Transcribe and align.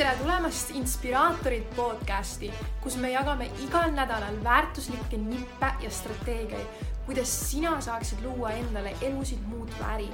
tere 0.00 0.14
tulemast 0.16 0.70
Inspiraatorid 0.80 1.66
podcasti, 1.76 2.48
kus 2.80 2.94
me 2.96 3.10
jagame 3.12 3.50
igal 3.60 3.90
nädalal 3.92 4.38
väärtuslikke 4.40 5.18
nippe 5.20 5.68
ja 5.84 5.90
strateegiaid, 5.92 6.86
kuidas 7.04 7.34
sina 7.50 7.74
saaksid 7.84 8.22
luua 8.24 8.54
endale 8.56 8.94
elusid 9.04 9.42
muutva 9.50 9.90
äri 9.98 10.08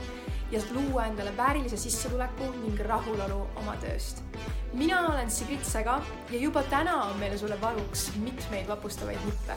ja 0.51 0.65
luua 0.75 1.05
endale 1.07 1.37
väärilise 1.37 1.79
sissetuleku 1.79 2.51
ning 2.65 2.83
rahulolu 2.83 3.45
oma 3.63 3.77
tööst. 3.85 4.25
mina 4.73 5.05
olen 5.07 5.31
Sigrid 5.31 5.63
Säga 5.63 6.01
ja 6.31 6.39
juba 6.39 6.63
täna 6.63 6.97
on 7.05 7.17
meile 7.23 7.39
sulle 7.39 7.61
varuks 7.61 8.11
mitmeid 8.17 8.67
vapustavaid 8.69 9.23
nippe. 9.25 9.55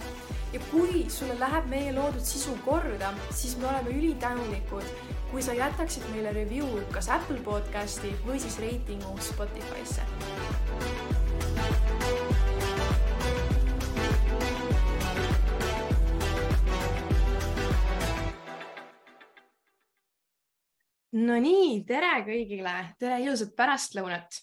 Ja 0.53 0.59
kui 0.71 1.03
sulle 1.13 1.35
läheb 1.39 1.67
meie 1.69 1.91
loodud 1.93 2.25
sisu 2.25 2.55
korda, 2.65 3.11
siis 3.35 3.53
me 3.59 3.67
oleme 3.69 3.93
ülitänulikud, 3.93 4.87
kui 5.29 5.43
sa 5.45 5.53
jätaksid 5.53 6.07
meile 6.13 6.33
review 6.33 6.79
kas 6.93 7.09
Apple 7.13 7.37
podcasti 7.45 8.15
või 8.25 8.41
siis 8.41 8.57
reitingu 8.61 9.13
Spotify'sse. 9.21 10.07
Nonii, 21.19 21.83
tere 21.89 22.19
kõigile, 22.25 22.73
tere 23.01 23.21
ilusat 23.21 23.53
pärastlõunat. 23.57 24.41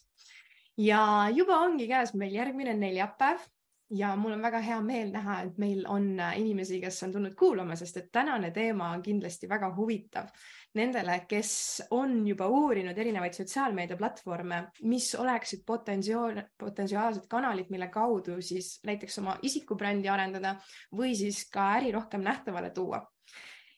ja 0.76 1.30
juba 1.32 1.58
ongi 1.64 1.86
käes 1.88 2.12
meil 2.14 2.34
järgmine 2.34 2.74
neljapäev 2.76 3.40
ja 3.90 4.16
mul 4.16 4.32
on 4.34 4.42
väga 4.42 4.60
hea 4.64 4.80
meel 4.82 5.12
näha, 5.14 5.40
et 5.46 5.58
meil 5.62 5.84
on 5.88 6.08
inimesi, 6.18 6.80
kes 6.82 7.02
on 7.06 7.12
tulnud 7.14 7.34
kuulama, 7.38 7.76
sest 7.78 7.96
et 8.00 8.08
tänane 8.12 8.50
teema 8.50 8.90
on 8.90 9.02
kindlasti 9.02 9.48
väga 9.48 9.70
huvitav 9.76 10.30
nendele, 10.74 11.20
kes 11.28 11.52
on 11.94 12.18
juba 12.26 12.48
uurinud 12.52 12.98
erinevaid 12.98 13.36
sotsiaalmeediaplatvorme, 13.38 14.62
mis 14.90 15.12
oleksid 15.14 15.62
potentsiaal, 15.66 16.42
potentsiaalsed 16.58 17.28
kanalid, 17.30 17.70
mille 17.70 17.88
kaudu 17.88 18.40
siis 18.42 18.76
näiteks 18.86 19.18
oma 19.22 19.38
isikubrändi 19.42 20.10
arendada 20.12 20.56
või 20.92 21.14
siis 21.16 21.46
ka 21.50 21.72
äri 21.78 21.94
rohkem 21.94 22.26
nähtavale 22.26 22.70
tuua 22.74 23.04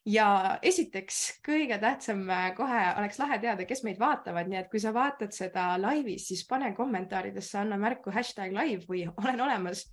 ja 0.08 0.58
esiteks 0.62 1.18
kõige 1.46 1.78
tähtsam 1.80 2.22
äh, 2.32 2.48
kohe 2.56 2.80
oleks 2.98 3.18
lahe 3.20 3.38
teada, 3.42 3.66
kes 3.68 3.84
meid 3.84 4.00
vaatavad, 4.00 4.48
nii 4.48 4.62
et 4.62 4.70
kui 4.72 4.80
sa 4.80 4.92
vaatad 4.94 5.34
seda 5.36 5.70
laivis, 5.80 6.28
siis 6.30 6.46
pane 6.48 6.72
kommentaaridesse, 6.76 7.58
anna 7.60 7.78
märku 7.80 8.14
hashtag 8.14 8.54
live 8.56 8.88
või 8.88 9.04
olen 9.10 9.46
olemas. 9.48 9.84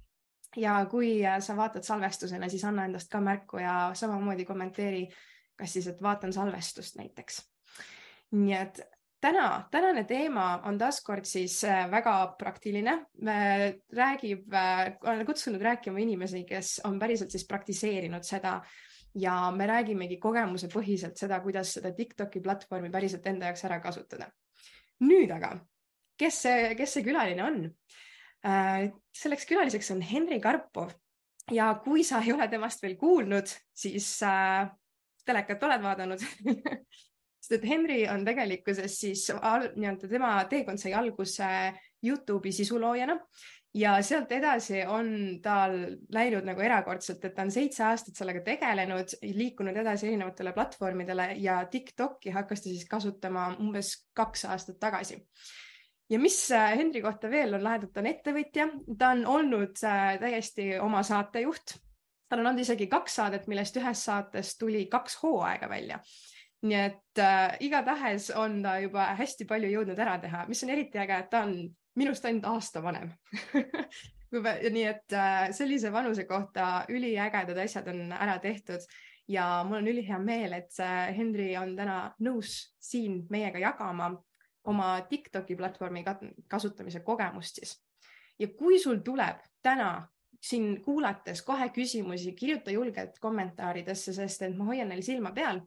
Ja 0.58 0.80
kui 0.92 1.20
äh, 1.25 1.39
sa 1.44 1.56
vaatad 1.58 1.84
salvestusena, 1.84 2.50
siis 2.50 2.64
anna 2.67 2.86
endast 2.86 3.11
ka 3.11 3.22
märku 3.22 3.61
ja 3.61 3.92
samamoodi 3.94 4.45
kommenteeri, 4.45 5.06
kas 5.56 5.73
siis, 5.78 5.88
et 5.88 6.02
vaatan 6.02 6.34
salvestust 6.34 7.00
näiteks. 7.00 7.42
nii 8.36 8.53
et 8.58 8.81
täna, 9.22 9.67
tänane 9.72 10.03
teema 10.03 10.48
on 10.66 10.78
taaskord 10.78 11.26
siis 11.26 11.64
äh, 11.64 11.86
väga 11.92 12.36
praktiline. 12.39 13.06
räägib, 13.94 14.53
olen 15.03 15.26
kutsunud 15.26 15.61
rääkima 15.61 16.00
inimesi, 16.00 16.44
kes 16.44 16.81
on 16.83 17.00
päriselt 17.00 17.31
siis 17.31 17.48
praktiseerinud 17.48 18.23
seda 18.23 18.61
ja 19.16 19.52
me 19.52 19.67
räägimegi 19.67 20.17
kogemuse 20.17 20.67
põhiselt 20.72 21.17
seda, 21.20 21.39
kuidas 21.44 21.73
seda 21.78 21.92
Tiktoki 21.95 22.42
platvormi 22.44 22.92
päriselt 22.92 23.28
enda 23.28 23.52
jaoks 23.52 23.66
ära 23.66 23.80
kasutada. 23.80 24.28
nüüd 25.00 25.31
aga, 25.36 25.56
kes 26.17 26.42
see, 26.45 26.76
kes 26.76 26.94
see 26.98 27.03
külaline 27.03 27.44
on? 27.44 27.64
Äh, 28.46 28.92
selleks 29.16 29.48
külaliseks 29.50 29.90
on 29.96 30.04
Henri 30.06 30.38
Karpov 30.40 30.92
ja 31.52 31.72
kui 31.82 32.04
sa 32.06 32.22
ei 32.22 32.34
ole 32.34 32.48
temast 32.50 32.84
veel 32.84 32.94
kuulnud, 33.00 33.50
siis 33.74 34.10
äh, 34.26 34.68
telekat 35.26 35.64
oled 35.66 35.82
vaadanud. 35.82 36.22
Sest 37.46 37.60
et 37.60 37.68
Henri 37.70 38.00
on 38.10 38.23
tegelikkuses 38.26 38.96
siis 39.02 39.28
nii-öelda 39.30 40.10
tema 40.10 40.32
teekond 40.50 40.82
sai 40.82 40.96
alguse 40.98 41.48
Youtube'i 42.06 42.54
sisuloojana. 42.54 43.20
Ja 43.76 43.98
sealt 44.06 44.32
edasi 44.32 44.86
on 44.88 45.10
tal 45.44 45.76
läinud 46.16 46.46
nagu 46.48 46.64
erakordselt, 46.64 47.26
et 47.28 47.34
ta 47.36 47.44
on 47.44 47.52
seitse 47.52 47.84
aastat 47.84 48.16
sellega 48.16 48.40
tegelenud, 48.46 49.18
liikunud 49.36 49.76
edasi 49.82 50.08
erinevatele 50.08 50.54
platvormidele 50.55 51.28
ja 51.44 51.58
Tiktoki 51.70 52.32
hakkas 52.32 52.64
ta 52.64 52.72
siis 52.72 52.88
kasutama 52.89 53.50
umbes 53.60 53.92
kaks 54.16 54.45
aastat 54.48 54.80
tagasi. 54.80 55.20
Ja 56.10 56.20
mis 56.20 56.52
äh, 56.52 56.77
Henri 56.77 57.02
kohta 57.02 57.30
veel 57.32 57.54
on 57.58 57.64
lahedat, 57.64 57.98
on 57.98 58.10
ettevõtja, 58.10 58.67
ta 58.98 59.11
on 59.16 59.26
olnud 59.26 59.82
äh, 59.83 60.16
täiesti 60.21 60.70
oma 60.80 61.04
saatejuht. 61.04 61.77
tal 62.30 62.42
on 62.42 62.48
olnud 62.48 62.61
isegi 62.61 62.88
kaks 62.89 63.16
saadet, 63.16 63.48
millest 63.48 63.77
ühes 63.77 64.05
saates 64.05 64.55
tuli 64.58 64.86
kaks 64.92 65.20
hooaega 65.23 65.70
välja. 65.70 65.99
Nii 66.66 66.77
et 66.82 67.21
äh, 67.21 67.58
igatahes 67.61 68.32
on 68.36 68.61
ta 68.64 68.80
juba 68.82 69.11
hästi 69.20 69.45
palju 69.45 69.70
jõudnud 69.70 69.99
ära 69.99 70.17
teha, 70.21 70.45
mis 70.49 70.64
on 70.66 70.73
eriti 70.73 71.02
äge, 71.02 71.20
et 71.20 71.30
ta 71.30 71.43
on 71.45 71.58
minust 71.95 72.26
ainult 72.26 72.48
aasta 72.49 72.82
vanem. 72.83 73.11
Nii 74.36 74.86
et 74.89 75.14
äh, 75.16 75.49
sellise 75.55 75.92
vanuse 75.93 76.26
kohta 76.27 76.86
üliägedad 76.89 77.60
asjad 77.61 77.87
on 77.87 78.10
ära 78.11 78.39
tehtud. 78.43 78.83
Ja 79.32 79.64
mul 79.66 79.80
on 79.80 79.87
ülihea 79.89 80.17
meel, 80.22 80.54
et 80.54 80.73
äh, 80.83 81.14
Henri 81.17 81.54
on 81.58 81.76
täna 81.77 81.99
nõus 82.22 82.58
siin 82.82 83.23
meiega 83.30 83.61
jagama 83.61 84.11
oma 84.65 85.02
Tiktoki 85.09 85.55
platvormi 85.55 86.03
kasutamise 86.48 86.99
kogemust 86.99 87.61
siis. 87.61 87.77
ja 88.39 88.48
kui 88.48 88.80
sul 88.80 88.99
tuleb 89.05 89.43
täna 89.64 90.08
siin 90.42 90.81
kuulates 90.81 91.42
kohe 91.42 91.70
küsimusi, 91.70 92.33
kirjuta 92.33 92.71
julgelt 92.71 93.20
kommentaaridesse, 93.20 94.14
sest 94.14 94.42
et 94.42 94.58
ma 94.58 94.65
hoian 94.65 94.89
neil 94.89 95.02
silma 95.02 95.31
peal. 95.31 95.61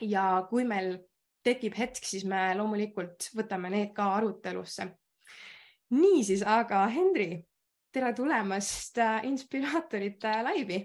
ja 0.00 0.46
kui 0.50 0.64
meil 0.64 0.98
tekib 1.42 1.76
hetk, 1.78 2.04
siis 2.04 2.24
me 2.24 2.54
loomulikult 2.58 3.30
võtame 3.36 3.70
need 3.70 3.92
ka 3.94 4.14
arutelusse 4.16 4.90
niisiis, 5.90 6.42
aga 6.42 6.86
Henri, 6.90 7.44
tere 7.92 8.12
tulemast 8.14 8.98
äh, 8.98 9.24
Inspiraatorite 9.24 10.42
laivi. 10.42 10.80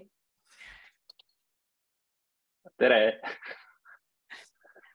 tere. 2.78 3.20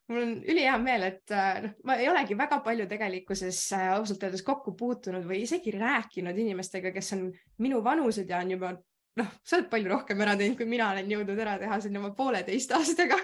Mul 0.08 0.22
on 0.24 0.36
ülihea 0.48 0.76
meel, 0.82 1.08
et 1.10 1.34
äh, 1.36 1.62
noh, 1.66 1.74
ma 1.88 1.98
ei 2.00 2.10
olegi 2.10 2.38
väga 2.40 2.62
palju 2.66 2.88
tegelikkuses 2.90 3.62
äh, 3.76 3.88
ausalt 3.98 4.24
öeldes 4.24 4.46
kokku 4.48 4.76
puutunud 4.80 5.26
või 5.28 5.42
isegi 5.44 5.74
rääkinud 5.76 6.38
inimestega, 6.44 6.94
kes 6.96 7.14
on 7.18 7.26
minu 7.64 7.82
vanused 7.84 8.30
ja 8.30 8.40
on 8.44 8.54
juba 8.56 8.72
noh, 9.18 9.34
sa 9.44 9.58
oled 9.58 9.70
palju 9.72 9.92
rohkem 9.92 10.22
ära 10.24 10.38
teinud, 10.40 10.58
kui 10.60 10.70
mina 10.70 10.92
olen 10.94 11.12
jõudnud 11.12 11.44
ära 11.44 11.58
teha 11.62 11.82
siin 11.84 12.00
oma 12.00 12.14
pooleteist 12.18 12.72
aastaga 12.78 13.20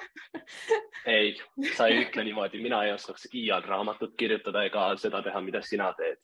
ei, 1.06 1.34
sa 1.78 1.88
ei 1.88 2.04
ütle 2.04 2.26
niimoodi, 2.28 2.62
mina 2.64 2.84
ei 2.88 2.94
oskaks 2.96 3.30
iial 3.32 3.64
raamatut 3.68 4.18
kirjutada 4.20 4.66
ega 4.68 4.90
seda 5.00 5.24
teha, 5.26 5.42
mida 5.46 5.64
sina 5.66 5.92
teed 5.98 6.20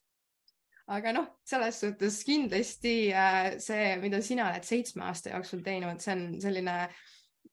aga 0.90 1.14
noh, 1.14 1.28
selles 1.46 1.80
suhtes 1.84 2.24
kindlasti 2.26 2.96
äh, 3.14 3.54
see, 3.62 3.94
mida 4.02 4.24
sina 4.26 4.50
oled 4.50 4.66
seitsme 4.66 5.06
aasta 5.06 5.36
jooksul 5.36 5.62
teinud, 5.66 6.02
see 6.02 6.16
on 6.16 6.26
selline 6.42 6.76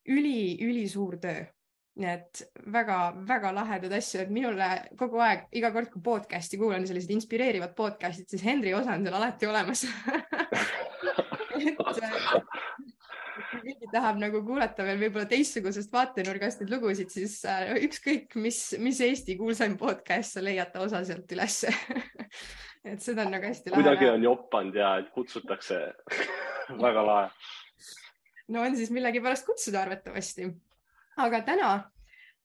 üli-ülisuur 0.07 1.19
töö. 1.21 1.45
Nii 1.97 2.09
et 2.13 2.43
väga-väga 2.73 3.53
lahedad 3.57 3.93
asju, 3.97 4.21
et 4.21 4.33
minule 4.33 4.67
kogu 5.01 5.21
aeg, 5.25 5.47
iga 5.57 5.71
kord, 5.73 5.89
kui 5.93 6.03
podcast'i 6.05 6.59
kuulan, 6.61 6.85
sellised 6.89 7.13
inspireerivad 7.15 7.73
podcast'id, 7.79 8.29
siis 8.29 8.45
Henri 8.45 8.75
osa 8.77 8.99
on 8.99 9.07
seal 9.07 9.17
alati 9.17 9.49
olemas 9.49 9.87
et 11.57 11.81
äh, 12.05 12.37
kui 13.51 13.63
keegi 13.65 13.91
tahab 13.93 14.21
nagu 14.21 14.43
kuulata 14.45 14.85
veel 14.87 15.01
võib-olla 15.01 15.29
teistsugusest 15.31 15.93
vaatenurgast 15.93 16.63
neid 16.63 16.73
lugusid, 16.75 17.11
siis 17.13 17.39
äh, 17.49 17.73
ükskõik, 17.87 18.37
mis, 18.41 18.61
mis 18.83 19.01
Eesti 19.05 19.39
kuulsaim 19.41 19.77
podcast, 19.81 20.37
sa 20.37 20.45
leiad 20.45 20.73
ta 20.75 20.85
osa 20.85 21.03
sealt 21.07 21.33
ülesse 21.33 21.73
et 22.93 23.03
seda 23.03 23.27
on 23.27 23.35
nagu 23.35 23.49
hästi 23.49 23.73
lahe. 23.73 23.81
kuidagi 23.81 24.11
on 24.13 24.27
joppanud 24.27 24.79
ja 24.79 24.93
kutsutakse 25.15 25.81
väga 26.83 27.07
lahe. 27.07 27.31
no 28.53 28.63
on 28.63 28.77
siis 28.79 28.93
millegipärast 28.95 29.47
kutsuda 29.47 29.85
arvatavasti. 29.87 30.51
Aga 31.17 31.41
täna, 31.47 31.71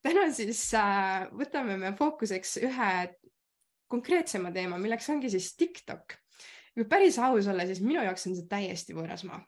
täna 0.03 0.27
siis 0.35 0.63
äh, 0.77 1.27
võtame 1.37 1.77
me 1.79 1.93
fookuseks 1.97 2.57
ühe 2.63 2.91
konkreetsema 3.91 4.51
teema, 4.55 4.79
milleks 4.79 5.09
ongi 5.11 5.31
siis 5.31 5.53
TikTok. 5.59 6.17
kui 6.73 6.85
päris 6.87 7.19
aus 7.19 7.47
olla, 7.51 7.65
siis 7.67 7.81
minu 7.83 8.03
jaoks 8.05 8.27
on 8.29 8.37
see 8.37 8.47
täiesti 8.49 8.95
võõras 8.95 9.25
maa. 9.27 9.41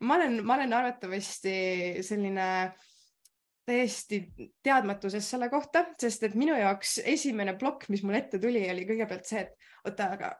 ma 0.00 0.18
olen, 0.18 0.38
ma 0.46 0.54
olen 0.54 0.72
arvatavasti 0.78 1.54
selline 2.06 2.48
täiesti 3.66 4.22
teadmatuses 4.62 5.26
selle 5.30 5.48
kohta, 5.50 5.84
sest 5.98 6.24
et 6.26 6.38
minu 6.38 6.54
jaoks 6.58 6.98
esimene 7.04 7.54
plokk, 7.58 7.88
mis 7.94 8.02
mul 8.02 8.18
ette 8.18 8.40
tuli, 8.42 8.64
oli 8.70 8.86
kõigepealt 8.88 9.28
see, 9.28 9.44
et 9.46 9.86
oota, 9.86 10.08
aga 10.16 10.32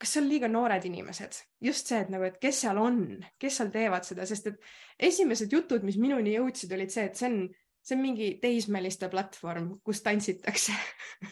kas 0.00 0.16
seal 0.16 0.26
liiga 0.28 0.48
noored 0.50 0.84
inimesed, 0.88 1.36
just 1.64 1.90
see, 1.90 2.00
et 2.02 2.10
nagu, 2.12 2.26
et 2.26 2.38
kes 2.42 2.64
seal 2.64 2.78
on, 2.82 2.98
kes 3.40 3.60
seal 3.60 3.70
teevad 3.74 4.06
seda, 4.06 4.26
sest 4.26 4.50
et 4.50 4.66
esimesed 5.10 5.52
jutud, 5.54 5.86
mis 5.86 5.98
minuni 6.00 6.34
jõudsid, 6.34 6.74
olid 6.74 6.92
see, 6.92 7.06
et 7.08 7.20
see 7.20 7.30
on, 7.30 7.38
see 7.84 7.96
on 7.98 8.02
mingi 8.02 8.28
teismeliste 8.40 9.10
platvorm, 9.12 9.74
kus 9.84 10.00
tantsitakse 10.04 10.72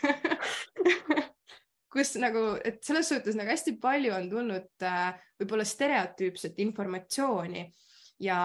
kus 1.93 2.15
nagu, 2.21 2.45
et 2.65 2.81
selles 2.85 3.09
suhtes 3.13 3.37
nagu 3.39 3.53
hästi 3.53 3.77
palju 3.83 4.15
on 4.17 4.29
tulnud 4.31 4.87
äh, 4.89 5.13
võib-olla 5.41 5.67
stereotüüpset 5.69 6.61
informatsiooni 6.65 7.67
ja 8.25 8.39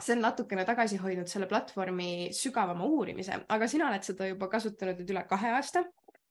see 0.00 0.16
on 0.16 0.24
natukene 0.24 0.64
tagasi 0.68 0.98
hoidnud 1.00 1.28
selle 1.28 1.48
platvormi 1.48 2.30
sügavama 2.36 2.88
uurimise, 2.88 3.42
aga 3.48 3.68
sina 3.68 3.88
oled 3.90 4.04
seda 4.06 4.28
juba 4.30 4.48
kasutanud 4.52 5.00
nüüd 5.00 5.12
üle 5.14 5.24
kahe 5.28 5.52
aasta, 5.56 5.84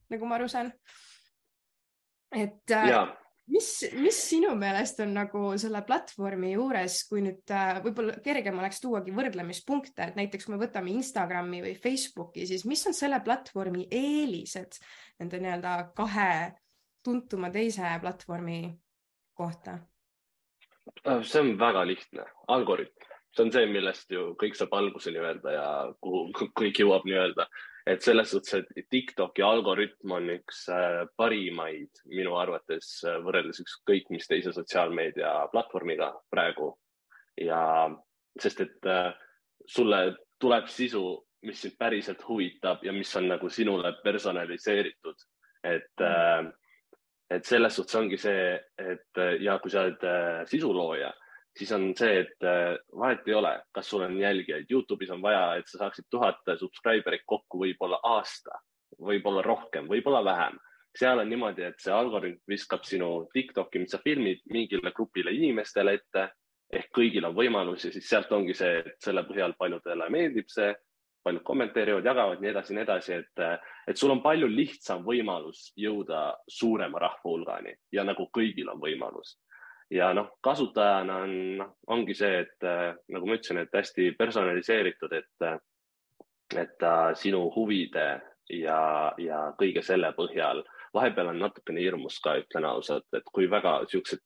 nagu 0.10 0.30
ma 0.30 0.38
aru 0.40 0.50
saan. 0.52 0.72
et 2.34 2.74
äh, 2.74 2.90
mis, 3.54 3.70
mis 4.00 4.20
sinu 4.30 4.54
meelest 4.60 5.02
on 5.04 5.14
nagu 5.18 5.44
selle 5.62 5.82
platvormi 5.88 6.54
juures, 6.54 7.02
kui 7.10 7.24
nüüd 7.26 7.54
äh, 7.54 7.80
võib-olla 7.84 8.18
kergem 8.26 8.60
oleks 8.62 8.82
tuuagi 8.84 9.14
võrdlemispunkte, 9.16 10.10
et 10.10 10.20
näiteks 10.20 10.48
kui 10.48 10.56
me 10.56 10.62
võtame 10.62 10.94
Instagrami 10.96 11.62
või 11.66 11.76
Facebooki, 11.80 12.48
siis 12.50 12.66
mis 12.70 12.86
on 12.90 12.98
selle 12.98 13.22
platvormi 13.26 13.88
eelised 13.92 14.80
nende 15.20 15.42
nii-öelda 15.42 15.76
kahe 15.98 16.32
tuntuma 17.06 17.52
teise 17.54 17.96
platvormi 18.04 18.62
kohta? 19.38 19.80
Äh, 21.06 21.24
see 21.24 21.44
on 21.44 21.56
väga 21.60 21.86
lihtne, 21.88 22.28
algoritm, 22.52 23.10
see 23.36 23.48
on 23.48 23.54
see, 23.56 23.66
millest 23.72 24.14
ju 24.14 24.34
kõik 24.42 24.58
saab 24.60 24.78
alguse 24.78 25.14
nii-öelda 25.16 25.58
ja 25.58 25.68
kuhu 26.02 26.50
kõik 26.58 26.84
jõuab 26.84 27.08
nii-öelda 27.10 27.50
et 27.90 28.04
selles 28.06 28.30
suhtes, 28.30 28.66
et 28.78 28.88
TikToki 28.92 29.44
algoritm 29.46 30.14
on 30.14 30.30
üks 30.36 30.66
äh, 30.74 31.06
parimaid 31.18 32.04
minu 32.12 32.36
arvates 32.38 32.92
äh, 33.08 33.18
võrreldes 33.26 33.64
ükskõik 33.64 34.12
mis 34.14 34.30
teise 34.30 34.54
sotsiaalmeedia 34.54 35.32
platvormiga 35.54 36.12
praegu. 36.30 36.76
ja 37.40 37.62
sest, 38.40 38.62
et 38.62 38.86
äh, 38.86 39.10
sulle 39.66 40.02
tuleb 40.40 40.68
sisu, 40.70 41.04
mis 41.48 41.62
sind 41.64 41.78
päriselt 41.80 42.22
huvitab 42.28 42.84
ja 42.84 42.94
mis 42.94 43.16
on 43.16 43.30
nagu 43.32 43.50
sinule 43.50 43.94
personaliseeritud. 44.04 45.28
et 45.64 46.06
mm., 46.06 46.54
et 47.30 47.46
selles 47.46 47.76
suhtes 47.76 47.96
ongi 47.96 48.18
see, 48.18 48.56
et 48.82 49.20
ja 49.40 49.60
kui 49.62 49.70
sa 49.70 49.84
oled 49.86 50.06
sisulooja 50.50 51.12
siis 51.58 51.72
on 51.76 51.92
see, 51.98 52.24
et 52.24 52.48
äh, 52.48 52.78
vahet 52.98 53.28
ei 53.28 53.34
ole, 53.34 53.54
kas 53.76 53.90
sul 53.90 54.06
on 54.06 54.18
jälgijaid. 54.20 54.70
Youtube'is 54.72 55.12
on 55.14 55.22
vaja, 55.22 55.56
et 55.60 55.68
sa 55.68 55.84
saaksid 55.84 56.10
tuhat 56.10 56.42
subscriber'it 56.60 57.26
kokku 57.26 57.62
võib-olla 57.64 58.00
aasta, 58.04 58.60
võib-olla 59.00 59.44
rohkem, 59.46 59.88
võib-olla 59.90 60.24
vähem. 60.26 60.60
seal 61.00 61.20
on 61.22 61.30
niimoodi, 61.30 61.64
et 61.64 61.80
see 61.80 61.94
algoritm 61.94 62.42
viskab 62.50 62.84
sinu 62.84 63.30
Tiktoki, 63.34 63.80
mis 63.80 63.92
sa 63.94 64.00
filmid, 64.04 64.42
mingile 64.50 64.92
grupile 64.92 65.32
inimestele 65.32 65.94
ette 65.94 66.30
ehk 66.74 66.90
kõigil 66.94 67.26
on 67.26 67.36
võimalus 67.36 67.86
ja 67.86 67.92
siis 67.94 68.10
sealt 68.10 68.32
ongi 68.32 68.54
see, 68.58 68.80
et 68.80 68.96
selle 69.02 69.24
põhjal 69.26 69.54
paljudele 69.58 70.10
meeldib 70.10 70.50
see, 70.50 70.74
paljud 71.24 71.44
kommenteerivad, 71.44 72.06
jagavad, 72.06 72.42
nii 72.42 72.50
edasi, 72.50 72.74
nii 72.74 72.84
edasi, 72.86 73.14
et, 73.22 73.64
et 73.88 73.98
sul 73.98 74.14
on 74.14 74.22
palju 74.24 74.48
lihtsam 74.50 75.04
võimalus 75.06 75.70
jõuda 75.78 76.30
suurema 76.50 77.02
rahva 77.06 77.26
hulgani 77.26 77.76
ja 77.94 78.06
nagu 78.08 78.30
kõigil 78.36 78.70
on 78.72 78.82
võimalus 78.82 79.36
ja 79.92 80.14
noh, 80.14 80.30
kasutajana 80.42 81.18
on, 81.26 81.36
noh, 81.58 81.74
ongi 81.88 82.16
see, 82.18 82.44
et 82.44 82.68
äh, 82.68 82.94
nagu 83.14 83.28
ma 83.28 83.38
ütlesin, 83.38 83.62
et 83.64 83.76
hästi 83.76 84.12
personaliseeritud, 84.20 85.14
et, 85.18 85.46
äh, 85.46 85.60
et 86.56 86.76
ta 86.82 86.94
äh, 87.10 87.18
sinu 87.18 87.48
huvide 87.56 88.08
ja, 88.54 88.82
ja 89.18 89.44
kõige 89.60 89.84
selle 89.86 90.12
põhjal, 90.18 90.64
vahepeal 90.94 91.34
on 91.34 91.44
natukene 91.46 91.82
hirmus 91.82 92.20
ka, 92.24 92.38
ütlen 92.42 92.66
ausalt, 92.70 93.08
et 93.14 93.26
kui 93.34 93.50
väga 93.50 93.80
siuksed 93.90 94.22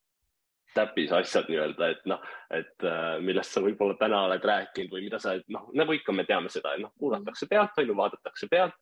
täpis 0.74 1.12
asjad 1.14 1.46
nii-öelda, 1.46 1.88
et 1.92 2.06
noh, 2.10 2.22
et 2.50 2.84
millest 3.22 3.54
sa 3.54 3.60
võib-olla 3.62 3.94
täna 3.94 4.24
oled 4.26 4.42
rääkinud 4.42 4.90
või 4.90 5.04
mida 5.04 5.20
sa, 5.22 5.36
noh, 5.54 5.68
nagu 5.78 5.94
ikka 5.94 6.10
me 6.10 6.24
teame 6.26 6.50
seda, 6.50 6.72
et 6.74 6.82
noh, 6.82 6.90
kuulatakse 6.98 7.46
pealt, 7.46 7.78
on 7.78 7.92
ju, 7.92 7.94
vaadatakse 8.00 8.48
pealt. 8.50 8.74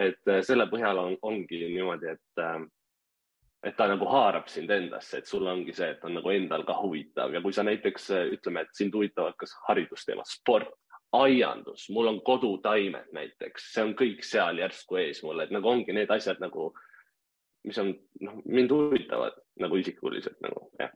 et 0.00 0.32
selle 0.48 0.64
põhjal 0.70 0.96
on, 1.02 1.18
ongi 1.28 1.60
niimoodi, 1.74 2.14
et 2.14 2.46
et 3.66 3.74
ta 3.76 3.88
nagu 3.90 4.06
haarab 4.06 4.46
sind 4.50 4.70
endasse, 4.70 5.18
et 5.18 5.26
sul 5.26 5.46
ongi 5.50 5.74
see, 5.74 5.88
et 5.96 6.04
on 6.06 6.14
nagu 6.14 6.30
endal 6.30 6.62
ka 6.66 6.76
huvitav. 6.78 7.32
Ja 7.34 7.42
kui 7.42 7.54
sa 7.54 7.64
näiteks 7.66 8.10
ütleme, 8.36 8.62
et 8.62 8.78
sind 8.78 8.94
huvitavad 8.94 9.34
kas 9.40 9.56
haridusteemad, 9.66 10.28
sport, 10.30 10.70
aiandus, 11.16 11.88
mul 11.94 12.10
on 12.10 12.20
kodutaimed 12.26 13.10
näiteks, 13.14 13.70
see 13.74 13.84
on 13.86 13.94
kõik 13.98 14.22
seal 14.26 14.60
järsku 14.60 15.00
ees 15.00 15.22
mul, 15.24 15.42
et 15.42 15.54
nagu 15.54 15.70
ongi 15.70 15.94
need 15.96 16.10
asjad 16.12 16.42
nagu, 16.42 16.70
mis 17.66 17.78
on, 17.82 17.92
noh, 18.22 18.40
mind 18.44 18.74
huvitavad 18.74 19.38
nagu 19.62 19.78
isikuliselt 19.80 20.38
nagu 20.44 20.68
jah. 20.78 20.92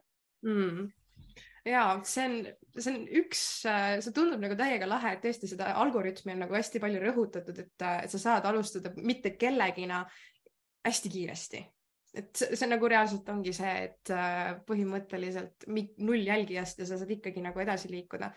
Mm. 0.47 0.91
Ja 1.67 1.83
see 2.07 2.25
on, 2.25 2.37
see 2.77 2.93
on 2.93 3.03
üks, 3.21 3.43
see 3.65 4.15
tundub 4.15 4.41
nagu 4.43 4.55
täiega 4.57 4.87
lahe, 4.89 5.15
et 5.15 5.23
tõesti 5.25 5.49
seda 5.51 5.73
algoritmi 5.81 6.35
on 6.35 6.43
nagu 6.45 6.55
hästi 6.57 6.81
palju 6.83 7.03
rõhutatud, 7.03 7.59
et, 7.65 7.75
et 8.05 8.15
sa 8.15 8.21
saad 8.21 8.47
alustada 8.49 8.93
mitte 8.97 9.35
kellegina 9.39 10.03
hästi 10.87 11.13
kiiresti 11.13 11.61
et 12.13 12.31
see, 12.35 12.55
see 12.59 12.69
nagu 12.69 12.89
reaalselt 12.91 13.29
ongi 13.31 13.53
see, 13.55 13.75
et 13.87 14.11
äh, 14.15 14.55
põhimõtteliselt 14.67 15.67
null 15.69 16.25
jälgijast 16.25 16.81
ja 16.81 16.87
sa 16.87 16.99
saad 16.99 17.13
ikkagi 17.17 17.43
nagu 17.43 17.63
edasi 17.63 17.91
liikuda. 17.91 18.31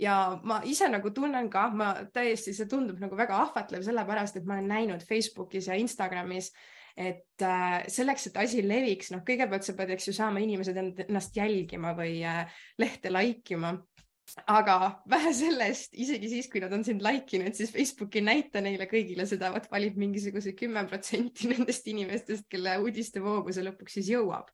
ja 0.00 0.14
ma 0.44 0.60
ise 0.68 0.88
nagu 0.92 1.10
tunnen 1.16 1.50
ka, 1.50 1.68
ma 1.72 1.92
täiesti, 2.12 2.52
see 2.56 2.68
tundub 2.68 3.00
nagu 3.00 3.16
väga 3.16 3.38
ahvatlev, 3.46 3.84
sellepärast 3.84 4.36
et 4.36 4.48
ma 4.48 4.58
olen 4.58 4.68
näinud 4.68 5.04
Facebookis 5.08 5.70
ja 5.70 5.76
Instagramis, 5.80 6.50
et 6.96 7.44
äh, 7.44 7.82
selleks, 7.92 8.28
et 8.28 8.36
asi 8.40 8.64
leviks, 8.64 9.12
noh, 9.12 9.24
kõigepealt 9.24 9.64
sa 9.64 9.76
pead, 9.76 9.92
eks 9.96 10.08
ju, 10.08 10.16
saama 10.16 10.40
inimesed 10.44 10.80
ennast 10.80 11.36
jälgima 11.36 11.92
või 11.96 12.22
äh, 12.24 12.60
lehte 12.80 13.12
like 13.12 13.56
ima 13.56 13.74
aga 14.50 14.76
vähe 15.10 15.32
sellest, 15.36 15.94
isegi 15.94 16.30
siis, 16.30 16.48
kui 16.50 16.60
nad 16.62 16.72
on 16.74 16.82
sind 16.86 17.04
like 17.04 17.36
inud, 17.38 17.54
siis 17.56 17.70
Facebook 17.74 18.16
ei 18.18 18.24
näita 18.26 18.62
neile 18.64 18.88
kõigile 18.90 19.26
seda, 19.28 19.52
vot 19.54 19.68
valib 19.70 19.98
mingisuguse 20.00 20.56
kümme 20.58 20.82
protsenti 20.90 21.50
nendest 21.52 21.86
inimestest, 21.92 22.48
kelle 22.50 22.76
uudistevoogu 22.82 23.54
see 23.54 23.66
lõpuks 23.66 23.98
siis 24.00 24.10
jõuab. 24.16 24.50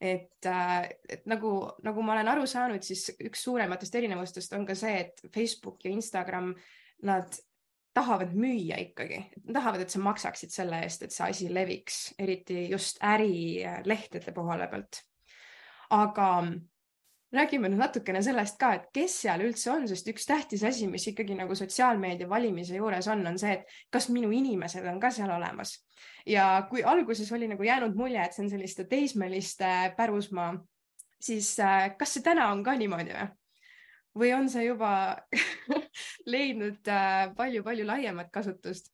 et, 0.00 0.46
äh, 0.48 0.88
et 1.12 1.26
nagu, 1.28 1.50
nagu 1.84 2.02
ma 2.02 2.14
olen 2.14 2.28
aru 2.32 2.46
saanud, 2.48 2.80
siis 2.80 3.10
üks 3.20 3.42
suurematest 3.44 3.94
erinevustest 4.00 4.54
on 4.56 4.64
ka 4.64 4.74
see, 4.74 4.94
et 4.96 5.20
Facebook 5.34 5.84
ja 5.84 5.90
Instagram, 5.92 6.54
nad 7.04 7.36
tahavad 7.92 8.32
müüa 8.32 8.78
ikkagi, 8.80 9.18
tahavad, 9.52 9.82
et 9.84 9.92
sa 9.92 10.00
maksaksid 10.00 10.54
selle 10.54 10.80
eest, 10.86 11.04
et 11.04 11.12
see 11.12 11.26
asi 11.26 11.50
leviks, 11.52 12.00
eriti 12.22 12.70
just 12.70 13.02
ärilehtede 13.04 14.32
poole 14.32 14.70
pealt. 14.72 15.02
aga 15.90 16.30
räägime 17.32 17.68
nüüd 17.70 17.78
natukene 17.80 18.22
sellest 18.22 18.58
ka, 18.60 18.72
et 18.76 18.88
kes 18.94 19.14
seal 19.24 19.42
üldse 19.44 19.70
on, 19.72 19.86
sest 19.88 20.08
üks 20.10 20.26
tähtis 20.26 20.64
asi, 20.66 20.88
mis 20.90 21.06
ikkagi 21.10 21.36
nagu 21.38 21.54
sotsiaalmeedia 21.58 22.28
valimise 22.28 22.78
juures 22.78 23.08
on, 23.12 23.22
on 23.26 23.38
see, 23.38 23.54
et 23.58 23.76
kas 23.94 24.08
minu 24.10 24.32
inimesed 24.34 24.86
on 24.90 25.00
ka 25.02 25.12
seal 25.14 25.30
olemas. 25.30 25.76
ja 26.26 26.66
kui 26.70 26.82
alguses 26.84 27.32
oli 27.32 27.48
nagu 27.48 27.62
jäänud 27.62 27.94
mulje, 27.96 28.22
et 28.22 28.34
see 28.34 28.44
on 28.44 28.50
selliste 28.50 28.84
teismeliste 28.90 29.94
pärusmaa, 29.96 30.54
siis 31.20 31.54
äh, 31.60 31.92
kas 31.98 32.14
see 32.14 32.26
täna 32.26 32.50
on 32.52 32.64
ka 32.66 32.74
niimoodi 32.74 33.14
või? 33.14 33.28
või 34.18 34.32
on 34.34 34.48
see 34.50 34.64
juba 34.66 34.92
leidnud 36.34 36.90
palju-palju 37.36 37.86
äh, 37.86 37.92
laiemat 37.94 38.32
kasutust? 38.34 38.90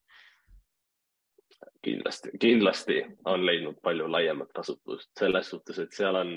kindlasti, 1.86 2.30
kindlasti 2.40 3.00
on 3.24 3.46
leidnud 3.46 3.80
palju 3.82 4.10
laiemat 4.12 4.52
kasutust 4.52 5.10
selles 5.18 5.50
suhtes, 5.50 5.78
et 5.78 5.92
seal 5.96 6.18
on 6.20 6.36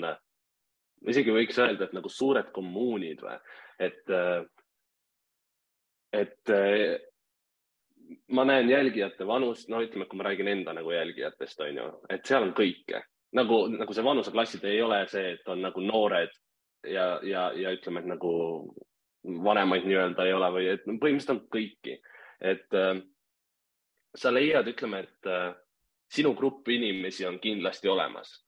isegi 1.08 1.32
võiks 1.34 1.58
öelda, 1.60 1.86
et 1.86 1.94
nagu 1.96 2.10
suured 2.12 2.50
kommuunid 2.54 3.22
või, 3.24 3.36
et, 3.80 4.02
äh, 4.12 4.42
et 6.12 6.52
äh, 6.54 6.98
ma 8.34 8.44
näen 8.44 8.70
jälgijate 8.70 9.26
vanust, 9.26 9.68
no 9.70 9.80
ütleme, 9.84 10.08
kui 10.10 10.18
ma 10.18 10.28
räägin 10.28 10.50
enda 10.50 10.74
nagu 10.76 10.92
jälgijatest, 10.92 11.60
on 11.64 11.80
ju, 11.80 11.88
et 12.10 12.26
seal 12.26 12.48
on 12.48 12.54
kõike. 12.56 13.04
Nagu, 13.38 13.62
nagu 13.70 13.94
see 13.94 14.04
vanuseklassid 14.04 14.64
ei 14.66 14.80
ole 14.82 15.04
see, 15.08 15.36
et 15.36 15.48
on 15.48 15.60
nagu 15.62 15.82
noored 15.84 16.32
ja, 16.82 17.20
ja, 17.22 17.44
ja 17.54 17.70
ütleme, 17.76 18.02
et 18.02 18.10
nagu 18.10 18.32
vanemaid 19.44 19.86
nii-öelda 19.86 20.26
ei 20.26 20.34
ole 20.34 20.48
või 20.56 20.68
et 20.72 20.86
põhimõtteliselt 20.88 21.36
on 21.36 21.42
kõiki, 21.54 21.96
et 22.40 22.78
äh, 22.78 22.94
sa 24.18 24.32
leiad, 24.34 24.66
ütleme, 24.72 25.04
et 25.06 25.30
äh, 25.30 25.52
sinu 26.10 26.34
grupp 26.34 26.68
inimesi 26.68 27.26
on 27.28 27.38
kindlasti 27.38 27.88
olemas 27.88 28.40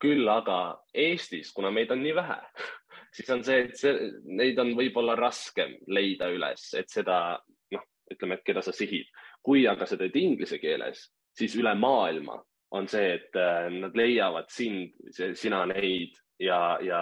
küll 0.00 0.28
aga 0.28 0.80
Eestis, 0.96 1.52
kuna 1.52 1.70
meid 1.74 1.90
on 1.92 2.02
nii 2.02 2.14
vähe, 2.16 2.38
siis 3.16 3.30
on 3.34 3.44
see, 3.46 3.64
et 3.66 3.78
see, 3.78 4.10
neid 4.40 4.58
on 4.62 4.74
võib-olla 4.78 5.16
raskem 5.18 5.76
leida 5.92 6.30
üles, 6.32 6.70
et 6.78 6.90
seda 6.92 7.38
noh, 7.74 7.86
ütleme, 8.12 8.38
et 8.38 8.46
keda 8.46 8.64
sa 8.64 8.74
sihid. 8.76 9.10
kui 9.42 9.64
aga 9.68 9.86
sa 9.88 9.96
teed 9.96 10.16
inglise 10.20 10.58
keeles, 10.60 11.06
siis 11.36 11.54
üle 11.56 11.72
maailma 11.78 12.36
on 12.76 12.86
see, 12.88 13.14
et 13.16 13.36
äh, 13.38 13.68
nad 13.72 13.96
leiavad 13.96 14.50
sind, 14.52 14.92
sina 15.16 15.64
neid 15.66 16.18
ja, 16.38 16.78
ja 16.84 17.00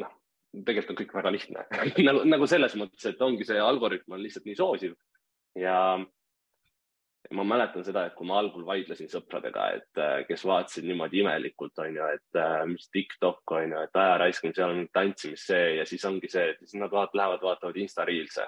noh, 0.00 0.12
tegelikult 0.54 0.94
on 0.94 1.00
kõik 1.02 1.16
väga 1.18 1.32
lihtne 1.34 1.66
nagu, 2.08 2.22
nagu 2.28 2.48
selles 2.50 2.76
mõttes, 2.78 3.04
et 3.10 3.22
ongi 3.22 3.46
see 3.46 3.60
algoritm 3.60 4.16
on 4.16 4.22
lihtsalt 4.22 4.46
nii 4.48 4.58
soosiv 4.58 4.94
ja 5.58 5.98
ma 7.32 7.44
mäletan 7.44 7.84
seda, 7.84 8.06
et 8.06 8.14
kui 8.18 8.26
ma 8.28 8.38
algul 8.40 8.64
vaidlesin 8.66 9.08
sõpradega, 9.10 9.68
et 9.78 10.00
äh, 10.00 10.16
kes 10.28 10.44
vaatasid 10.48 10.86
niimoodi 10.88 11.22
imelikult, 11.22 11.78
on 11.84 11.96
ju, 11.96 12.08
et 12.18 12.40
äh, 12.40 12.64
mis 12.68 12.90
TikTok 12.92 13.54
on 13.56 13.72
ju, 13.72 13.84
et 13.86 14.00
aja 14.00 14.18
raiskamine, 14.20 14.56
seal 14.56 14.74
on 14.74 14.90
tantsimist 14.92 15.48
see 15.48 15.70
ja 15.78 15.86
siis 15.88 16.04
ongi 16.08 16.28
see, 16.30 16.50
et 16.52 16.60
siis 16.64 16.76
nad 16.80 16.92
vaat, 16.92 17.14
lähevad, 17.16 17.42
vaatavad 17.44 17.80
Insta 17.80 18.04
Reels'e. 18.08 18.46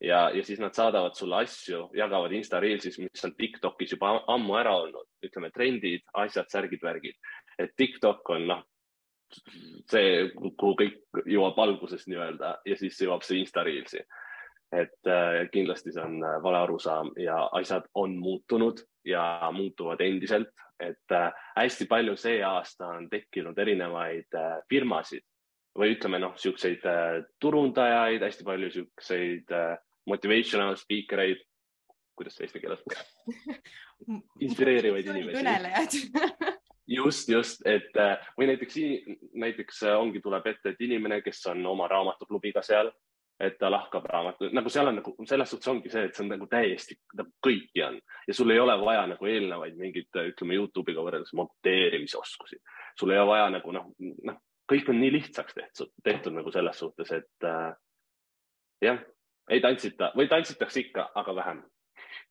Ja, 0.00 0.30
ja 0.32 0.42
siis 0.44 0.60
nad 0.62 0.72
saadavad 0.72 1.14
sulle 1.14 1.42
asju, 1.44 1.90
jagavad 1.94 2.32
Insta 2.32 2.60
Reelsis, 2.60 2.96
mis 3.02 3.24
on 3.26 3.34
TikTokis 3.36 3.92
juba 3.94 4.14
ammu 4.32 4.56
ära 4.56 4.72
olnud, 4.80 5.06
ütleme 5.26 5.50
trendid, 5.52 6.06
asjad, 6.16 6.48
särgid, 6.48 6.80
värgid. 6.82 7.18
et 7.60 7.74
TikTok 7.76 8.30
on 8.32 8.46
noh, 8.48 8.62
see, 9.92 10.30
kuhu 10.34 10.72
kõik 10.80 11.22
jõuab 11.28 11.60
alguses 11.62 12.08
nii-öelda 12.08 12.56
ja 12.66 12.78
siis 12.80 12.96
jõuab 13.04 13.22
see 13.22 13.42
Insta 13.44 13.62
Reelsi 13.62 14.00
et 14.72 15.06
äh, 15.06 15.48
kindlasti 15.52 15.92
see 15.92 16.02
on 16.02 16.20
vale 16.42 16.62
arusaam 16.62 17.10
ja 17.18 17.42
asjad 17.58 17.88
on 17.94 18.16
muutunud 18.18 18.84
ja 19.04 19.50
muutuvad 19.52 20.00
endiselt, 20.00 20.52
et 20.80 21.12
äh, 21.12 21.32
hästi 21.56 21.86
palju 21.90 22.16
see 22.16 22.42
aasta 22.44 22.86
on 22.86 23.08
tekkinud 23.10 23.58
erinevaid 23.58 24.38
äh, 24.38 24.56
firmasid 24.68 25.24
või 25.78 25.94
ütleme 25.94 26.20
noh, 26.22 26.34
äh, 26.88 27.20
turundajaid, 27.40 28.22
hästi 28.22 28.46
palju 28.46 28.70
äh, 29.54 29.76
motivational 30.06 30.76
speaker 30.76 31.22
eid, 31.26 31.42
kuidas 32.18 32.36
see 32.36 32.48
eesti 32.48 32.62
keeles 32.62 32.82
inspireerivaid 34.46 35.12
inimesi. 35.12 36.06
just, 36.98 37.28
just, 37.28 37.66
et 37.66 37.96
äh, 37.96 38.16
või 38.38 38.50
näiteks, 38.50 38.80
näiteks 39.34 39.84
äh, 39.86 40.00
ongi, 40.00 40.22
tuleb 40.24 40.46
ette, 40.50 40.74
et 40.74 40.82
inimene, 40.84 41.20
kes 41.22 41.44
on 41.52 41.64
oma 41.66 41.88
raamatuklubiga 41.90 42.64
seal 42.66 42.90
et 43.40 43.56
ta 43.58 43.70
lahkab 43.72 44.04
raamatu, 44.04 44.50
nagu 44.52 44.68
seal 44.72 44.90
on 44.90 44.98
nagu 45.00 45.14
selles 45.28 45.50
suhtes 45.50 45.70
ongi 45.72 45.90
see, 45.92 46.04
et 46.08 46.16
see 46.16 46.24
on 46.26 46.32
nagu 46.34 46.46
täiesti 46.50 46.96
nagu 47.16 47.30
kõiki 47.46 47.84
on. 47.86 47.96
Ja 48.28 48.36
sul 48.36 48.52
ei 48.52 48.60
ole 48.60 48.76
vaja 48.80 49.06
nagu 49.10 49.26
eelnevaid 49.26 49.78
mingeid, 49.80 50.10
ütleme 50.32 50.58
Youtube'iga 50.58 51.04
võrreldes 51.06 51.32
monteerimisoskusi. 51.38 52.60
sul 52.98 53.14
ei 53.14 53.18
ole 53.18 53.30
vaja 53.32 53.50
nagu 53.56 53.72
noh, 53.72 53.92
noh, 54.28 54.40
kõik 54.70 54.90
on 54.92 55.00
nii 55.00 55.12
lihtsaks 55.16 55.56
tehtud, 55.56 55.92
tehtud 56.04 56.36
nagu 56.36 56.52
selles 56.52 56.78
suhtes, 56.78 57.12
et 57.16 57.48
äh, 57.48 57.72
jah, 58.84 59.00
ei 59.50 59.60
tantsita 59.60 60.12
või 60.16 60.28
tantsitakse 60.28 60.84
ikka, 60.86 61.10
aga 61.14 61.34
vähem 61.34 61.62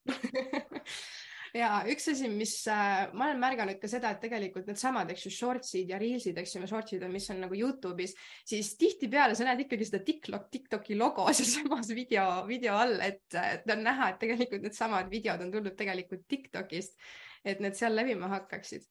ja 1.56 1.70
üks 1.90 2.08
asi, 2.12 2.28
mis 2.32 2.54
äh, 2.70 3.10
ma 3.12 3.28
olen 3.28 3.40
märganud 3.42 3.80
ka 3.82 3.90
seda, 3.90 4.12
et 4.14 4.22
tegelikult 4.22 4.68
needsamad, 4.70 5.10
eks 5.12 5.26
ju, 5.26 5.32
shortsid 5.34 5.90
ja 5.90 5.98
reelsid, 6.00 6.38
eks 6.40 6.56
ju, 6.56 6.62
shortsid 6.70 7.04
on, 7.06 7.12
mis 7.14 7.28
on 7.32 7.42
nagu 7.44 7.56
Youtube'is, 7.58 8.14
siis 8.46 8.74
tihtipeale 8.80 9.36
sa 9.38 9.48
näed 9.48 9.64
ikkagi 9.66 9.88
seda 9.88 10.02
TikTok, 10.06 10.48
TikToki 10.52 10.98
logo 10.98 11.26
sealsamas 11.36 11.92
video, 11.96 12.26
video 12.48 12.78
all, 12.80 12.98
et, 13.06 13.26
et 13.34 13.74
on 13.74 13.84
näha, 13.86 14.12
et 14.12 14.20
tegelikult 14.22 14.66
needsamad 14.66 15.10
videod 15.12 15.46
on 15.46 15.54
tulnud 15.54 15.78
tegelikult 15.78 16.26
TikTokist, 16.30 16.98
et 17.44 17.62
need 17.64 17.78
seal 17.78 17.96
levima 17.96 18.30
hakkaksid. 18.36 18.86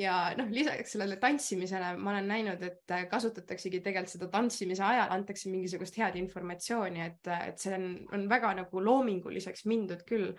Ja 0.00 0.32
noh, 0.32 0.48
lisaks 0.48 0.94
sellele 0.94 1.18
tantsimisele 1.20 1.90
ma 2.00 2.14
olen 2.14 2.30
näinud, 2.30 2.62
et 2.64 2.94
kasutataksegi 3.10 3.82
tegelikult 3.84 4.14
seda 4.14 4.28
tantsimise 4.32 4.84
ajal 4.86 5.12
antakse 5.12 5.50
mingisugust 5.52 5.98
head 6.00 6.16
informatsiooni, 6.16 7.02
et, 7.04 7.28
et 7.50 7.60
see 7.60 7.74
on, 7.76 7.90
on 8.16 8.24
väga 8.30 8.54
nagu 8.62 8.84
loominguliseks 8.86 9.66
mindud 9.68 10.06
küll 10.08 10.30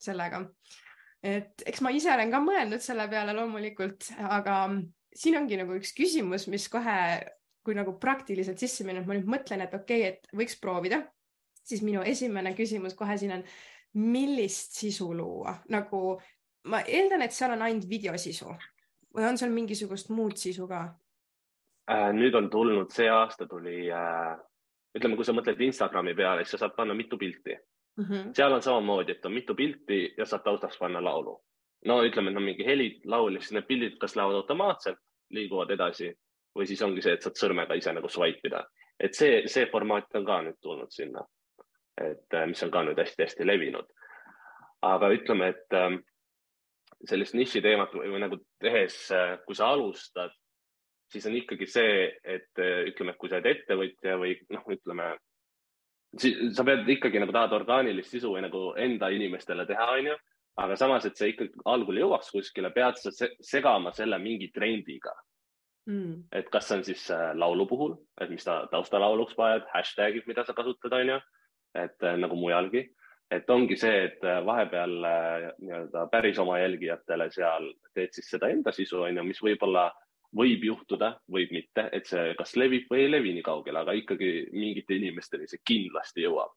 sellega 0.00 0.44
et 1.22 1.64
eks 1.68 1.82
ma 1.84 1.92
ise 1.92 2.10
olen 2.12 2.32
ka 2.32 2.40
mõelnud 2.42 2.82
selle 2.84 3.06
peale 3.10 3.34
loomulikult, 3.36 4.08
aga 4.24 4.62
siin 5.16 5.36
ongi 5.40 5.58
nagu 5.60 5.76
üks 5.76 5.92
küsimus, 5.96 6.46
mis 6.52 6.68
kohe, 6.72 6.96
kui 7.64 7.76
nagu 7.76 7.96
praktiliselt 8.00 8.60
sisse 8.62 8.86
minna, 8.86 9.02
et 9.02 9.08
ma 9.10 9.16
nüüd 9.18 9.28
mõtlen, 9.30 9.64
et 9.64 9.74
okei 9.76 10.06
okay,, 10.06 10.16
et 10.16 10.34
võiks 10.36 10.56
proovida, 10.62 11.02
siis 11.60 11.84
minu 11.84 12.04
esimene 12.06 12.54
küsimus 12.56 12.96
kohe 12.98 13.18
siin 13.20 13.36
on, 13.36 13.46
millist 14.00 14.78
sisu 14.80 15.10
luua, 15.16 15.56
nagu 15.72 16.18
ma 16.70 16.82
eeldan, 16.86 17.24
et 17.26 17.34
seal 17.34 17.56
on 17.56 17.64
ainult 17.66 17.88
videosisu. 17.90 18.52
Või 19.10 19.24
on 19.26 19.38
seal 19.40 19.50
mingisugust 19.50 20.12
muud 20.14 20.36
sisu 20.38 20.68
ka? 20.70 20.84
Äh, 21.90 22.12
nüüd 22.14 22.36
on 22.38 22.46
tulnud, 22.52 22.92
see 22.94 23.08
aasta 23.10 23.48
tuli 23.50 23.88
äh,, 23.90 24.36
ütleme, 24.94 25.18
kui 25.18 25.26
sa 25.26 25.34
mõtled 25.34 25.58
Instagrami 25.66 26.14
peale, 26.14 26.44
siis 26.44 26.54
sa 26.54 26.62
saad 26.62 26.76
panna 26.76 26.94
mitu 26.94 27.18
pilti 27.18 27.56
mm. 28.00 28.06
-hmm. 28.08 28.32
seal 28.34 28.52
on 28.52 28.62
samamoodi, 28.62 29.12
et 29.12 29.26
on 29.26 29.32
mitu 29.32 29.54
pilti 29.54 30.14
ja 30.18 30.26
saad 30.26 30.42
taustaks 30.44 30.78
panna 30.78 31.04
laulu. 31.04 31.40
no 31.84 32.02
ütleme, 32.04 32.30
et 32.30 32.36
on 32.36 32.42
mingi 32.42 32.66
heli 32.66 33.00
laul 33.04 33.34
ja 33.34 33.40
siis 33.40 33.52
need 33.56 33.66
pildid 33.68 33.96
kas 34.00 34.16
lähevad 34.16 34.34
automaatselt, 34.34 34.98
liiguvad 35.30 35.70
edasi 35.70 36.12
või 36.58 36.66
siis 36.66 36.82
ongi 36.82 37.02
see, 37.02 37.14
et 37.14 37.22
saad 37.22 37.38
sõrmega 37.38 37.76
ise 37.78 37.92
nagu 37.92 38.08
swipe 38.08 38.48
ida. 38.48 38.64
et 39.00 39.14
see, 39.14 39.46
see 39.48 39.66
formaat 39.66 40.14
on 40.14 40.24
ka 40.24 40.42
nüüd 40.42 40.58
tulnud 40.60 40.92
sinna, 40.92 41.24
et 42.00 42.34
äh, 42.34 42.46
mis 42.46 42.62
on 42.62 42.70
ka 42.70 42.82
nüüd 42.84 42.98
hästi-hästi 42.98 43.46
levinud. 43.46 43.86
aga 44.82 45.08
ütleme, 45.12 45.48
et 45.48 45.76
ähm, 45.76 46.00
sellist 47.04 47.34
niši 47.34 47.60
teemat 47.60 47.92
või, 47.94 48.10
või 48.12 48.20
nagu 48.20 48.38
tehes, 48.60 49.10
äh, 49.12 49.38
kui 49.46 49.54
sa 49.54 49.70
alustad, 49.72 50.32
siis 51.12 51.26
on 51.26 51.36
ikkagi 51.36 51.66
see, 51.66 52.06
et 52.24 52.58
äh, 52.58 52.84
ütleme, 52.90 53.12
et 53.12 53.20
kui 53.20 53.28
sa 53.28 53.40
oled 53.40 53.50
ettevõtja 53.50 54.16
või 54.20 54.36
noh, 54.50 54.64
ütleme 54.76 55.12
sa 56.18 56.66
pead 56.66 56.88
ikkagi 56.90 57.22
nagu 57.22 57.32
tahad 57.34 57.54
orgaanilist 57.54 58.10
sisu 58.16 58.34
või 58.34 58.42
nagu 58.46 58.70
enda 58.78 59.10
inimestele 59.14 59.66
teha, 59.66 59.86
onju. 59.98 60.16
aga 60.60 60.76
samas, 60.76 61.06
et 61.06 61.16
see 61.16 61.32
ikkagi 61.32 61.62
algul 61.70 62.00
jõuaks 62.02 62.32
kuskile, 62.34 62.72
pead 62.74 62.98
sa 62.98 63.28
segama 63.40 63.92
selle 63.96 64.18
mingi 64.18 64.50
trendiga 64.52 65.14
mm.. 65.86 66.24
et 66.32 66.50
kas 66.50 66.68
see 66.68 66.80
on 66.80 66.84
siis 66.84 67.04
äh, 67.14 67.30
laulu 67.38 67.66
puhul, 67.70 67.94
et 68.20 68.30
mis 68.30 68.44
ta 68.44 68.64
taustalauluks 68.72 69.36
paned, 69.38 69.68
hashtag'id, 69.74 70.26
mida 70.26 70.44
sa 70.44 70.56
kasutad, 70.56 70.98
onju. 70.98 71.20
et 71.78 72.02
äh, 72.02 72.18
nagu 72.18 72.36
mujalgi, 72.36 72.88
et 73.30 73.50
ongi 73.50 73.78
see, 73.78 74.04
et 74.08 74.26
äh, 74.26 74.40
vahepeal 74.46 74.96
nii-öelda 75.62 76.06
päris 76.10 76.38
oma 76.42 76.58
jälgijatele 76.58 77.30
seal 77.30 77.70
teed 77.94 78.14
siis 78.16 78.30
seda 78.34 78.50
enda 78.50 78.74
sisu, 78.74 79.04
onju, 79.06 79.24
mis 79.30 79.42
võib-olla 79.46 79.90
võib 80.36 80.64
juhtuda, 80.64 81.14
võib 81.32 81.52
mitte, 81.54 81.88
et 81.92 82.06
see 82.06 82.34
kas 82.38 82.54
levib 82.60 82.90
või 82.90 83.04
ei 83.04 83.10
levi 83.10 83.34
nii 83.36 83.46
kaugele, 83.46 83.82
aga 83.82 83.94
ikkagi 83.98 84.32
mingite 84.52 84.98
inimesteni 84.98 85.48
see 85.50 85.62
kindlasti 85.66 86.26
jõuab. 86.26 86.56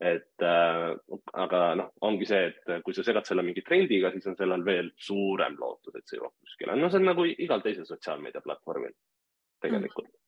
et 0.00 0.42
äh, 0.48 0.94
aga 1.36 1.58
noh, 1.76 1.90
ongi 2.08 2.24
see, 2.24 2.46
et 2.48 2.84
kui 2.84 2.94
sa 2.96 3.02
segad 3.04 3.26
selle 3.28 3.42
mingi 3.44 3.60
trendiga, 3.60 4.08
siis 4.10 4.30
on 4.30 4.36
sellel 4.38 4.64
veel 4.64 4.88
suurem 4.96 5.58
lootus, 5.60 5.94
et 5.94 6.06
see 6.08 6.16
jõuab 6.16 6.32
kuskile. 6.40 6.76
no 6.76 6.88
see 6.88 7.02
on 7.02 7.10
nagu 7.10 7.26
igal 7.28 7.60
teisel 7.60 7.84
sotsiaalmeedia 7.88 8.40
platvormil 8.40 8.96
tegelikult 9.60 10.08
mm 10.08 10.20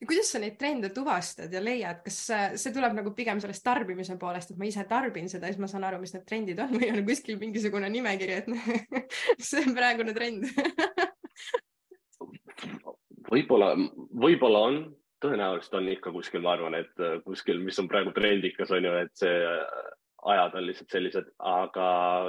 ja 0.00 0.06
kuidas 0.08 0.30
sa 0.32 0.40
neid 0.40 0.56
trende 0.56 0.88
tuvastad 0.96 1.52
ja 1.52 1.60
leiad, 1.60 2.00
kas 2.04 2.18
see 2.62 2.72
tuleb 2.72 2.94
nagu 2.96 3.12
pigem 3.16 3.40
sellest 3.42 3.64
tarbimise 3.66 4.16
poolest, 4.20 4.52
et 4.52 4.60
ma 4.60 4.68
ise 4.68 4.84
tarbin 4.88 5.28
seda 5.28 5.48
ja 5.48 5.54
siis 5.54 5.60
ma 5.60 5.68
saan 5.68 5.84
aru, 5.88 6.00
mis 6.00 6.14
need 6.16 6.24
trendid 6.28 6.62
on 6.64 6.72
või 6.76 6.88
on 6.94 7.02
kuskil 7.08 7.36
mingisugune 7.40 7.90
nimekiri, 7.92 8.38
et 8.40 8.48
see 9.50 9.60
on 9.66 9.76
praegune 9.76 10.16
trend 10.16 10.48
võib-olla, 13.30 13.74
võib-olla 14.24 14.64
on, 14.68 14.82
tõenäoliselt 15.20 15.78
on 15.80 15.88
ikka 15.92 16.12
kuskil, 16.14 16.44
ma 16.44 16.54
arvan, 16.56 16.78
et 16.80 17.02
äh, 17.04 17.18
kuskil, 17.24 17.60
mis 17.64 17.78
on 17.82 17.88
praegu 17.90 18.12
trendikas, 18.16 18.72
on 18.74 18.86
ju, 18.88 18.92
et 19.04 19.12
see 19.20 19.32
äh, 19.46 19.90
ajad 20.30 20.54
on 20.54 20.66
lihtsalt 20.66 20.92
sellised, 20.92 21.28
aga 21.48 21.86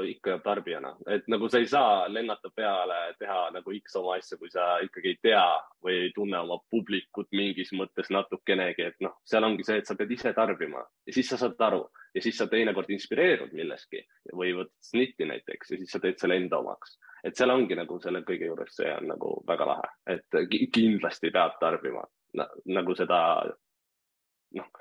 ikka 0.08 0.38
tarbijana, 0.46 0.94
et 1.12 1.28
nagu 1.32 1.50
sa 1.52 1.60
ei 1.60 1.68
saa 1.68 2.06
lennata 2.12 2.52
peale, 2.56 3.00
teha 3.20 3.50
nagu 3.56 3.74
X 3.76 3.98
oma 4.00 4.16
asja, 4.16 4.38
kui 4.40 4.52
sa 4.52 4.78
ikkagi 4.86 5.14
ei 5.14 5.20
tea 5.28 5.44
või 5.84 5.98
ei 6.06 6.14
tunne 6.16 6.40
oma 6.40 6.60
publikut 6.72 7.32
mingis 7.36 7.74
mõttes 7.76 8.12
natukenegi, 8.14 8.88
et 8.94 9.04
noh, 9.04 9.18
seal 9.28 9.48
ongi 9.48 9.68
see, 9.68 9.82
et 9.82 9.90
sa 9.90 9.98
pead 10.00 10.12
ise 10.16 10.34
tarbima. 10.38 10.86
Ja 11.08 11.16
siis 11.16 11.32
sa 11.32 11.40
saad 11.42 11.60
aru. 11.68 11.84
Ja 12.16 12.24
siis 12.24 12.36
sa 12.40 12.48
teinekord 12.52 12.90
inspireerud 12.92 13.54
millestki 13.56 14.04
või 14.36 14.52
võtad 14.56 14.76
snitti 14.84 15.28
näiteks. 15.28 15.72
Ja 15.72 15.80
siis 15.80 15.92
sa 15.96 16.00
teed 16.04 16.20
selle 16.20 16.36
enda 16.40 16.60
omaks 16.60 16.98
et 17.24 17.38
seal 17.38 17.54
ongi 17.54 17.78
nagu 17.78 18.00
selle 18.02 18.24
kõige 18.28 18.50
juures, 18.50 18.74
see 18.76 18.90
on 18.94 19.12
nagu 19.14 19.36
väga 19.48 19.68
lahe, 19.70 19.92
et 20.16 20.40
kindlasti 20.74 21.32
peab 21.34 21.60
tarbima 21.62 22.04
no, 22.40 22.48
nagu 22.66 22.96
seda, 22.98 23.22
noh, 24.58 24.72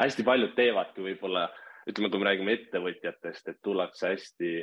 hästi 0.00 0.26
paljud 0.26 0.54
teevadki 0.56 1.04
võib-olla, 1.04 1.48
ütleme, 1.88 2.10
kui 2.10 2.22
me 2.22 2.30
räägime 2.30 2.56
ettevõtjatest, 2.58 3.48
et 3.48 3.60
tullakse 3.64 4.12
hästi 4.14 4.54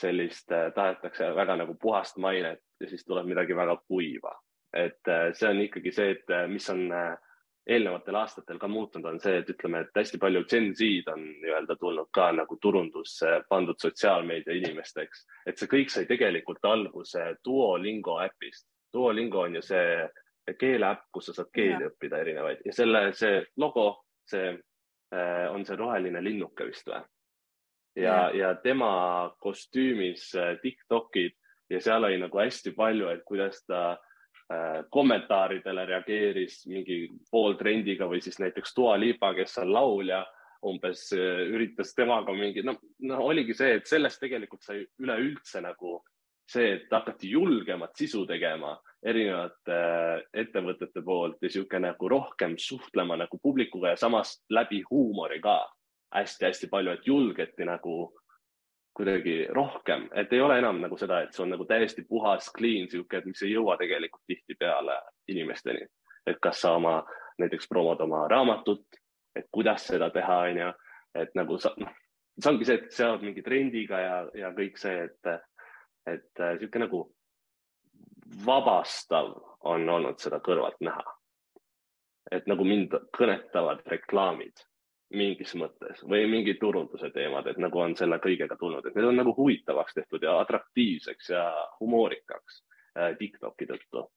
sellist, 0.00 0.50
tahetakse 0.74 1.30
väga 1.36 1.56
nagu 1.60 1.76
puhast 1.80 2.18
mainet 2.22 2.62
ja 2.82 2.88
siis 2.90 3.04
tuleb 3.06 3.28
midagi 3.30 3.56
väga 3.56 3.76
kuiva. 3.86 4.34
et 4.74 5.06
äh, 5.08 5.28
see 5.38 5.46
on 5.46 5.60
ikkagi 5.62 5.92
see, 5.94 6.10
et 6.16 6.30
äh, 6.34 6.48
mis 6.50 6.64
on 6.70 6.88
äh, 6.90 7.12
eelnevatel 7.66 8.14
aastatel 8.14 8.58
ka 8.60 8.68
muutunud, 8.68 9.06
on 9.08 9.20
see, 9.20 9.38
et 9.40 9.48
ütleme, 9.54 9.80
et 9.84 9.96
hästi 9.96 10.20
palju 10.20 10.44
Gen 10.50 10.70
Z-d 10.76 11.12
on 11.14 11.22
nii-öelda 11.42 11.76
tulnud 11.80 12.10
ka 12.12 12.28
nagu 12.36 12.58
turundusse 12.60 13.38
pandud 13.48 13.80
sotsiaalmeedia 13.80 14.56
inimesteks, 14.58 15.24
et 15.48 15.58
see 15.58 15.70
kõik 15.72 15.92
sai 15.92 16.04
tegelikult 16.10 16.64
alguse 16.68 17.24
Duolingo 17.44 18.18
äpist. 18.24 18.68
Duolingo 18.92 19.46
on 19.46 19.56
ju 19.58 19.64
see 19.64 20.54
keeleäpp, 20.60 21.08
kus 21.12 21.30
sa 21.30 21.38
saad 21.38 21.50
keeli 21.56 21.86
ja. 21.86 21.90
õppida 21.90 22.20
erinevaid 22.20 22.60
ja 22.68 22.76
selle, 22.76 23.06
see 23.16 23.40
logo, 23.56 23.88
see 24.28 24.52
äh, 24.52 25.46
on 25.50 25.64
see 25.64 25.80
roheline 25.80 26.20
linnuke 26.20 26.68
vist 26.68 26.88
või? 26.90 27.00
ja, 27.96 28.28
ja., 28.28 28.30
ja 28.36 28.54
tema 28.60 29.32
kostüümis 29.40 30.34
äh, 30.36 30.58
Tiktokid 30.60 31.38
ja 31.72 31.80
seal 31.80 32.04
oli 32.04 32.20
nagu 32.20 32.38
hästi 32.38 32.74
palju, 32.76 33.08
et 33.08 33.24
kuidas 33.24 33.64
ta 33.64 33.94
äh, 33.94 34.02
Äh, 34.04 34.13
kommentaaridele 34.92 35.86
reageeris 35.88 36.66
mingi 36.68 37.06
pooltrendiga 37.32 38.04
või 38.10 38.20
siis 38.20 38.36
näiteks 38.42 38.74
Dua 38.76 38.98
Lipa, 39.00 39.30
kes 39.34 39.56
on 39.62 39.72
laulja, 39.72 40.18
umbes 40.64 41.12
äh, 41.12 41.44
üritas 41.52 41.94
temaga 41.96 42.34
mingi, 42.36 42.64
noh, 42.66 42.80
no 43.04 43.20
oligi 43.28 43.54
see, 43.56 43.78
et 43.78 43.88
sellest 43.88 44.20
tegelikult 44.22 44.64
sai 44.64 44.82
üleüldse 45.02 45.62
nagu 45.64 45.98
see, 46.50 46.74
et 46.76 46.92
hakati 46.92 47.30
julgemat 47.32 47.94
sisu 47.96 48.24
tegema 48.28 48.74
erinevate 49.04 49.76
äh, 49.76 50.26
ettevõtete 50.44 51.04
poolt 51.04 51.44
ja 51.44 51.52
sihuke 51.52 51.80
nagu 51.82 52.10
rohkem 52.10 52.58
suhtlema 52.60 53.18
nagu 53.20 53.40
publikuga 53.42 53.94
ja 53.94 54.00
samas 54.00 54.38
läbi 54.52 54.82
huumori 54.90 55.40
ka 55.44 55.58
hästi-hästi 56.14 56.70
palju, 56.70 56.94
et 56.94 57.08
julgeti 57.08 57.66
nagu 57.68 58.12
kuidagi 58.94 59.46
rohkem, 59.50 60.08
et 60.14 60.32
ei 60.32 60.40
ole 60.40 60.58
enam 60.58 60.78
nagu 60.80 60.96
seda, 60.96 61.20
et 61.24 61.34
see 61.34 61.42
on 61.42 61.50
nagu 61.50 61.64
täiesti 61.66 62.04
puhas, 62.08 62.50
clean 62.56 62.86
sihuke, 62.90 63.18
et 63.18 63.26
mis 63.26 63.42
ei 63.42 63.52
jõua 63.52 63.76
tegelikult 63.80 64.22
tihtipeale 64.26 65.00
inimesteni. 65.28 65.86
et 66.26 66.38
kas 66.40 66.60
sa 66.60 66.70
oma 66.72 67.02
näiteks 67.38 67.66
promod 67.68 68.00
oma 68.00 68.22
raamatut 68.28 68.86
et 69.36 69.48
kuidas 69.52 69.86
seda 69.86 70.10
teha, 70.14 70.38
onju, 70.48 70.70
et 71.18 71.34
nagu 71.38 71.58
sa, 71.62 71.72
noh, 71.80 71.90
see 72.38 72.50
ongi 72.50 72.68
see, 72.68 72.78
et 72.80 72.94
seavad 72.94 73.24
mingi 73.26 73.42
trendiga 73.46 74.00
ja, 74.00 74.16
ja 74.38 74.52
kõik 74.56 74.78
see, 74.80 75.08
et, 75.08 75.34
et 76.10 76.44
sihuke 76.60 76.82
nagu 76.82 77.02
vabastav 78.44 79.34
on 79.70 79.88
olnud 79.88 80.20
seda 80.22 80.40
kõrvalt 80.44 80.80
näha. 80.84 81.04
et 82.32 82.46
nagu 82.48 82.64
mind 82.64 82.94
kõnetavad 83.14 83.82
reklaamid 83.86 84.62
mingis 85.16 85.54
mõttes 85.58 86.02
või 86.08 86.26
mingi 86.30 86.56
turunduse 86.60 87.10
teemad, 87.14 87.48
et 87.50 87.58
nagu 87.62 87.80
on 87.80 87.96
selle 87.98 88.18
kõigega 88.22 88.58
tulnud, 88.60 88.86
et 88.86 88.96
need 88.98 89.08
on 89.08 89.18
nagu 89.22 89.34
huvitavaks 89.36 89.98
tehtud 89.98 90.22
ja 90.26 90.36
atraktiivseks 90.42 91.30
ja 91.34 91.44
humoorikaks 91.80 92.60
äh, 92.98 93.12
Tiktoki 93.18 93.68
tõttu. 93.70 94.08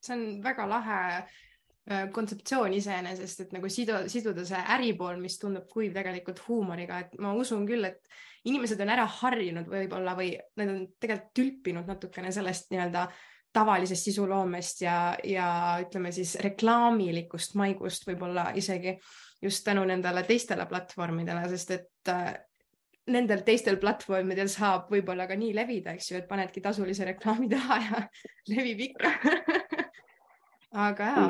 see 0.00 0.16
on 0.16 0.24
väga 0.44 0.66
lahe 0.68 1.00
äh, 1.16 2.08
kontseptsioon 2.12 2.72
iseenesest, 2.76 3.46
et 3.46 3.52
nagu 3.56 3.68
sidu, 3.68 4.04
siduda 4.08 4.44
see 4.48 4.60
äripool, 4.76 5.20
mis 5.20 5.38
tundub 5.38 5.68
kuiv 5.68 5.94
tegelikult 5.96 6.42
huumoriga, 6.48 7.00
et 7.04 7.18
ma 7.18 7.34
usun 7.36 7.66
küll, 7.68 7.84
et 7.84 8.00
inimesed 8.44 8.80
on 8.80 8.94
ära 8.94 9.04
harjunud 9.20 9.68
võib-olla 9.68 10.14
või 10.16 10.32
nad 10.56 10.72
on 10.72 10.86
tegelikult 11.00 11.34
tülpinud 11.36 11.90
natukene 11.90 12.32
sellest 12.32 12.70
nii-öelda 12.72 13.08
tavalisest 13.52 14.04
sisuloomest 14.04 14.84
ja, 14.84 14.98
ja 15.24 15.48
ütleme 15.82 16.12
siis 16.14 16.36
reklaamilikust 16.44 17.56
maigust 17.58 18.06
võib-olla 18.06 18.50
isegi 18.54 18.94
just 19.42 19.64
tänu 19.64 19.84
nendele 19.88 20.22
teistele 20.28 20.66
platvormidele, 20.70 21.48
sest 21.50 21.74
et 21.74 22.12
äh, 22.12 22.34
nendel 23.10 23.42
teistel 23.46 23.78
platvormidel 23.80 24.50
saab 24.52 24.90
võib-olla 24.92 25.26
ka 25.28 25.36
nii 25.38 25.54
levida, 25.56 25.94
eks 25.96 26.10
ju, 26.12 26.20
et 26.20 26.28
panedki 26.28 26.62
tasulise 26.64 27.08
reklaami 27.08 27.48
taha 27.50 27.80
ja 27.86 28.02
levib 28.52 28.84
ikka 28.90 29.14
aga 30.88 31.14
jaa. 31.14 31.24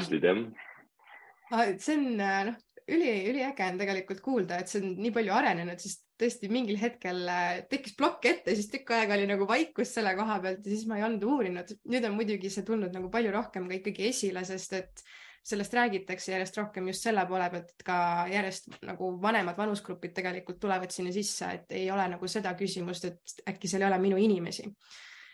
see 1.79 1.97
on 1.97 2.21
äh, 2.21 2.43
noh, 2.51 2.59
üli, 2.97 3.13
üliäge 3.31 3.67
on 3.71 3.79
tegelikult 3.81 4.21
kuulda, 4.25 4.61
et 4.61 4.71
see 4.71 4.83
on 4.83 4.95
nii 5.01 5.13
palju 5.15 5.35
arenenud, 5.37 5.81
sest 5.83 6.05
tõesti 6.21 6.51
mingil 6.53 6.77
hetkel 6.81 7.23
äh, 7.33 7.63
tekkis 7.71 7.97
plokk 7.99 8.29
ette, 8.29 8.55
siis 8.57 8.69
tükk 8.73 8.93
aega 8.97 9.17
oli 9.17 9.27
nagu 9.31 9.49
vaikus 9.49 9.95
selle 9.97 10.13
koha 10.19 10.39
pealt 10.45 10.67
ja 10.67 10.75
siis 10.75 10.87
ma 10.91 10.99
ei 10.99 11.07
olnud 11.07 11.25
uurinud. 11.25 11.75
nüüd 11.91 12.07
on 12.09 12.17
muidugi 12.19 12.53
see 12.53 12.67
tulnud 12.67 12.95
nagu 12.97 13.11
palju 13.13 13.33
rohkem 13.35 13.69
ka 13.71 13.79
ikkagi 13.79 14.09
esile, 14.11 14.45
sest 14.49 14.77
et 14.79 15.05
sellest 15.51 15.75
räägitakse 15.75 16.33
järjest 16.35 16.59
rohkem 16.61 16.91
just 16.91 17.07
selle 17.07 17.25
poole 17.29 17.49
pealt, 17.53 17.71
et 17.73 17.85
ka 17.87 17.99
järjest 18.31 18.69
nagu 18.87 19.15
vanemad 19.23 19.57
vanusgrupid 19.59 20.13
tegelikult 20.17 20.61
tulevad 20.61 20.93
sinna 20.93 21.13
sisse, 21.15 21.49
et 21.57 21.79
ei 21.79 21.87
ole 21.91 22.07
nagu 22.13 22.29
seda 22.29 22.53
küsimust, 22.59 23.09
et 23.09 23.49
äkki 23.55 23.71
seal 23.71 23.87
ei 23.87 23.89
ole 23.89 24.01
minu 24.03 24.21
inimesi. 24.21 24.69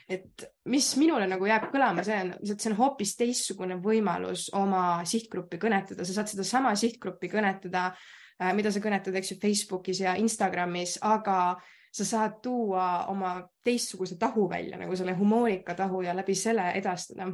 Et 0.08 0.44
mis 0.70 0.88
minule 1.00 1.26
nagu 1.26 1.48
jääb 1.48 1.68
kõlama, 1.72 2.04
see 2.06 2.18
on, 2.22 2.34
et 2.38 2.62
see 2.62 2.70
on 2.70 2.76
hoopis 2.78 3.16
teistsugune 3.18 3.78
võimalus 3.82 4.48
oma 4.54 5.02
sihtgruppi 5.08 5.58
kõnetada, 5.62 6.06
sa 6.06 6.20
saad 6.20 6.30
sedasama 6.30 6.74
sihtgruppi 6.78 7.30
kõnetada 7.32 7.88
äh, 7.90 8.52
mida 8.54 8.70
sa 8.70 8.82
kõnetad, 8.84 9.16
eks 9.18 9.34
ju, 9.34 9.38
Facebookis 9.42 10.04
ja 10.04 10.14
Instagramis, 10.20 10.98
aga 11.02 11.56
sa 11.96 12.06
saad 12.06 12.38
tuua 12.44 13.06
oma 13.10 13.38
teistsuguse 13.64 14.18
tahu 14.20 14.46
välja 14.50 14.78
nagu 14.78 14.96
selle 14.98 15.16
humoorika 15.16 15.74
tahu 15.74 16.04
ja 16.04 16.14
läbi 16.16 16.34
selle 16.38 16.68
edastada. 16.78 17.30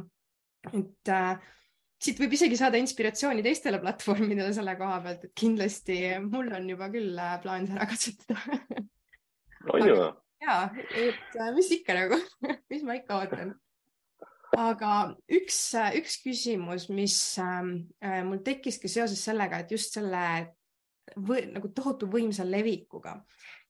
et 0.71 1.11
äh, 1.11 1.37
siit 2.01 2.19
võib 2.19 2.33
isegi 2.33 2.57
saada 2.57 2.79
inspiratsiooni 2.81 3.43
teistele 3.45 3.79
platvormidele 3.83 4.53
selle 4.55 4.75
koha 4.79 4.99
pealt, 5.03 5.27
et 5.27 5.35
kindlasti 5.39 5.99
mul 6.25 6.51
on 6.55 6.69
juba 6.73 6.89
küll 6.93 7.19
äh, 7.19 7.37
plaan 7.43 7.69
ära 7.75 7.85
katsetada 7.91 8.39
on 9.73 9.87
ju? 9.87 9.97
Ja, 10.43 10.57
et 10.93 11.37
äh, 11.39 11.51
mis 11.55 11.71
ikka 11.79 11.97
nagu 11.97 12.19
mis 12.71 12.83
ma 12.85 12.97
ikka 12.99 13.21
ootan 13.23 13.55
aga 14.59 14.91
üks, 15.33 15.59
üks 15.97 16.19
küsimus, 16.23 16.89
mis 16.93 17.15
äh, 17.41 18.19
mul 18.25 18.43
tekkiski 18.45 18.91
seoses 18.91 19.23
sellega, 19.25 19.63
et 19.63 19.73
just 19.73 19.97
selle 19.97 20.23
või, 21.17 21.43
nagu 21.51 21.69
tohutu 21.75 22.07
võimsa 22.11 22.45
levikuga, 22.47 23.17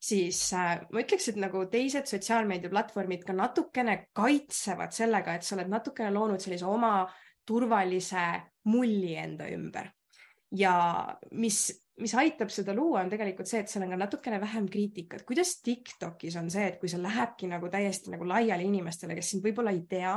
siis 0.02 0.40
äh, 0.56 0.76
ma 0.92 1.02
ütleks, 1.02 1.30
et 1.30 1.40
nagu 1.40 1.64
teised 1.72 2.08
sotsiaalmeediaplatvormid 2.10 3.24
ka 3.26 3.36
natukene 3.36 3.98
kaitsevad 4.16 4.94
sellega, 4.94 5.36
et 5.36 5.46
sa 5.46 5.56
oled 5.58 5.72
natukene 5.72 6.12
loonud 6.14 6.42
sellise 6.42 6.68
oma 6.68 6.96
turvalise 7.44 8.26
mulli 8.70 9.14
enda 9.20 9.48
ümber. 9.52 9.90
ja 10.54 10.74
mis, 11.32 11.66
mis 12.02 12.14
aitab 12.18 12.50
seda 12.50 12.74
luua, 12.74 13.04
on 13.04 13.10
tegelikult 13.12 13.48
see, 13.48 13.60
et 13.62 13.70
seal 13.70 13.84
on 13.86 13.94
ka 13.94 13.98
natukene 14.00 14.40
vähem 14.42 14.66
kriitikat. 14.70 15.22
kuidas 15.26 15.60
Tiktokis 15.62 16.36
on 16.40 16.50
see, 16.50 16.66
et 16.72 16.80
kui 16.80 16.90
see 16.90 17.02
lähebki 17.02 17.50
nagu 17.50 17.70
täiesti 17.70 18.10
nagu 18.14 18.26
laiali 18.28 18.66
inimestele, 18.66 19.14
kes 19.14 19.34
sind 19.34 19.44
võib-olla 19.46 19.74
ei 19.74 19.84
tea 19.90 20.16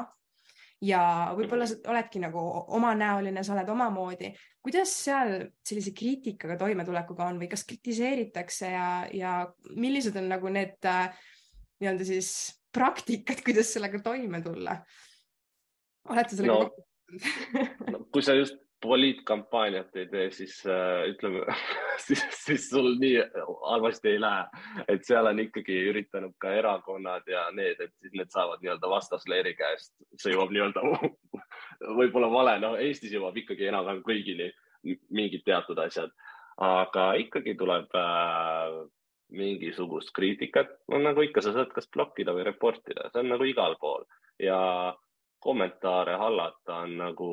ja 0.85 1.01
võib-olla 1.37 1.67
sa 1.69 1.77
oledki 1.89 2.21
nagu 2.21 2.41
omanäoline, 2.77 3.43
sa 3.43 3.55
oled 3.55 3.69
omamoodi. 3.73 4.33
kuidas 4.61 4.93
seal 5.05 5.33
sellise 5.65 5.93
kriitikaga 5.97 6.57
toimetulekuga 6.57 7.29
on 7.29 7.39
või 7.41 7.49
kas 7.49 7.65
kritiseeritakse 7.65 8.71
ja, 8.73 8.89
ja 9.13 9.33
millised 9.75 10.17
on 10.17 10.29
nagu 10.33 10.49
need 10.53 10.85
äh, 10.85 11.13
nii-öelda 11.81 12.05
siis 12.05 12.29
praktikad, 12.73 13.41
kuidas 13.45 13.73
sellega 13.73 14.01
toime 14.05 14.41
tulla? 14.41 14.77
olete 16.09 16.37
sellega 16.37 16.53
no, 16.53 16.69
kokku 16.69 17.91
no, 17.91 18.05
kui 18.13 18.25
sa 18.25 18.37
just 18.37 18.66
poliitkampaaniat 18.81 19.95
ei 19.95 20.05
tee, 20.07 20.27
siis 20.31 20.59
äh, 20.69 21.07
ütleme 21.09 21.45
siis, 22.05 22.23
siis 22.31 22.69
sul 22.69 22.93
nii 22.99 23.23
halvasti 23.69 24.09
ei 24.09 24.21
lähe. 24.21 24.45
et 24.87 25.05
seal 25.05 25.25
on 25.25 25.39
ikkagi 25.39 25.79
üritanud 25.91 26.35
ka 26.41 26.53
erakonnad 26.53 27.27
ja 27.27 27.47
need, 27.51 27.81
et 27.81 27.93
siis 28.01 28.13
need 28.13 28.29
saavad 28.33 28.61
nii-öelda 28.61 28.89
vastasleeri 28.89 29.55
käest, 29.57 29.93
see 30.21 30.35
jõuab 30.35 30.53
nii-öelda 30.53 30.85
võib-olla 31.99 32.29
vale, 32.31 32.57
no 32.61 32.75
Eestis 32.77 33.15
jõuab 33.17 33.37
ikkagi 33.37 33.69
enam-vähem 33.71 34.03
kõigini 34.05 34.51
mingid 35.09 35.43
teatud 35.45 35.79
asjad, 35.81 36.13
aga 36.61 37.09
ikkagi 37.21 37.57
tuleb 37.57 37.97
äh, 37.97 38.77
mingisugust 39.33 40.13
kriitikat, 40.15 40.69
no 40.91 41.01
nagu 41.01 41.25
ikka, 41.25 41.43
sa 41.43 41.53
saad 41.55 41.73
kas 41.75 41.89
blokkida 41.91 42.35
või 42.35 42.45
reportida, 42.47 43.09
see 43.11 43.25
on 43.25 43.33
nagu 43.33 43.47
igal 43.47 43.75
pool. 43.81 44.05
Ja 44.39 44.59
kommentaare 45.39 46.17
hallata 46.17 46.81
on 46.83 46.97
nagu, 46.97 47.29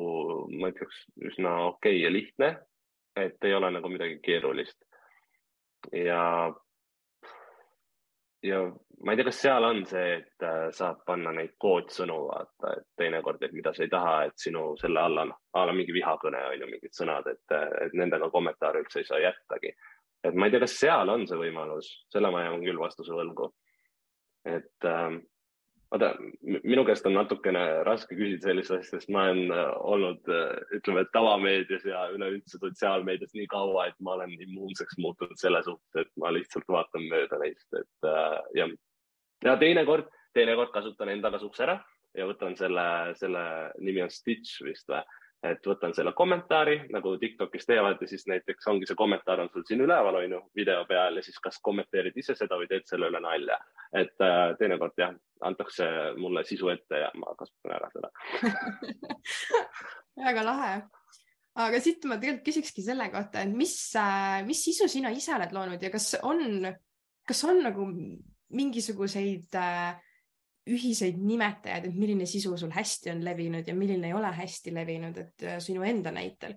ma 0.59 0.69
ütleks, 0.73 1.05
üsna 1.31 1.55
okei 1.67 1.97
okay 1.97 2.03
ja 2.03 2.11
lihtne. 2.13 2.55
et 3.15 3.43
ei 3.47 3.53
ole 3.55 3.71
nagu 3.71 3.89
midagi 3.89 4.19
keerulist. 4.23 4.77
ja, 5.91 6.53
ja 8.43 8.59
ma 9.03 9.11
ei 9.11 9.17
tea, 9.17 9.25
kas 9.27 9.41
seal 9.41 9.63
on 9.63 9.83
see, 9.89 10.05
et 10.19 10.45
äh, 10.45 10.67
saab 10.75 11.03
panna 11.07 11.31
neid 11.35 11.55
koodsõnu, 11.61 12.15
vaata, 12.29 12.73
et 12.77 12.87
teinekord, 12.97 13.43
et 13.43 13.53
mida 13.55 13.73
sa 13.73 13.83
ei 13.83 13.91
taha, 13.91 14.15
et 14.29 14.39
sinu 14.39 14.65
selle 14.81 15.01
alla, 15.01 15.25
a 15.53 15.65
la 15.67 15.75
mingi 15.75 15.95
vihakõne 15.95 16.41
on 16.51 16.63
ju 16.63 16.69
mingid 16.71 16.95
sõnad, 16.95 17.27
et, 17.31 17.57
et 17.85 17.93
nendega 17.97 18.29
kommentaare 18.33 18.81
üldse 18.83 19.01
ei 19.01 19.09
saa 19.09 19.21
jättagi. 19.23 19.75
et 20.25 20.33
ma 20.33 20.47
ei 20.47 20.55
tea, 20.55 20.63
kas 20.63 20.79
seal 20.79 21.09
on 21.13 21.27
see 21.29 21.37
võimalus, 21.37 21.91
selle 22.13 22.31
ma 22.33 22.45
jään 22.45 22.63
küll 22.65 22.81
vastuse 22.81 23.13
võlgu. 23.13 23.51
et 24.45 24.89
ähm, 24.89 25.19
vaata, 25.95 26.11
minu 26.63 26.83
käest 26.87 27.05
on 27.07 27.15
natukene 27.15 27.63
raske 27.87 28.17
küsida 28.17 28.49
sellist 28.49 28.73
asja, 28.75 28.99
sest 28.99 29.11
ma 29.13 29.25
olen 29.29 29.53
äh, 29.53 29.71
olnud, 29.93 30.21
äh, 30.31 30.51
ütleme, 30.77 31.05
tavameedias 31.13 31.85
ja 31.87 32.05
üleüldse 32.13 32.59
sotsiaalmeedias 32.59 33.35
nii 33.37 33.47
kaua, 33.51 33.87
et 33.89 33.97
ma 34.03 34.17
olen 34.17 34.35
immuunseks 34.35 34.99
muutunud 35.01 35.39
selle 35.39 35.63
suhtes, 35.65 36.05
et 36.05 36.11
ma 36.21 36.33
lihtsalt 36.35 36.67
vaatan 36.71 37.07
mööda 37.11 37.39
neist, 37.41 37.67
et 37.79 38.09
äh, 38.11 38.39
ja, 38.59 38.69
ja 39.45 39.57
teinekord, 39.61 40.09
teinekord 40.35 40.73
kasutan 40.75 41.13
enda 41.15 41.31
kasuks 41.33 41.63
ära 41.63 41.79
ja 42.15 42.27
võtan 42.27 42.55
selle, 42.59 42.87
selle 43.19 43.45
nimi 43.79 44.03
on 44.03 44.11
Stitch 44.11 44.63
vist 44.65 44.91
või 44.91 45.03
et 45.51 45.67
võtan 45.67 45.93
selle 45.95 46.13
kommentaari 46.17 46.77
nagu 46.93 47.15
Tiktokis 47.21 47.67
teevad 47.69 48.01
ja 48.01 48.07
siis 48.09 48.25
näiteks 48.29 48.67
ongi 48.71 48.87
see 48.89 48.97
kommentaar 48.97 49.43
on 49.43 49.49
sul 49.53 49.65
siin 49.67 49.83
üleval, 49.85 50.19
on 50.19 50.35
ju, 50.37 50.41
video 50.57 50.85
peal 50.89 51.19
ja 51.19 51.23
siis 51.25 51.39
kas 51.43 51.59
kommenteerid 51.65 52.17
ise 52.17 52.35
seda 52.37 52.57
või 52.59 52.69
teed 52.71 52.87
selle 52.89 53.09
üle 53.11 53.21
nalja. 53.23 53.57
et 53.93 54.25
äh, 54.25 54.55
teinekord 54.59 54.97
jah, 54.97 55.13
antakse 55.45 55.87
mulle 56.17 56.43
sisu 56.47 56.69
ette 56.73 57.01
ja 57.05 57.11
ma 57.19 57.35
kasutan 57.39 57.75
ära 57.77 57.91
seda 57.93 58.11
väga 60.25 60.45
lahe. 60.45 60.71
aga 61.65 61.81
siit 61.83 62.05
ma 62.09 62.19
tegelikult 62.21 62.47
küsikski 62.49 62.83
selle 62.85 63.09
kohta, 63.13 63.45
et 63.45 63.53
mis, 63.53 63.75
äh, 63.99 64.41
mis 64.47 64.63
sisu 64.65 64.89
sina 64.91 65.13
ise 65.15 65.35
oled 65.35 65.53
loonud 65.55 65.83
ja 65.83 65.91
kas 65.93 66.13
on, 66.23 66.71
kas 67.27 67.43
on 67.47 67.63
nagu 67.65 67.87
mingisuguseid 68.55 69.55
äh, 69.59 69.95
ühiseid 70.67 71.19
nimetajaid, 71.21 71.89
et 71.89 71.97
milline 71.97 72.25
sisu 72.25 72.55
sul 72.57 72.71
hästi 72.73 73.11
on 73.13 73.25
levinud 73.25 73.67
ja 73.67 73.75
milline 73.77 74.07
ei 74.09 74.15
ole 74.17 74.31
hästi 74.33 74.73
levinud, 74.73 75.17
et 75.17 75.45
äh, 75.45 75.59
sinu 75.63 75.83
enda 75.83 76.11
näitel 76.11 76.55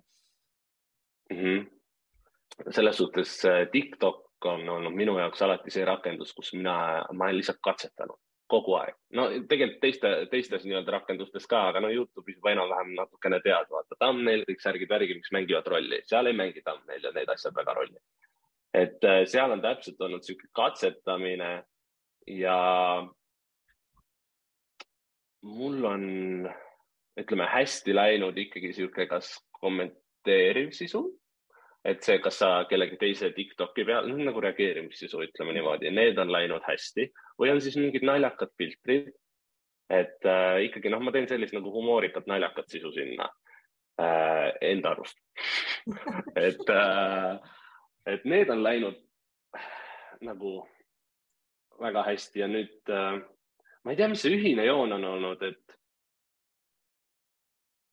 mm? 1.30 1.36
-hmm. 1.36 2.70
selles 2.70 2.96
suhtes 2.96 3.42
TikTok 3.72 4.46
on 4.46 4.68
olnud 4.68 4.94
minu 4.94 5.18
jaoks 5.18 5.42
alati 5.42 5.70
see 5.70 5.84
rakendus, 5.84 6.32
kus 6.34 6.54
mina, 6.54 7.04
ma 7.12 7.24
olen 7.24 7.36
lihtsalt 7.36 7.58
katsetanud 7.62 8.18
kogu 8.48 8.74
aeg. 8.80 8.96
no 9.16 9.26
tegelikult 9.50 9.80
teiste, 9.82 10.10
teistes 10.32 10.64
nii-öelda 10.64 10.94
rakendustes 10.96 11.46
ka, 11.50 11.66
aga 11.70 11.82
no 11.84 11.90
Youtube'is 11.92 12.38
juba 12.38 12.54
enam-vähem 12.54 12.94
natukene 12.96 13.40
tead, 13.44 13.68
vaata 13.72 13.98
thumbnail, 14.00 14.44
kõik 14.48 14.64
särgid, 14.64 14.88
värgid, 14.90 15.20
mis 15.20 15.34
mängivad 15.36 15.68
rolli, 15.68 16.00
seal 16.08 16.30
ei 16.30 16.36
mängi 16.38 16.64
thumbnail 16.64 17.04
ja 17.04 17.12
need 17.16 17.32
asjad 17.34 17.56
väga 17.56 17.76
rolli. 17.76 17.98
et 18.74 19.04
äh, 19.04 19.22
seal 19.28 19.52
on 19.52 19.64
täpselt 19.64 20.00
olnud 20.04 20.24
sihuke 20.24 20.48
katsetamine 20.56 21.52
ja 22.28 22.58
mul 25.42 25.84
on, 25.84 26.04
ütleme 27.18 27.46
hästi 27.52 27.94
läinud 27.94 28.38
ikkagi 28.38 28.72
sihuke, 28.74 29.06
kas 29.10 29.36
kommenteeriv 29.60 30.70
sisu 30.76 31.06
et 31.88 32.02
see, 32.04 32.18
kas 32.22 32.40
sa 32.42 32.50
kellegi 32.70 32.98
teise 33.00 33.30
Tiktoki 33.34 33.84
peal, 33.86 34.08
noh 34.10 34.20
nagu 34.20 34.42
reageerimissisu, 34.42 35.22
ütleme 35.28 35.54
niimoodi, 35.56 35.92
need 35.94 36.18
on 36.20 36.32
läinud 36.32 36.64
hästi 36.66 37.08
või 37.38 37.52
on 37.52 37.62
siis 37.64 37.78
mingid 37.78 38.06
naljakad 38.06 38.52
filtrid. 38.58 39.12
et 39.88 40.26
äh, 40.28 40.64
ikkagi 40.66 40.90
noh, 40.92 41.00
ma 41.00 41.12
teen 41.14 41.28
sellist 41.28 41.54
nagu 41.56 41.70
humoorikat 41.72 42.26
naljakat 42.28 42.68
sisu 42.68 42.90
sinna 42.92 43.30
äh, 44.00 44.50
enda 44.60 44.90
arust 44.92 45.16
et 46.48 46.72
äh,, 46.74 47.38
et 48.06 48.24
need 48.24 48.50
on 48.50 48.62
läinud 48.62 48.98
nagu 50.20 50.52
väga 51.80 52.02
hästi 52.10 52.42
ja 52.42 52.50
nüüd 52.52 52.92
äh, 52.92 53.22
ma 53.84 53.92
ei 53.92 53.96
tea, 53.96 54.08
mis 54.08 54.22
see 54.24 54.36
ühine 54.36 54.64
joon 54.66 54.92
on 54.96 55.04
olnud, 55.04 55.42
et 55.42 55.78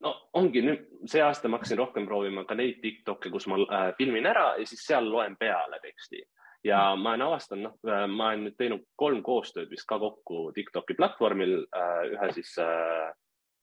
no 0.05 0.13
ongi 0.37 0.63
nüüd 0.65 0.85
see 1.09 1.23
aasta 1.23 1.49
ma 1.49 1.59
hakkasin 1.59 1.79
rohkem 1.79 2.07
proovima 2.07 2.45
ka 2.45 2.57
neid 2.57 2.81
Tiktok'e, 2.83 3.31
kus 3.33 3.47
ma 3.51 3.59
äh, 3.65 3.91
filmin 3.97 4.27
ära 4.29 4.53
ja 4.59 4.65
siis 4.67 4.85
seal 4.87 5.07
loen 5.09 5.37
peale 5.39 5.79
teksti. 5.83 6.23
Ja 6.65 6.95
ma 6.97 7.11
olen 7.13 7.27
avastanud, 7.27 7.67
noh, 7.67 7.75
äh, 7.91 8.07
ma 8.09 8.31
olen 8.31 8.47
nüüd 8.47 8.57
teinud 8.57 8.87
kolm 8.97 9.21
koostööd 9.25 9.69
vist 9.69 9.85
ka 9.89 9.99
kokku 10.01 10.49
Tiktoki 10.55 10.97
platvormil 10.97 11.59
äh,, 11.61 11.99
ühe 12.15 12.29
siis 12.33 12.55
äh, 12.61 13.11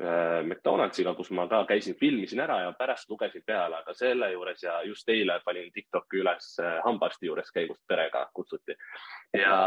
äh, 0.02 0.38
McDonaldsiga, 0.46 1.14
kus 1.18 1.32
ma 1.34 1.48
ka 1.50 1.64
käisin, 1.66 1.98
filmisin 1.98 2.44
ära 2.44 2.60
ja 2.62 2.76
pärast 2.78 3.10
lugesin 3.10 3.42
peale, 3.46 3.82
aga 3.82 3.94
selle 3.98 4.30
juures 4.34 4.62
ja 4.62 4.78
just 4.86 5.10
eile 5.10 5.40
panin 5.44 5.72
Tiktoki 5.74 6.22
üles 6.22 6.54
hambaarsti 6.86 7.26
juures 7.26 7.50
käigust 7.54 7.82
perega 7.90 8.28
kutsuti. 8.34 8.78
Ja 9.34 9.58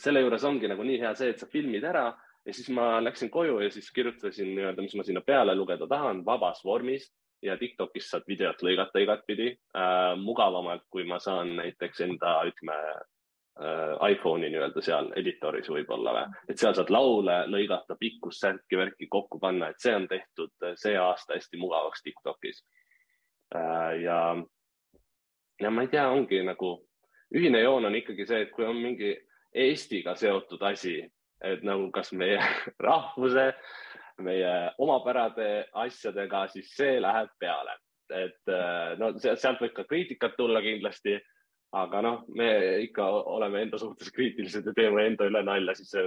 selle 0.00 0.22
juures 0.24 0.44
ongi 0.44 0.68
nagu 0.70 0.84
nii 0.86 0.98
hea 1.02 1.12
see, 1.18 1.32
et 1.32 1.40
sa 1.40 1.46
filmid 1.50 1.84
ära 1.86 2.08
ja 2.46 2.54
siis 2.54 2.70
ma 2.74 2.98
läksin 3.04 3.30
koju 3.30 3.60
ja 3.60 3.70
siis 3.70 3.90
kirjutasin 3.92 4.54
nii-öelda, 4.54 4.82
mis 4.82 4.96
ma 4.96 5.04
sinna 5.04 5.20
peale 5.26 5.54
lugeda 5.54 5.86
tahan, 5.90 6.24
vabas 6.26 6.64
vormis 6.64 7.10
ja 7.42 7.56
Tiktokis 7.58 8.08
saad 8.10 8.26
videot 8.28 8.62
lõigata 8.66 9.02
igatpidi 9.02 9.52
äh, 9.52 10.16
mugavamalt, 10.18 10.86
kui 10.90 11.04
ma 11.06 11.20
saan 11.22 11.54
näiteks 11.58 12.00
enda, 12.06 12.32
ütleme 12.48 12.78
äh, 12.88 14.10
iPhone'i 14.14 14.50
nii-öelda 14.50 14.82
seal 14.82 15.12
editoris 15.20 15.70
võib-olla 15.70 16.16
või, 16.16 16.40
et 16.48 16.58
seal 16.58 16.74
saad 16.78 16.90
laule 16.94 17.38
lõigata, 17.52 17.98
pikkust, 18.00 18.42
särki, 18.42 18.80
värki 18.80 19.10
kokku 19.12 19.38
panna, 19.42 19.70
et 19.70 19.84
see 19.84 19.94
on 19.94 20.08
tehtud 20.10 20.54
äh, 20.66 20.74
see 20.80 20.96
aasta 20.98 21.38
hästi 21.38 21.60
mugavaks 21.60 22.02
Tiktokis 22.06 22.64
äh,. 23.54 24.02
ja, 24.02 24.20
ja 25.60 25.70
ma 25.70 25.86
ei 25.86 25.94
tea, 25.94 26.08
ongi 26.10 26.42
nagu 26.48 26.78
ühine 27.34 27.60
joon 27.60 27.84
on 27.84 28.00
ikkagi 28.00 28.26
see, 28.26 28.46
et 28.46 28.54
kui 28.56 28.66
on 28.66 28.80
mingi 28.80 29.14
Eestiga 29.54 30.14
seotud 30.16 30.62
asi, 30.68 30.98
et 31.44 31.62
nagu 31.64 31.90
kas 31.94 32.12
meie 32.12 32.38
rahvuse, 32.88 33.52
meie 34.24 34.52
omapärade 34.82 35.68
asjadega, 35.72 36.46
siis 36.52 36.74
see 36.76 36.98
läheb 37.00 37.30
peale. 37.40 37.78
et 38.08 38.48
äh, 38.48 38.94
no 38.96 39.10
sealt 39.20 39.60
võib 39.60 39.74
ka 39.76 39.84
kriitikat 39.84 40.32
tulla 40.36 40.62
kindlasti, 40.64 41.18
aga 41.76 42.00
noh, 42.00 42.22
me 42.32 42.46
ikka 42.86 43.04
oleme 43.04 43.66
enda 43.66 43.78
suhtes 43.78 44.08
kriitilised 44.16 44.64
ja 44.64 44.72
teeme 44.72 45.04
enda 45.10 45.26
üle 45.28 45.42
nalja, 45.44 45.74
siis 45.76 45.90
see 45.92 46.06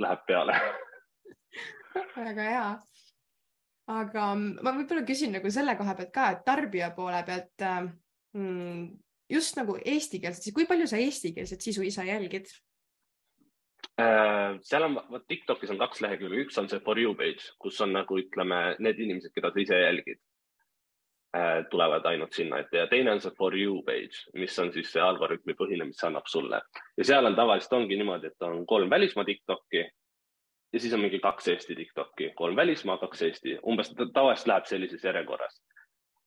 läheb 0.00 0.24
peale 0.26 0.56
väga 2.30 2.46
hea. 2.48 2.64
aga 3.90 4.24
ma 4.38 4.72
võib-olla 4.72 5.04
küsin 5.04 5.36
nagu 5.36 5.52
selle 5.52 5.76
koha 5.76 5.94
pealt 5.98 6.12
ka, 6.14 6.30
et 6.32 6.42
tarbija 6.46 6.90
poole 6.96 7.20
pealt 7.26 7.66
äh, 7.68 7.82
mm, 8.36 8.88
just 9.30 9.56
nagu 9.58 9.76
eestikeelset, 9.84 10.44
siis 10.44 10.54
kui 10.56 10.66
palju 10.68 10.88
sa 10.90 10.98
eestikeelset 11.00 11.62
sisu 11.64 11.84
ise 11.86 12.04
jälgid? 12.06 12.50
Äh, 14.00 14.56
seal 14.64 14.86
on, 14.86 14.96
vot 15.10 15.26
Tiktokis 15.28 15.70
on 15.72 15.78
kaks 15.80 16.00
lehekülge, 16.04 16.44
üks 16.44 16.58
on 16.60 16.68
see 16.70 16.80
for 16.84 16.98
you 16.98 17.14
page, 17.16 17.52
kus 17.60 17.80
on 17.84 17.94
nagu 17.96 18.18
ütleme, 18.20 18.60
need 18.78 19.00
inimesed, 19.02 19.32
keda 19.34 19.50
sa 19.52 19.60
ise 19.60 19.80
jälgid, 19.80 20.20
äh, 21.36 21.62
tulevad 21.72 22.06
ainult 22.08 22.36
sinna 22.36 22.62
ette. 22.62 22.78
Ja 22.80 22.88
teine 22.90 23.12
on 23.16 23.22
see 23.24 23.34
for 23.36 23.56
you 23.56 23.80
page, 23.86 24.24
mis 24.34 24.56
on 24.62 24.72
siis 24.72 24.92
see 24.92 25.02
algoritmi 25.04 25.56
põhine, 25.58 25.88
mis 25.90 26.04
annab 26.06 26.28
sulle. 26.30 26.62
Ja 26.96 27.08
seal 27.12 27.28
on 27.28 27.36
tavaliselt 27.38 27.76
ongi 27.80 27.98
niimoodi, 28.00 28.30
et 28.30 28.48
on 28.48 28.64
kolm 28.68 28.90
välismaa 28.90 29.26
Tiktoki 29.28 29.84
ja 30.72 30.80
siis 30.80 30.94
on 30.94 31.02
mingi 31.02 31.18
kaks 31.18 31.48
Eesti 31.48 31.76
Tiktoki, 31.76 32.30
kolm 32.38 32.56
välismaa, 32.56 32.98
kaks 33.02 33.22
Eesti, 33.26 33.58
umbes 33.66 33.92
tavaliselt 34.12 34.52
läheb 34.52 34.70
sellises 34.70 35.04
järjekorras. 35.04 35.60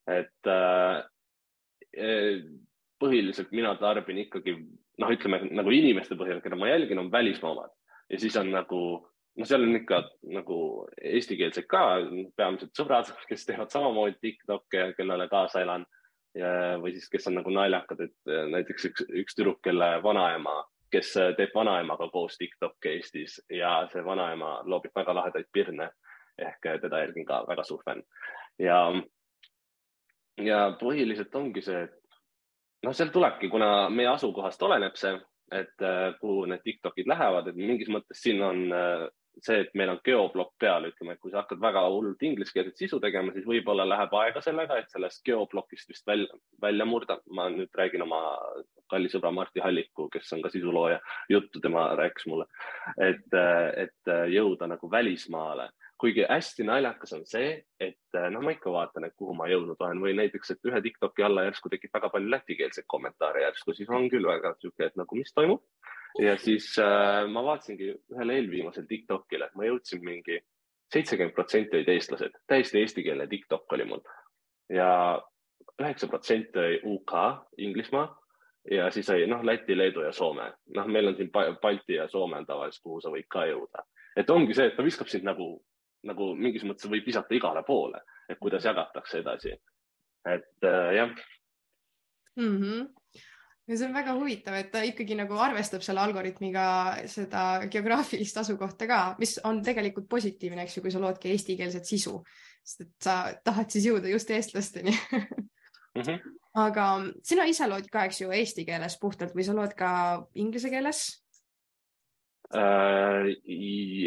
et 0.08 0.48
äh, 0.52 1.04
põhiliselt 3.04 3.52
mina 3.52 3.76
tarbin 3.80 4.24
ikkagi 4.24 4.56
noh, 4.58 5.12
ütleme 5.12 5.44
nagu 5.52 5.74
inimeste 5.76 6.16
põhjal, 6.20 6.39
keda 6.44 6.58
ma 6.60 6.72
jälgin, 6.72 7.04
on 7.04 7.12
välismaa 7.12 7.52
omad 7.52 7.74
ja 8.10 8.20
siis 8.20 8.38
on 8.38 8.52
nagu 8.52 8.82
noh, 9.38 9.48
seal 9.48 9.66
on 9.66 9.80
ikka 9.80 10.02
nagu 10.36 10.58
eestikeelsed 11.02 11.68
ka 11.72 11.84
peamiselt 12.38 12.78
sõbrad, 12.78 13.10
kes 13.30 13.48
teevad 13.50 13.74
samamoodi 13.74 14.20
Tiktok'e, 14.22 14.92
kellele 14.98 15.28
kaasa 15.32 15.63
elan. 15.66 15.88
Ja, 16.34 16.80
või 16.82 16.96
siis, 16.96 17.12
kes 17.13 17.28
on 17.30 17.36
nagu 17.38 17.52
naljakad, 17.54 18.00
et 18.08 18.32
näiteks 18.50 18.88
üks, 18.89 19.04
üks 19.22 19.36
tüdruk, 19.38 19.60
kelle 19.62 20.00
vanaema, 20.02 20.63
kes 20.89 21.12
teeb 21.38 21.54
vanaemaga 21.54 22.08
koos 22.10 22.39
Tiktok'e 22.39 22.96
Eestis 22.98 23.36
ja 23.54 23.84
see 23.92 24.02
vanaema 24.06 24.56
loobib 24.66 24.96
väga 24.98 25.13
lahedaid 25.13 25.52
pirne. 25.54 25.92
Ehk 26.42 26.66
teda 26.82 27.04
jälgin 27.04 27.28
ka 27.30 27.44
väga 27.46 27.62
suur 27.68 27.84
fänn. 27.86 28.02
Ja 28.58 28.80
ja 30.42 30.63
põhiliselt 30.80 31.36
ongi 31.38 31.62
see, 31.62 31.84
et 31.86 31.94
noh, 32.84 32.96
sealt 32.96 33.13
tulebki, 33.15 33.50
kuna 33.50 33.89
meie 33.89 34.12
asukohast 34.13 34.62
oleneb 34.67 34.98
see, 35.00 35.15
et 35.54 35.86
äh, 35.86 36.13
kuhu 36.22 36.48
need 36.50 36.63
Tiktokid 36.65 37.10
lähevad, 37.10 37.50
et 37.50 37.60
mingis 37.60 37.91
mõttes 37.93 38.24
siin 38.26 38.41
on 38.43 38.63
äh, 38.74 39.06
see, 39.41 39.60
et 39.63 39.72
meil 39.78 39.93
on 39.93 40.00
geoblokk 40.06 40.54
peal, 40.62 40.88
ütleme, 40.89 41.15
et 41.15 41.22
kui 41.22 41.32
sa 41.34 41.41
hakkad 41.41 41.62
väga 41.62 41.84
hullult 41.89 42.22
ingliskeelset 42.26 42.80
sisu 42.80 43.00
tegema, 43.04 43.34
siis 43.34 43.48
võib-olla 43.50 43.86
läheb 43.88 44.13
aega 44.19 44.41
sellega, 44.46 44.78
et 44.78 44.93
sellest 44.93 45.24
geoblokist 45.26 45.89
vist 45.89 46.08
välja, 46.08 46.41
välja 46.62 46.86
murda. 46.86 47.19
ma 47.32 47.50
nüüd 47.54 47.74
räägin 47.78 48.06
oma 48.06 48.22
kalli 48.89 49.10
sõbra 49.10 49.32
Martti 49.34 49.63
Halliku, 49.63 50.10
kes 50.13 50.34
on 50.36 50.43
ka 50.43 50.52
sisulooja, 50.54 51.00
juttu 51.30 51.62
tema 51.63 51.89
rääkis 51.98 52.28
mulle, 52.30 52.50
et, 52.98 53.30
äh, 53.34 53.88
et 53.88 54.13
jõuda 54.34 54.69
nagu 54.69 54.91
välismaale 54.91 55.72
kuigi 56.04 56.26
hästi 56.28 56.66
naljakas 56.68 57.13
on 57.16 57.22
see, 57.28 57.54
et 57.80 58.18
äh, 58.20 58.28
noh, 58.34 58.44
ma 58.44 58.52
ikka 58.52 58.72
vaatan, 58.74 59.06
et 59.08 59.16
kuhu 59.16 59.36
ma 59.39 59.48
jõudnud 59.48 59.80
olen 59.80 60.02
või 60.04 60.16
näiteks, 60.18 60.52
et 60.52 60.68
ühe 60.68 60.82
Tiktoki 60.84 61.24
alla 61.24 61.46
järsku 61.46 61.72
tekib 61.72 61.94
väga 61.96 62.10
palju 62.12 62.34
lätikeelseid 62.34 62.88
kommentaare 62.92 63.46
järsku, 63.46 63.76
siis 63.78 63.92
on 63.92 64.10
küll 64.12 64.28
väga 64.28 64.52
sihuke, 64.60 64.89
et 64.89 65.00
nagu 65.00 65.20
mis 65.20 65.32
toimub. 65.32 65.63
ja 66.20 66.36
siis 66.38 66.68
äh, 66.84 67.24
ma 67.32 67.46
vaatasingi 67.48 67.94
ühele 68.12 68.36
eelviimasele 68.39 68.89
Tiktokile, 68.89 69.48
ma 69.56 69.70
jõudsin 69.70 70.04
mingi 70.04 70.42
seitsekümmend 70.94 71.34
protsenti 71.34 71.80
olid 71.80 71.94
eestlased, 71.96 72.36
täiesti 72.52 72.84
eestikeelne 72.84 73.28
Tiktok 73.32 73.72
oli 73.78 73.88
mul 73.88 74.04
ja 74.70 74.92
üheksa 75.82 76.08
protsenti 76.12 76.60
oli 76.60 76.80
UK, 76.84 77.13
Inglismaa 77.58 78.08
ja 78.72 78.92
siis 78.92 79.10
oli 79.10 79.28
noh, 79.28 79.44
Läti, 79.44 79.78
Leedu 79.78 80.04
ja 80.04 80.12
Soome. 80.12 80.52
noh, 80.76 80.88
meil 80.88 81.08
on 81.08 81.16
siin 81.16 81.32
Balti 81.32 81.96
ja 81.96 82.08
Soome 82.08 82.38
on 82.38 82.46
tavaliselt, 82.46 82.84
kuhu 82.84 83.02
sa 83.02 83.12
võid 83.13 83.28
ka 83.32 83.48
jõuda. 83.48 83.88
et 84.16 84.30
ongi 84.30 84.54
see, 84.54 84.68
et 84.68 84.76
ta 84.76 84.84
viskab 84.84 85.08
sind 85.08 85.24
nagu 85.24 85.63
nagu 86.04 86.34
mingis 86.36 86.66
mõttes 86.68 86.89
võib 86.92 87.06
visata 87.08 87.36
igale 87.36 87.63
poole, 87.68 88.02
et 88.30 88.39
kuidas 88.39 88.66
jagatakse 88.66 89.20
edasi. 89.20 89.56
et 90.26 90.63
äh, 90.63 90.96
jah 90.96 91.16
mm. 92.36 92.58
-hmm 92.58 92.88
ja 93.68 93.78
see 93.78 93.88
on 93.88 93.96
väga 93.96 94.13
huvitav, 94.18 94.58
et 94.60 94.72
ta 94.74 94.82
ikkagi 94.84 95.16
nagu 95.16 95.38
arvestab 95.39 95.84
selle 95.86 96.04
algoritmiga 96.04 96.66
seda 97.12 97.44
geograafilist 97.72 98.38
asukohta 98.42 98.88
ka, 98.89 99.00
mis 99.20 99.38
on 99.48 99.62
tegelikult 99.63 100.10
positiivne, 100.12 100.66
eks 100.66 100.78
ju, 100.78 100.84
kui 100.84 100.92
sa 100.92 101.02
loodki 101.04 101.32
eestikeelset 101.32 101.88
sisu, 101.88 102.18
sest 102.63 102.86
et 102.86 102.94
sa 103.08 103.18
tahad 103.44 103.72
siis 103.72 103.88
jõuda 103.88 104.12
just 104.12 104.32
eestlasteni 104.36 104.92
mm. 104.92 106.02
-hmm. 106.02 106.20
aga 106.66 106.88
sina 107.24 107.48
ise 107.48 107.68
lood 107.68 107.88
ka, 107.92 108.06
eks 108.10 108.22
ju, 108.22 108.32
eesti 108.32 108.68
keeles 108.68 109.00
puhtalt 109.00 109.36
või 109.36 109.48
sa 109.48 109.56
lood 109.56 109.76
ka 109.80 109.92
inglise 110.36 110.70
keeles 110.74 111.06
äh,? 112.54 113.32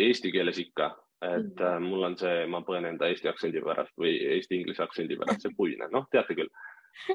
Eesti 0.07 0.33
keeles 0.33 0.59
ikka 0.59 0.93
et 1.25 1.61
äh, 1.61 1.79
mul 1.81 2.05
on 2.11 2.17
see, 2.21 2.47
ma 2.53 2.63
põen 2.67 2.85
enda 2.89 3.09
eesti 3.09 3.31
aktsendi 3.31 3.63
pärast 3.65 3.95
või 4.01 4.17
eesti-inglise 4.37 4.85
aktsendi 4.85 5.17
pärast, 5.17 5.47
see 5.47 5.57
puine, 5.57 5.89
noh, 5.93 6.09
teate 6.13 6.37
küll. 6.37 6.51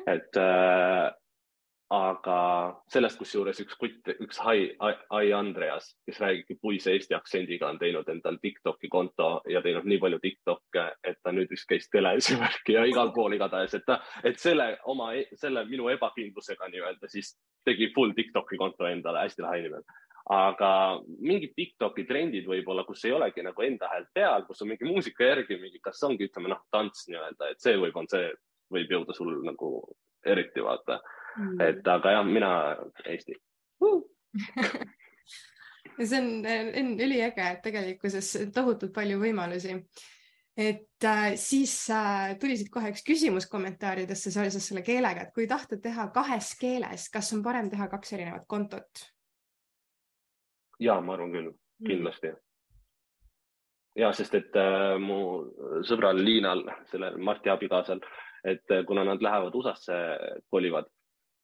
et 0.09 0.37
äh, 0.37 1.11
aga 1.91 2.37
sellest, 2.91 3.17
kusjuures 3.19 3.59
üks 3.65 3.75
kutt, 3.79 4.09
üks 4.23 4.39
Hai, 4.39 4.71
Hai 5.11 5.31
Andreas, 5.35 5.89
kes 6.07 6.21
räägibki 6.23 6.55
puise 6.63 6.93
eesti 6.95 7.17
aktsendiga, 7.17 7.67
on 7.67 7.79
teinud 7.81 8.07
endal 8.09 8.37
Tiktoki 8.41 8.87
konto 8.89 9.41
ja 9.51 9.61
teinud 9.61 9.89
nii 9.89 9.99
palju 9.99 10.21
Tiktok'e, 10.23 10.85
et 11.03 11.19
ta 11.21 11.33
nüüd 11.35 11.51
vist 11.51 11.67
käis 11.69 11.89
teles 11.91 12.31
ja 12.31 12.39
värki 12.39 12.77
ja 12.77 12.85
igal 12.87 13.11
pool 13.15 13.35
igatahes, 13.35 13.75
et 13.75 13.85
ta, 13.85 13.99
et 14.23 14.39
selle 14.39 14.71
oma, 14.93 15.11
selle 15.35 15.65
minu 15.67 15.91
ebakindlusega 15.91 16.71
nii-öelda 16.71 17.11
siis 17.11 17.35
tegi 17.67 17.91
full 17.95 18.15
Tiktoki 18.15 18.57
konto 18.61 18.87
endale 18.87 19.27
hästi 19.27 19.43
lahe 19.43 19.59
inimene 19.65 19.99
aga 20.31 20.71
mingid 21.19 21.51
Tiktoki 21.57 22.05
trendid 22.07 22.45
võib-olla, 22.47 22.85
kus 22.87 23.03
ei 23.07 23.11
olegi 23.15 23.43
nagu 23.43 23.65
enda 23.65 23.89
häält 23.91 24.11
peal, 24.15 24.45
kus 24.47 24.63
on 24.63 24.71
mingi 24.71 24.87
muusika 24.87 25.27
järgi 25.27 25.57
mingi, 25.59 25.81
kas 25.83 25.99
ongi, 26.07 26.29
ütleme 26.29 26.53
noh, 26.53 26.61
tants 26.71 27.09
nii-öelda, 27.11 27.51
et 27.51 27.63
see 27.63 27.75
võib, 27.81 27.97
on 27.99 28.07
see, 28.11 28.31
võib 28.71 28.95
jõuda 28.95 29.15
sul 29.17 29.33
nagu 29.43 29.73
eriti 30.25 30.63
vaata 30.63 31.01
mm.. 31.01 31.59
et 31.67 31.91
aga 31.95 32.15
jah, 32.15 32.25
mina 32.27 32.53
Eesti 33.03 33.35
uh. 33.83 33.99
see 35.99 36.21
on, 36.21 36.31
on 36.47 36.95
üliäge, 37.01 37.51
et 37.51 37.61
tegelikkuses 37.65 38.33
tohutult 38.55 38.93
palju 38.95 39.19
võimalusi. 39.19 39.75
et 40.55 41.07
äh, 41.11 41.31
siis 41.35 41.73
äh, 41.91 42.37
tuli 42.39 42.55
siit 42.59 42.71
kohe 42.71 42.93
üks 42.93 43.03
küsimus 43.07 43.51
kommentaaridesse 43.51 44.31
seoses 44.31 44.67
selle 44.67 44.83
keelega, 44.85 45.27
et 45.27 45.35
kui 45.35 45.47
tahta 45.47 45.79
teha 45.81 46.07
kahes 46.15 46.55
keeles, 46.59 47.09
kas 47.11 47.33
on 47.35 47.43
parem 47.43 47.67
teha 47.71 47.91
kaks 47.91 48.15
erinevat 48.15 48.47
kontot? 48.47 49.11
Ja 50.81 50.99
ma 51.01 51.13
arvan 51.13 51.35
küll, 51.35 51.51
kindlasti 51.85 52.31
mm 52.33 52.39
ja 53.95 54.11
sest, 54.15 54.35
et 54.37 54.55
äh, 54.59 54.95
mu 55.01 55.17
sõbral 55.87 56.19
Liinal, 56.23 56.63
sellel 56.91 57.17
Marti 57.19 57.51
abikaasal, 57.51 58.01
et 58.47 58.71
äh, 58.71 58.85
kuna 58.87 59.03
nad 59.07 59.23
lähevad 59.23 59.55
USA-sse 59.55 59.97
kolivad, 60.49 60.87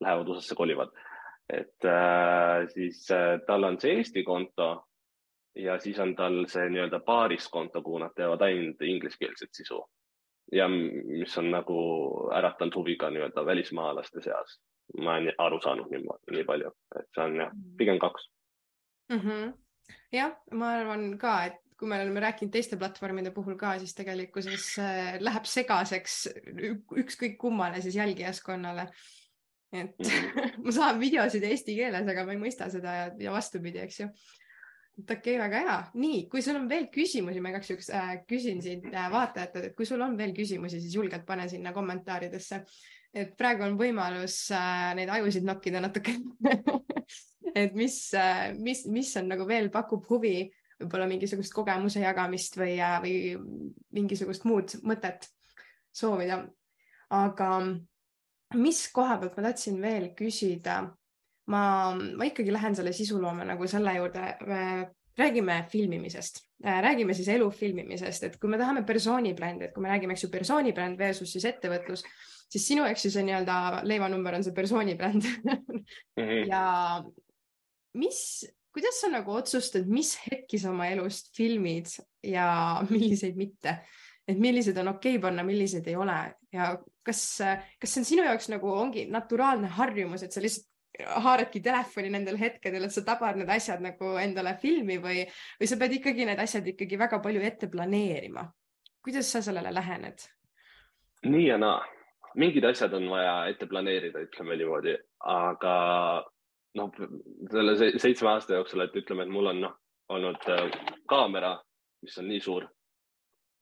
lähevad 0.03 0.31
USA-sse 0.31 0.55
kolivad, 0.55 0.93
et 1.49 1.85
äh, 1.85 2.67
siis 2.73 3.03
äh, 3.11 3.39
tal 3.47 3.67
on 3.67 3.79
see 3.81 3.97
Eesti 3.97 4.23
konto 4.27 4.69
ja 5.57 5.77
siis 5.81 5.99
on 5.99 6.15
tal 6.15 6.43
see 6.51 6.69
nii-öelda 6.69 7.01
paariskonto, 7.05 7.81
kuhu 7.81 8.01
nad 8.03 8.15
teevad 8.15 8.41
ainult 8.47 8.81
ingliskeelset 8.81 9.53
sisu. 9.53 9.83
ja 10.51 10.67
mis 10.69 11.37
on 11.37 11.49
nagu 11.51 11.79
äratanud 12.31 12.75
huvi 12.75 12.95
ka 12.95 13.09
nii-öelda 13.11 13.45
välismaalaste 13.45 14.21
seas. 14.21 14.59
ma 15.03 15.17
olen 15.17 15.33
aru 15.37 15.59
saanud 15.61 15.91
nii, 15.91 16.05
nii 16.31 16.43
palju, 16.47 16.71
et 16.99 17.09
see 17.11 17.23
on 17.23 17.35
jah, 17.35 17.51
pigem 17.77 17.99
kaks 17.99 18.29
mm. 19.09 19.19
-hmm. 19.19 19.53
jah, 20.11 20.35
ma 20.51 20.73
arvan 20.79 21.09
ka, 21.17 21.37
et 21.45 21.61
kui 21.77 21.89
me 21.89 21.99
oleme 22.01 22.21
rääkinud 22.23 22.53
teiste 22.53 22.77
platvormide 22.79 23.31
puhul 23.35 23.57
ka, 23.59 23.75
siis 23.81 23.93
tegelikkuses 23.97 24.65
äh, 24.81 25.19
läheb 25.21 25.45
segaseks 25.45 26.17
ükskõik 27.03 27.37
kummale 27.41 27.81
siis 27.85 27.99
jälgijaskonnale. 27.99 28.87
et 29.71 29.99
mhm. 29.99 30.57
ma 30.65 30.71
saan 30.71 30.99
videosid 30.99 31.43
eesti 31.43 31.75
keeles, 31.75 32.07
aga 32.07 32.25
ma 32.25 32.33
ei 32.33 32.41
mõista 32.41 32.69
seda 32.71 32.93
ja, 32.95 33.07
ja 33.19 33.31
vastupidi, 33.35 33.81
eks 33.83 33.99
ju. 33.99 34.07
et 34.97 35.11
okei 35.11 35.35
okay,, 35.35 35.41
väga 35.43 35.63
hea. 35.65 35.77
nii, 36.01 36.21
kui 36.31 36.41
sul 36.41 36.57
on 36.57 36.69
veel 36.69 36.87
küsimusi, 36.93 37.43
ma 37.43 37.53
igaks 37.53 37.73
juhuks 37.73 37.91
äh, 37.93 38.13
küsin 38.29 38.63
siin 38.63 38.87
äh, 38.93 39.09
vaatajatelt, 39.13 39.69
et 39.69 39.77
kui 39.77 39.85
sul 39.85 40.01
on 40.01 40.17
veel 40.17 40.33
küsimusi, 40.37 40.81
siis 40.81 40.95
julgelt 40.95 41.27
pane 41.27 41.49
sinna 41.51 41.75
kommentaaridesse. 41.75 42.63
et 43.13 43.37
praegu 43.37 43.67
on 43.67 43.77
võimalus 43.77 44.47
äh, 44.55 44.95
neid 44.97 45.13
ajusid 45.13 45.45
nokkida 45.45 45.83
natuke 45.83 46.17
et 47.57 47.75
mis 47.77 47.97
äh,, 48.17 48.53
mis, 48.57 48.85
mis 48.91 49.15
on 49.19 49.29
nagu 49.33 49.47
veel 49.49 49.69
pakub 49.73 50.05
huvi 50.09 50.49
võib-olla 50.77 51.07
mingisugust 51.09 51.55
kogemuse 51.55 52.03
jagamist 52.03 52.57
või, 52.59 52.77
äh, 52.77 52.99
või 53.03 53.15
mingisugust 53.97 54.45
muud 54.45 54.77
mõtet 54.87 55.29
soovida. 55.95 56.43
aga 57.09 57.49
mis 58.55 58.87
koha 58.91 59.17
pealt 59.17 59.37
ma 59.37 59.49
tahtsin 59.49 59.81
veel 59.81 60.11
küsida? 60.15 60.81
ma, 61.47 61.63
ma 61.95 62.27
ikkagi 62.27 62.51
lähen 62.51 62.75
selle 62.75 62.91
sisuloome 62.93 63.45
nagu 63.47 63.67
selle 63.71 63.93
juurde, 63.95 64.23
räägime 65.17 65.61
filmimisest, 65.71 66.41
äh, 66.65 66.81
räägime 66.83 67.13
siis 67.13 67.29
elu 67.33 67.49
filmimisest, 67.51 68.23
et 68.23 68.35
kui 68.39 68.49
me 68.51 68.59
tahame 68.59 68.83
persoonibrändi, 68.85 69.65
et 69.65 69.73
kui 69.73 69.83
me 69.83 69.89
räägime, 69.89 70.13
eks 70.13 70.27
ju, 70.27 70.31
persoonibränd 70.33 70.99
versus 70.99 71.31
siis 71.33 71.47
ettevõtlus, 71.49 72.03
siis 72.51 72.67
sinu, 72.67 72.83
eks 72.87 73.07
ju, 73.07 73.13
see 73.15 73.25
nii-öelda 73.27 73.85
leivanumber 73.87 74.37
on 74.37 74.45
see 74.45 74.55
persoonibränd 74.55 75.25
mm. 75.25 75.63
-hmm. 76.19 76.43
ja 76.51 76.65
mis 77.97 78.21
kuidas 78.77 78.99
sa 79.01 79.09
nagu 79.09 79.33
otsustad, 79.33 79.87
mis 79.89 80.13
hetki 80.27 80.59
sa 80.61 80.69
oma 80.69 80.89
elust 80.93 81.31
filmid 81.37 81.89
ja 82.25 82.47
milliseid 82.93 83.39
mitte? 83.39 83.79
et 84.27 84.35
millised 84.43 84.75
on 84.81 84.89
okei 84.91 85.13
okay 85.15 85.21
panna, 85.23 85.43
millised 85.47 85.85
ei 85.87 85.95
ole 85.95 86.15
ja 86.51 86.73
kas, 87.07 87.21
kas 87.79 87.93
see 87.93 88.01
on 88.01 88.07
sinu 88.09 88.25
jaoks 88.25 88.49
nagu 88.51 88.73
ongi 88.75 89.05
naturaalne 89.07 89.69
harjumus, 89.71 90.25
et 90.25 90.35
sa 90.35 90.43
lihtsalt 90.43 90.67
haaradki 91.23 91.61
telefoni 91.63 92.09
nendel 92.11 92.35
hetkedel, 92.41 92.83
et 92.83 92.91
sa 92.91 93.05
tabad 93.07 93.37
need 93.39 93.49
asjad 93.53 93.79
nagu 93.85 94.15
endale 94.19 94.55
filmi 94.59 94.97
või, 94.99 95.23
või 95.61 95.69
sa 95.71 95.77
pead 95.79 95.95
ikkagi 95.99 96.27
need 96.27 96.41
asjad 96.43 96.67
ikkagi 96.73 96.99
väga 96.99 97.21
palju 97.23 97.45
ette 97.47 97.69
planeerima. 97.71 98.43
kuidas 99.05 99.31
sa 99.31 99.41
sellele 99.41 99.71
lähened? 99.71 100.27
nii 101.23 101.47
ja 101.47 101.57
naa, 101.57 101.79
mingid 102.35 102.67
asjad 102.67 102.93
on 102.99 103.07
vaja 103.09 103.45
ette 103.53 103.65
planeerida, 103.71 104.27
ütleme 104.27 104.59
niimoodi, 104.59 104.97
aga 105.23 105.77
noh, 106.77 106.93
selle 107.51 107.75
seitsme 107.99 108.33
aasta 108.33 108.57
jooksul, 108.57 108.85
et 108.85 108.95
ütleme, 109.01 109.25
et 109.25 109.33
mul 109.33 109.51
on 109.51 109.61
noh, 109.65 109.77
olnud 110.13 110.49
äh, 110.53 110.65
kaamera, 111.09 111.57
mis 112.05 112.17
on 112.21 112.29
nii 112.31 112.41
suur. 112.43 112.67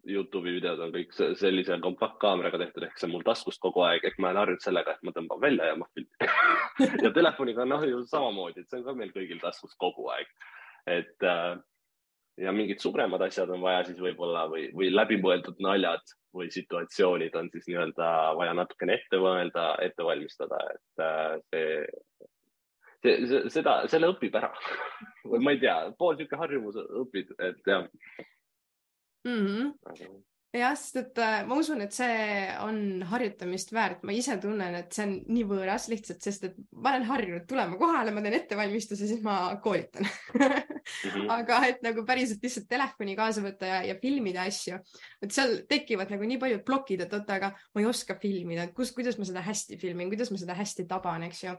Youtube'i 0.06 0.60
videod 0.60 0.82
on 0.86 0.91
kõik 0.93 1.15
sellise 1.17 1.80
kompaktkaameraga 1.82 2.60
tehtud, 2.62 2.84
ehk 2.86 2.99
see 2.99 3.08
on 3.08 3.15
mul 3.15 3.23
taskust 3.25 3.58
kogu 3.63 3.82
aeg, 3.88 4.04
ehk 4.06 4.19
ma 4.21 4.30
olen 4.30 4.43
harjunud 4.43 4.62
sellega, 4.62 4.93
et 4.93 5.08
ma 5.08 5.13
tõmban 5.15 5.39
välja 5.41 5.71
ja 5.71 5.78
ma 5.80 5.88
filmin 5.95 6.99
ja 7.08 7.10
telefoniga 7.15 7.63
on 7.63 7.73
noh, 7.73 7.86
ju 7.89 8.04
samamoodi, 8.12 8.62
et 8.62 8.69
see 8.69 8.84
on 8.84 8.86
ka 8.86 8.93
meil 8.99 9.15
kõigil 9.15 9.41
taskus 9.41 9.73
kogu 9.82 10.06
aeg. 10.13 10.30
et 10.86 11.25
äh, 11.25 11.56
ja 12.38 12.51
mingid 12.51 12.84
suuremad 12.84 13.21
asjad 13.25 13.49
on 13.49 13.63
vaja 13.63 13.84
siis 13.88 13.99
võib-olla 14.01 14.45
või, 14.51 14.67
või 14.75 14.91
läbimõeldud 14.93 15.62
naljad 15.63 16.13
või 16.36 16.49
situatsioonid 16.51 17.36
on 17.39 17.49
siis 17.54 17.69
nii-öelda 17.71 18.10
vaja 18.38 18.54
natukene 18.58 18.99
ette 18.99 19.19
mõelda, 19.21 19.69
ette 19.82 20.06
valmistada, 20.06 20.60
et 20.75 21.06
äh, 21.06 21.86
see 23.05 23.41
seda, 23.53 23.75
selle 23.91 24.11
õpib 24.13 24.35
ära 24.39 24.51
või 25.31 25.43
ma 25.45 25.55
ei 25.55 25.61
tea, 25.63 25.75
pool 25.99 26.17
sihuke 26.19 26.39
harjumus 26.39 26.79
õpid, 27.03 27.33
et 27.39 27.69
jah 27.69 27.85
mm 29.25 29.43
-hmm. 29.45 30.21
Jah, 30.59 30.75
sest 30.79 30.99
et 31.01 31.21
äh, 31.23 31.37
ma 31.47 31.57
usun, 31.59 31.81
et 31.85 31.95
see 31.95 32.15
on 32.63 33.03
harjutamist 33.09 33.73
väärt, 33.75 34.03
ma 34.07 34.15
ise 34.15 34.37
tunnen, 34.41 34.77
et 34.79 34.95
see 34.95 35.05
on 35.07 35.13
nii 35.35 35.45
võõras 35.49 35.87
lihtsalt, 35.91 36.21
sest 36.23 36.47
et 36.49 36.57
ma 36.75 36.93
olen 36.93 37.07
harjunud 37.09 37.45
tulema 37.49 37.79
kohale, 37.79 38.13
ma 38.15 38.23
teen 38.25 38.37
ettevalmistuse, 38.39 39.09
siis 39.09 39.23
ma 39.25 39.37
koolitan. 39.63 40.05
-hmm. 40.05 41.29
aga 41.37 41.61
et 41.69 41.81
nagu 41.85 42.05
päriselt 42.05 42.43
lihtsalt 42.45 42.67
telefoni 42.69 43.15
kaasa 43.17 43.43
võtta 43.45 43.71
ja, 43.71 43.79
ja 43.91 43.95
filmida 44.01 44.45
asju, 44.49 44.77
et 45.21 45.33
seal 45.35 45.57
tekivad 45.69 46.13
nagu 46.13 46.27
nii 46.29 46.41
paljud 46.41 46.65
plokid, 46.67 47.05
et 47.05 47.13
oota, 47.13 47.39
aga 47.39 47.51
ma 47.55 47.81
ei 47.83 47.89
oska 47.89 48.19
filmida, 48.21 48.67
kus, 48.75 48.93
kuidas 48.95 49.17
ma 49.19 49.27
seda 49.27 49.43
hästi 49.45 49.79
filmin, 49.81 50.11
kuidas 50.13 50.31
ma 50.31 50.41
seda 50.41 50.57
hästi 50.57 50.87
taban, 50.89 51.25
eks 51.29 51.43
ju 51.47 51.57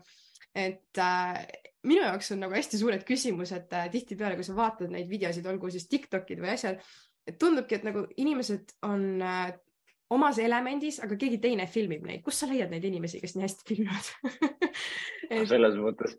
et 0.57 0.99
äh, 0.99 1.45
minu 1.87 2.03
jaoks 2.03 2.33
on 2.33 2.41
nagu 2.45 2.57
hästi 2.57 2.81
suured 2.81 3.05
küsimused 3.07 3.73
äh, 3.77 3.89
tihtipeale, 3.93 4.39
kui 4.39 4.47
sa 4.47 4.57
vaatad 4.57 4.93
neid 4.93 5.11
videosid, 5.11 5.47
olgu 5.51 5.71
siis 5.73 5.89
Tiktokid 5.91 6.41
või 6.43 6.55
asjad, 6.55 6.81
et 7.27 7.39
tundubki, 7.39 7.79
et 7.79 7.87
nagu 7.87 8.07
inimesed 8.17 8.77
on 8.87 9.07
äh, 9.23 9.55
omas 10.15 10.39
elemendis, 10.39 11.01
aga 11.03 11.17
keegi 11.19 11.39
teine 11.43 11.67
filmib 11.71 12.05
neid, 12.07 12.23
kust 12.27 12.43
sa 12.43 12.49
leiad 12.51 12.71
neid 12.71 12.85
inimesi, 12.87 13.21
kes 13.23 13.35
nii 13.37 13.47
hästi 13.47 13.67
filmivad? 13.67 14.11
Et... 15.27 15.43
selles 15.51 15.75
mõttes. 15.83 16.15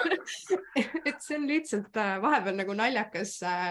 Et 1.08 1.22
see 1.24 1.38
on 1.38 1.46
lihtsalt 1.48 1.96
äh, 1.96 2.18
vahepeal 2.20 2.58
nagu 2.58 2.76
naljakas 2.76 3.38
äh, 3.48 3.70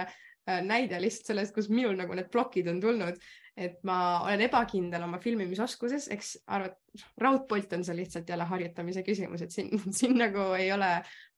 äh, 0.49 0.63
näide 0.65 0.97
lihtsalt 1.03 1.33
sellest, 1.33 1.53
kus 1.53 1.69
minul 1.69 1.93
nagu 1.99 2.17
need 2.17 2.31
plokid 2.33 2.71
on 2.71 2.81
tulnud, 2.81 3.19
et 3.59 3.77
ma 3.85 3.99
olen 4.23 4.41
ebakindel 4.47 5.03
oma 5.05 5.19
filmimisoskuses, 5.21 6.07
eks 6.15 6.31
arvat-, 6.55 6.79
raudpolt 7.21 7.75
on 7.75 7.83
see 7.85 7.97
lihtsalt 7.99 8.29
jälle 8.31 8.47
harjutamise 8.49 9.03
küsimus, 9.05 9.43
et 9.45 9.53
siin, 9.53 9.69
siin 9.99 10.17
nagu 10.17 10.49
ei 10.57 10.71
ole 10.73 10.89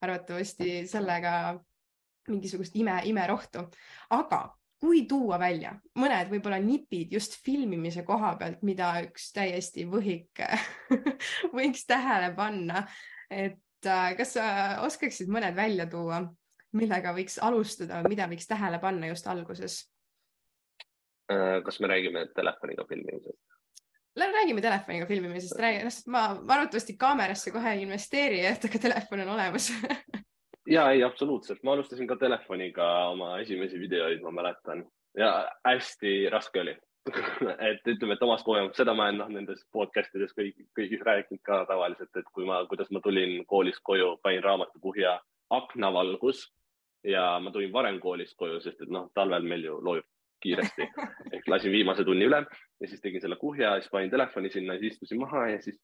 arvatavasti 0.02 0.86
sellega 0.88 1.36
mingisugust 2.30 2.76
ime, 2.80 3.02
imerohtu, 3.10 3.65
aga 4.15 4.45
kui 4.82 5.04
tuua 5.10 5.38
välja 5.39 5.76
mõned 6.00 6.32
võib-olla 6.32 6.58
nipid 6.62 7.13
just 7.13 7.38
filmimise 7.46 8.04
koha 8.08 8.34
pealt, 8.39 8.63
mida 8.65 8.91
üks 9.06 9.30
täiesti 9.36 9.86
võhik 9.89 10.41
võiks 11.58 11.86
tähele 11.89 12.32
panna, 12.38 12.86
et 13.30 13.88
äh, 13.88 14.08
kas 14.17 14.36
sa 14.38 14.46
oskaksid 14.88 15.30
mõned 15.32 15.56
välja 15.58 15.86
tuua, 15.91 16.24
millega 16.78 17.13
võiks 17.13 17.38
alustada, 17.44 18.02
mida 18.10 18.28
võiks 18.32 18.50
tähele 18.50 18.82
panna 18.82 19.12
just 19.12 19.30
alguses? 19.30 19.84
Äh, 21.32 21.62
kas 21.65 21.80
me 21.80 21.91
räägime 21.94 22.26
telefoniga 22.36 22.88
filmimisest? 22.89 23.39
räägime 24.17 24.62
telefoniga 24.62 25.06
filmimisest, 25.08 25.56
räägi, 25.60 25.86
noh, 25.86 26.02
ma, 26.12 26.26
ma 26.41 26.58
arvatavasti 26.58 26.98
kaamerasse 27.00 27.54
kohe 27.54 27.78
ei 27.78 27.86
investeeri, 27.86 28.41
et 28.50 28.65
aga 28.67 28.82
telefon 28.89 29.24
on 29.24 29.36
olemas 29.38 29.70
ja 30.72 30.88
ei, 30.92 31.04
absoluutselt, 31.04 31.64
ma 31.64 31.76
alustasin 31.76 32.08
ka 32.08 32.16
telefoniga 32.22 32.88
oma 33.12 33.36
esimesi 33.44 33.80
videoid, 33.80 34.22
ma 34.24 34.32
mäletan. 34.42 34.86
Ja 35.18 35.32
hästi 35.68 36.30
raske 36.32 36.62
oli. 36.62 36.78
Et 37.68 37.88
ütleme, 37.90 38.14
et 38.14 38.22
omast 38.22 38.46
kogemusest, 38.46 38.78
seda 38.78 38.94
ma 38.94 39.08
olen 39.08 39.18
noh, 39.24 39.30
nendes 39.34 39.64
podcast 39.74 40.14
ides 40.16 40.36
kõik, 40.38 40.60
kõigis 40.78 41.02
rääkinud 41.02 41.42
ka 41.48 41.64
tavaliselt, 41.66 42.12
et 42.14 42.28
kui 42.30 42.46
ma, 42.46 42.60
kuidas 42.70 42.92
ma 42.94 43.02
tulin 43.02 43.40
koolist 43.50 43.82
koju, 43.90 44.12
panin 44.22 44.44
raamatukuhja 44.46 45.16
aknavalgus 45.58 46.44
ja 47.04 47.40
ma 47.42 47.50
tulin 47.52 47.74
varem 47.74 47.98
koolist 48.04 48.38
koju, 48.38 48.60
sest 48.62 48.86
et 48.86 48.94
noh, 48.94 49.10
talvel 49.18 49.50
meil 49.50 49.66
ju 49.66 49.80
loojub 49.82 50.06
kiiresti. 50.46 50.88
Ehk 51.34 51.50
lasin 51.50 51.74
viimase 51.74 52.06
tunni 52.06 52.30
üle 52.30 52.44
ja 52.46 52.92
siis 52.92 53.02
tegin 53.02 53.26
selle 53.26 53.40
kuhja, 53.42 53.74
siis 53.80 53.90
panin 53.94 54.14
telefoni 54.14 54.54
sinna, 54.54 54.78
siis 54.78 54.94
istusin 54.96 55.22
maha 55.26 55.48
ja 55.56 55.62
siis, 55.66 55.82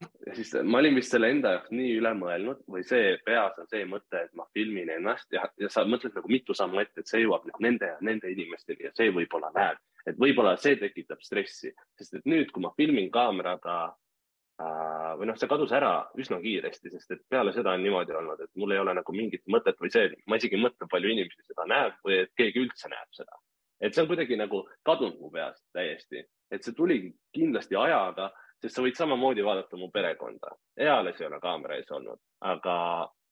ja 0.00 0.34
siis 0.36 0.52
ma 0.64 0.78
olin 0.78 0.96
vist 0.98 1.12
selle 1.14 1.30
enda 1.32 1.52
jaoks 1.54 1.72
nii 1.72 1.92
üle 2.00 2.12
mõelnud 2.18 2.62
või 2.72 2.82
see 2.86 3.16
peas 3.24 3.56
on 3.60 3.68
see 3.70 3.84
mõte, 3.88 4.24
et 4.26 4.32
ma 4.36 4.46
filmin 4.56 4.90
ennast 4.98 5.32
ja, 5.32 5.46
ja 5.60 5.70
sa 5.72 5.86
mõtled 5.88 6.16
nagu 6.18 6.32
mitu 6.32 6.56
sammu 6.56 6.82
ette, 6.82 7.00
et 7.00 7.10
see 7.10 7.22
jõuab 7.22 7.46
nüüd 7.48 7.62
nende 7.64 7.92
ja 7.92 8.00
nende 8.04 8.32
inimesteni 8.32 8.88
ja 8.88 8.92
see 8.96 9.12
võib-olla 9.14 9.52
näeb, 9.56 9.80
et 10.06 10.18
võib-olla 10.20 10.56
see 10.60 10.76
tekitab 10.80 11.24
stressi, 11.24 11.72
sest 11.98 12.20
et 12.20 12.28
nüüd, 12.28 12.52
kui 12.52 12.64
ma 12.64 12.74
filmin 12.76 13.08
kaameraga 13.14 13.78
äh, 13.88 15.10
või 15.20 15.30
noh, 15.30 15.40
see 15.40 15.50
kadus 15.50 15.72
ära 15.76 15.94
üsna 16.20 16.42
kiiresti, 16.44 16.92
sest 16.92 17.16
et 17.16 17.24
peale 17.32 17.56
seda 17.56 17.72
on 17.72 17.84
niimoodi 17.86 18.16
olnud, 18.20 18.44
et 18.44 18.52
mul 18.60 18.76
ei 18.76 18.84
ole 18.84 18.96
nagu 19.00 19.16
mingit 19.16 19.46
mõtet 19.52 19.80
või 19.80 19.92
see, 19.94 20.12
ma 20.28 20.40
isegi 20.40 20.58
ei 20.58 20.64
mõtle, 20.66 20.90
palju 20.92 21.12
inimesi 21.16 21.48
seda 21.48 21.68
näeb 21.72 22.00
või 22.04 22.24
et 22.26 22.34
keegi 22.36 22.66
üldse 22.66 22.92
näeb 22.92 23.16
seda. 23.16 23.40
Et 23.80 23.92
see 23.92 24.04
on 24.04 24.08
kuidagi 24.08 24.36
nagu 24.40 24.62
kadunud 24.88 25.20
mu 25.20 25.28
peast 25.32 25.62
täiesti, 25.76 26.22
et 26.52 26.64
see 26.64 26.76
tuligi 26.76 27.10
kindlasti 27.36 27.76
ajaga, 27.76 28.30
sest 28.62 28.78
sa 28.78 28.84
võid 28.84 28.98
samamoodi 28.98 29.44
vaadata 29.44 29.78
mu 29.80 29.90
perekonda. 29.92 30.54
eales 30.76 31.20
ei 31.20 31.26
ole 31.26 31.40
kaamera 31.40 31.76
ees 31.76 31.90
olnud, 31.90 32.20
aga, 32.40 32.76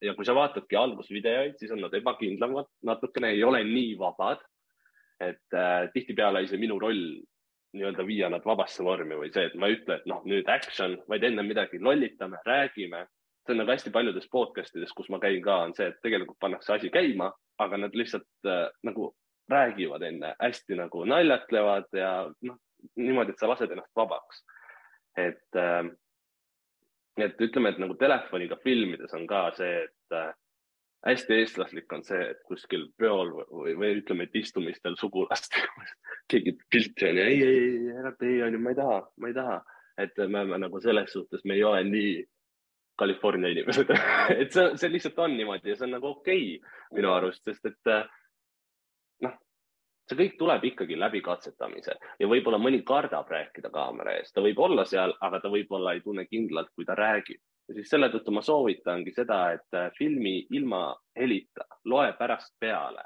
ja 0.04 0.14
kui 0.14 0.26
sa 0.26 0.34
vaatadki 0.37 0.76
algusvideoid, 0.76 1.56
siis 1.58 1.72
on 1.74 1.84
nad 1.84 1.94
ebakindlamad, 1.94 2.68
natukene 2.84 3.32
ei 3.34 3.44
ole 3.44 3.64
nii 3.64 3.94
vabad. 3.98 4.42
et 5.20 5.54
äh, 5.54 5.88
tihtipeale 5.94 6.42
see 6.50 6.58
minu 6.58 6.74
roll 6.82 7.22
nii-öelda 7.74 8.06
viia 8.06 8.28
nad 8.30 8.42
vabasse 8.46 8.82
vormi 8.84 9.16
või 9.18 9.30
see, 9.34 9.46
et 9.46 9.54
ma 9.58 9.68
ei 9.68 9.76
ütle, 9.78 9.98
et 9.98 10.06
noh, 10.10 10.22
nüüd 10.26 10.48
action, 10.50 10.96
vaid 11.10 11.24
enne 11.26 11.42
midagi 11.46 11.78
lollitame, 11.82 12.38
räägime. 12.46 13.06
see 13.46 13.52
on 13.52 13.60
nagu 13.60 13.70
hästi 13.70 13.90
paljudes 13.94 14.26
podcast 14.32 14.76
ides, 14.76 14.92
kus 14.96 15.08
ma 15.12 15.20
käin 15.20 15.40
ka, 15.42 15.56
on 15.66 15.74
see, 15.76 15.87
et 15.90 15.98
tegelikult 16.02 16.38
pannakse 16.40 16.72
asi 16.74 16.90
käima, 16.90 17.30
aga 17.62 17.78
nad 17.78 17.94
lihtsalt 17.94 18.48
äh, 18.48 18.68
nagu 18.82 19.12
räägivad 19.50 20.02
enne, 20.02 20.34
hästi 20.40 20.78
nagu 20.78 21.04
naljatlevad 21.04 21.90
ja 21.92 22.12
noh, 22.48 22.56
niimoodi, 22.96 23.34
et 23.34 23.42
sa 23.42 23.50
lased 23.50 23.70
ennast 23.70 23.92
vabaks. 23.96 24.44
Et 25.16 25.61
äh,, 25.61 25.85
et 27.18 27.44
ütleme, 27.46 27.70
et 27.70 27.79
nagu 27.79 27.94
telefoniga 27.98 28.59
filmides 28.62 29.12
on 29.14 29.27
ka 29.31 29.46
see, 29.59 29.85
et 29.87 30.16
äh, 30.16 30.33
hästi 31.07 31.38
eestlaslik 31.38 31.92
on 31.92 32.03
see, 32.07 32.20
et 32.33 32.40
kuskil 32.48 32.88
peol 32.98 33.31
või, 33.35 33.74
või 33.79 33.92
ütleme, 34.00 34.27
et 34.27 34.37
istumistel 34.40 34.96
sugulastega 35.00 35.87
keegi 36.31 36.57
pilti 36.70 37.09
on 37.11 37.20
ja 37.20 37.29
ei, 37.31 37.40
ei, 37.42 37.64
ei, 37.64 37.96
ära 38.00 38.14
tee, 38.18 38.38
onju, 38.46 38.61
ma 38.62 38.74
ei 38.74 38.81
taha, 38.81 39.00
ma 39.20 39.31
ei 39.31 39.38
taha. 39.38 39.62
et 39.98 40.16
me 40.18 40.40
oleme 40.40 40.59
nagu 40.59 40.81
selles 40.83 41.12
suhtes, 41.12 41.44
me 41.44 41.55
ei 41.55 41.62
ole 41.64 41.85
nii 41.87 42.14
California 42.98 43.50
inimesed 43.55 43.90
et 44.40 44.50
see, 44.55 44.66
see 44.81 44.90
lihtsalt 44.90 45.18
on 45.22 45.37
niimoodi 45.38 45.70
ja 45.70 45.79
see 45.79 45.87
on 45.87 45.96
nagu 45.98 46.11
okei 46.16 46.57
okay, 46.57 46.77
minu 46.98 47.12
arust, 47.14 47.44
sest 47.46 47.70
et 47.70 47.92
äh, 47.92 48.09
see 50.08 50.18
kõik 50.18 50.36
tuleb 50.40 50.66
ikkagi 50.68 50.98
läbi 51.00 51.22
katsetamise 51.24 51.96
ja 52.20 52.28
võib-olla 52.28 52.58
mõni 52.60 52.82
kardab 52.86 53.30
rääkida 53.30 53.70
kaamera 53.72 54.18
ees, 54.18 54.32
ta 54.32 54.44
võib 54.44 54.60
olla 54.60 54.84
seal, 54.88 55.14
aga 55.24 55.40
ta 55.40 55.52
võib-olla 55.52 55.94
ei 55.94 56.04
tunne 56.04 56.26
kindlalt, 56.28 56.70
kui 56.76 56.84
ta 56.84 56.96
räägib. 56.98 57.40
ja 57.68 57.74
siis 57.78 57.88
selle 57.88 58.10
tõttu 58.12 58.34
ma 58.36 58.42
soovitangi 58.44 59.14
seda, 59.16 59.40
et 59.56 59.78
äh, 59.78 59.90
filmi 59.98 60.46
ilma 60.50 60.94
helita, 61.16 61.64
loe 61.84 62.12
pärast 62.18 62.54
peale. 62.60 63.02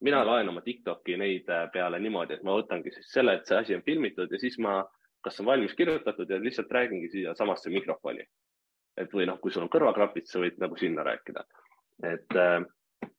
mina 0.00 0.24
loen 0.24 0.48
oma 0.48 0.60
Tiktoki 0.60 1.16
neid 1.16 1.48
äh, 1.50 1.66
peale 1.72 1.98
niimoodi, 1.98 2.34
et 2.34 2.42
ma 2.44 2.54
võtangi 2.60 2.94
siis 2.94 3.10
selle, 3.12 3.34
et 3.34 3.46
see 3.46 3.58
asi 3.58 3.74
on 3.74 3.82
filmitud 3.82 4.30
ja 4.30 4.38
siis 4.38 4.58
ma, 4.58 4.84
kas 5.22 5.40
on 5.40 5.46
valmis 5.46 5.74
kirjutatud 5.74 6.30
ja 6.30 6.38
lihtsalt 6.38 6.70
räägingi 6.70 7.08
siia 7.10 7.34
samasse 7.34 7.70
mikrofoni. 7.70 8.24
et 8.96 9.12
või 9.12 9.26
noh, 9.26 9.40
kui 9.40 9.50
sul 9.50 9.66
on 9.66 9.68
kõrvaklapid, 9.68 10.24
sa 10.24 10.38
võid 10.40 10.62
nagu 10.62 10.76
sinna 10.76 11.02
rääkida. 11.02 11.44
et, 12.14 12.38
äh, 12.38 13.10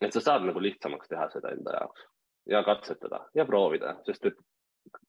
et 0.00 0.12
sa 0.12 0.20
saad 0.20 0.46
nagu 0.46 0.60
lihtsamaks 0.60 1.08
teha 1.08 1.30
seda 1.34 1.50
enda 1.50 1.80
jaoks 1.80 2.13
ja 2.46 2.62
katsetada 2.64 3.24
ja 3.34 3.44
proovida, 3.44 3.96
sest 4.06 4.26
et 4.26 4.38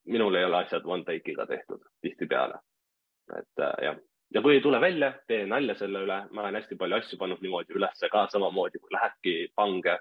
minul 0.05 0.35
ei 0.35 0.45
ole 0.45 0.57
asjad 0.63 0.85
one 0.85 1.03
take'iga 1.03 1.45
tehtud 1.45 1.83
tihtipeale. 2.01 2.59
et 3.37 3.61
äh, 3.61 3.73
jah, 3.83 3.97
ja 4.33 4.41
kui 4.41 4.55
ei 4.55 4.61
tule 4.61 4.81
välja, 4.81 5.13
tee 5.27 5.45
nalja 5.45 5.75
selle 5.75 6.03
üle, 6.05 6.19
ma 6.31 6.41
olen 6.41 6.59
hästi 6.59 6.77
palju 6.79 6.99
asju 6.99 7.19
pannud 7.19 7.41
niimoodi 7.41 7.75
ülesse 7.75 8.09
ka 8.11 8.27
samamoodi, 8.31 8.79
kui 8.79 8.93
lähebki 8.93 9.35
pange. 9.55 9.97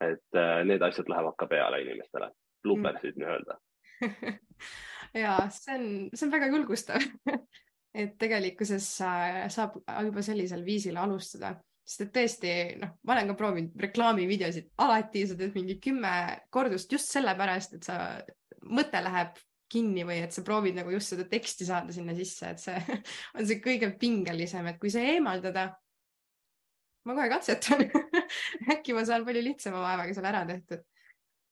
et 0.00 0.38
äh, 0.38 0.64
need 0.64 0.82
asjad 0.82 1.08
lähevad 1.08 1.36
ka 1.38 1.46
peale 1.46 1.82
inimestele, 1.82 2.32
bloopersid 2.62 3.16
mm. 3.16 3.22
nii-öelda 3.22 3.58
ja 5.24 5.36
see 5.50 5.76
on, 5.76 5.84
see 6.14 6.26
on 6.26 6.32
väga 6.32 6.48
julgustav 6.50 7.04
et 8.02 8.16
tegelikkuses 8.18 8.88
äh, 9.06 9.44
saab 9.52 9.76
juba 10.08 10.24
sellisel 10.26 10.64
viisil 10.66 10.98
alustada 10.98 11.54
sest 11.82 12.04
et 12.06 12.12
tõesti, 12.14 12.52
noh, 12.80 12.94
ma 13.06 13.16
olen 13.16 13.32
ka 13.32 13.38
proovinud 13.38 13.86
reklaamivideosid, 13.86 14.68
alati 14.84 15.24
sa 15.28 15.38
teed 15.38 15.56
mingi 15.56 15.78
kümme 15.82 16.12
kordust 16.54 16.92
just 16.94 17.10
sellepärast, 17.14 17.78
et 17.78 17.88
sa, 17.88 17.96
mõte 18.70 19.02
läheb 19.02 19.40
kinni 19.72 20.04
või 20.06 20.20
et 20.22 20.34
sa 20.34 20.44
proovid 20.46 20.76
nagu 20.76 20.92
just 20.92 21.14
seda 21.14 21.24
teksti 21.28 21.66
saada 21.66 21.94
sinna 21.94 22.14
sisse, 22.16 22.52
et 22.52 22.62
see 22.62 22.98
on 23.36 23.48
see 23.48 23.60
kõige 23.64 23.90
pingelisem, 23.98 24.68
et 24.70 24.78
kui 24.80 24.92
see 24.92 25.16
eemaldada, 25.16 25.70
ma 27.08 27.18
kohe 27.18 27.28
katsetan 27.32 27.88
äkki 28.76 28.94
ma 28.94 29.04
saan 29.08 29.26
palju 29.26 29.42
lihtsama 29.42 29.82
vaevaga 29.82 30.14
selle 30.14 30.30
ära 30.30 30.46
tehtud 30.46 30.86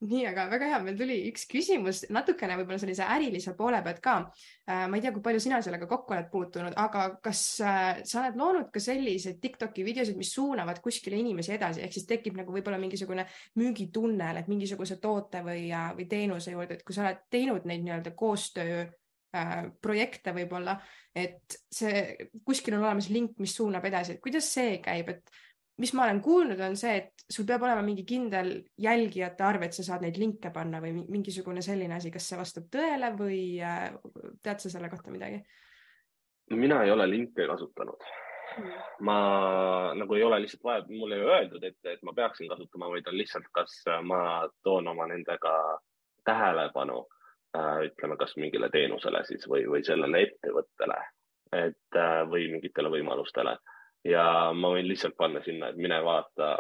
nii, 0.01 0.23
aga 0.31 0.47
väga 0.49 0.69
hea, 0.71 0.79
meil 0.85 0.97
tuli 0.97 1.17
üks 1.29 1.43
küsimus 1.51 2.03
natukene 2.13 2.57
võib-olla 2.59 2.81
sellise 2.81 3.05
ärilise 3.05 3.53
poole 3.59 3.83
pealt 3.85 4.01
ka. 4.05 4.15
Äh, 4.65 4.87
ma 4.89 4.97
ei 4.97 5.05
tea, 5.05 5.13
kui 5.13 5.25
palju 5.25 5.43
sina 5.45 5.59
sellega 5.65 5.89
kokku 5.91 6.15
oled 6.17 6.31
puutunud, 6.33 6.77
aga 6.81 7.07
kas 7.25 7.43
äh, 7.65 8.01
sa 8.09 8.23
oled 8.23 8.39
loonud 8.41 8.71
ka 8.73 8.81
selliseid 8.83 9.41
Tiktoki 9.43 9.85
videosid, 9.85 10.17
mis 10.21 10.33
suunavad 10.37 10.81
kuskile 10.85 11.21
inimesi 11.21 11.53
edasi, 11.57 11.85
ehk 11.85 11.97
siis 11.97 12.09
tekib 12.09 12.39
nagu 12.41 12.55
võib-olla 12.55 12.81
mingisugune 12.81 13.27
müügitunnel, 13.61 14.41
et 14.41 14.49
mingisuguse 14.49 14.97
toote 15.03 15.45
või, 15.45 15.69
äh, 15.69 15.91
või 15.99 16.09
teenuse 16.09 16.57
juurde, 16.57 16.81
et 16.81 16.87
kui 16.87 16.97
sa 16.97 17.05
oled 17.05 17.21
teinud 17.33 17.69
neid 17.69 17.85
nii-öelda 17.85 18.17
koostöö 18.17 18.89
projekte 19.79 20.33
võib-olla, 20.35 20.73
et 21.15 21.55
see 21.71 22.01
kuskil 22.43 22.75
on 22.75 22.83
olemas 22.83 23.07
link, 23.15 23.37
mis 23.39 23.53
suunab 23.55 23.85
edasi, 23.87 24.17
et 24.17 24.25
kuidas 24.25 24.49
see 24.51 24.81
käib, 24.83 25.13
et 25.13 25.31
mis 25.81 25.93
ma 25.97 26.05
olen 26.07 26.21
kuulnud, 26.25 26.61
on 26.65 26.77
see, 26.77 26.97
et 27.01 27.25
sul 27.31 27.47
peab 27.49 27.65
olema 27.65 27.83
mingi 27.85 28.05
kindel 28.09 28.53
jälgijate 28.81 29.45
arv, 29.47 29.65
et 29.65 29.77
sa 29.77 29.85
saad 29.87 30.05
neid 30.05 30.19
linke 30.21 30.53
panna 30.55 30.81
või 30.83 30.93
mingisugune 31.01 31.63
selline 31.65 31.97
asi, 31.97 32.13
kas 32.13 32.29
see 32.29 32.39
vastab 32.41 32.69
tõele 32.73 33.13
või 33.19 33.43
äh, 33.65 33.89
tead 34.45 34.63
sa 34.63 34.73
selle 34.73 34.91
kohta 34.93 35.15
midagi? 35.15 35.43
mina 36.51 36.81
ei 36.83 36.91
ole 36.91 37.07
linke 37.07 37.47
kasutanud. 37.47 38.09
Mm.. 38.59 38.71
ma 39.07 39.17
nagu 39.95 40.15
ei 40.19 40.25
ole 40.27 40.41
lihtsalt 40.43 40.65
vaja, 40.67 40.83
mulle 40.91 41.21
ei 41.21 41.27
öeldud, 41.35 41.63
et, 41.63 41.77
et 41.87 42.01
ma 42.03 42.13
peaksin 42.13 42.49
kasutama, 42.51 42.89
vaid 42.91 43.07
on 43.07 43.15
lihtsalt, 43.15 43.47
kas 43.55 43.77
ma 44.03 44.49
toon 44.67 44.89
oma 44.91 45.07
nendega 45.07 45.53
tähelepanu 46.27 46.97
äh,, 47.55 47.85
ütleme, 47.87 48.17
kas 48.19 48.35
mingile 48.43 48.69
teenusele 48.75 49.23
siis 49.29 49.47
või, 49.49 49.63
või 49.71 49.85
sellele 49.87 50.25
ettevõttele, 50.27 50.99
et 51.61 52.01
äh, 52.03 52.17
või 52.33 52.49
mingitele 52.57 52.91
võimalustele 52.91 53.55
ja 54.05 54.25
ma 54.57 54.71
võin 54.73 54.89
lihtsalt 54.89 55.17
panna 55.19 55.43
sinna, 55.45 55.71
et 55.71 55.81
mine 55.81 55.99
vaata, 56.05 56.51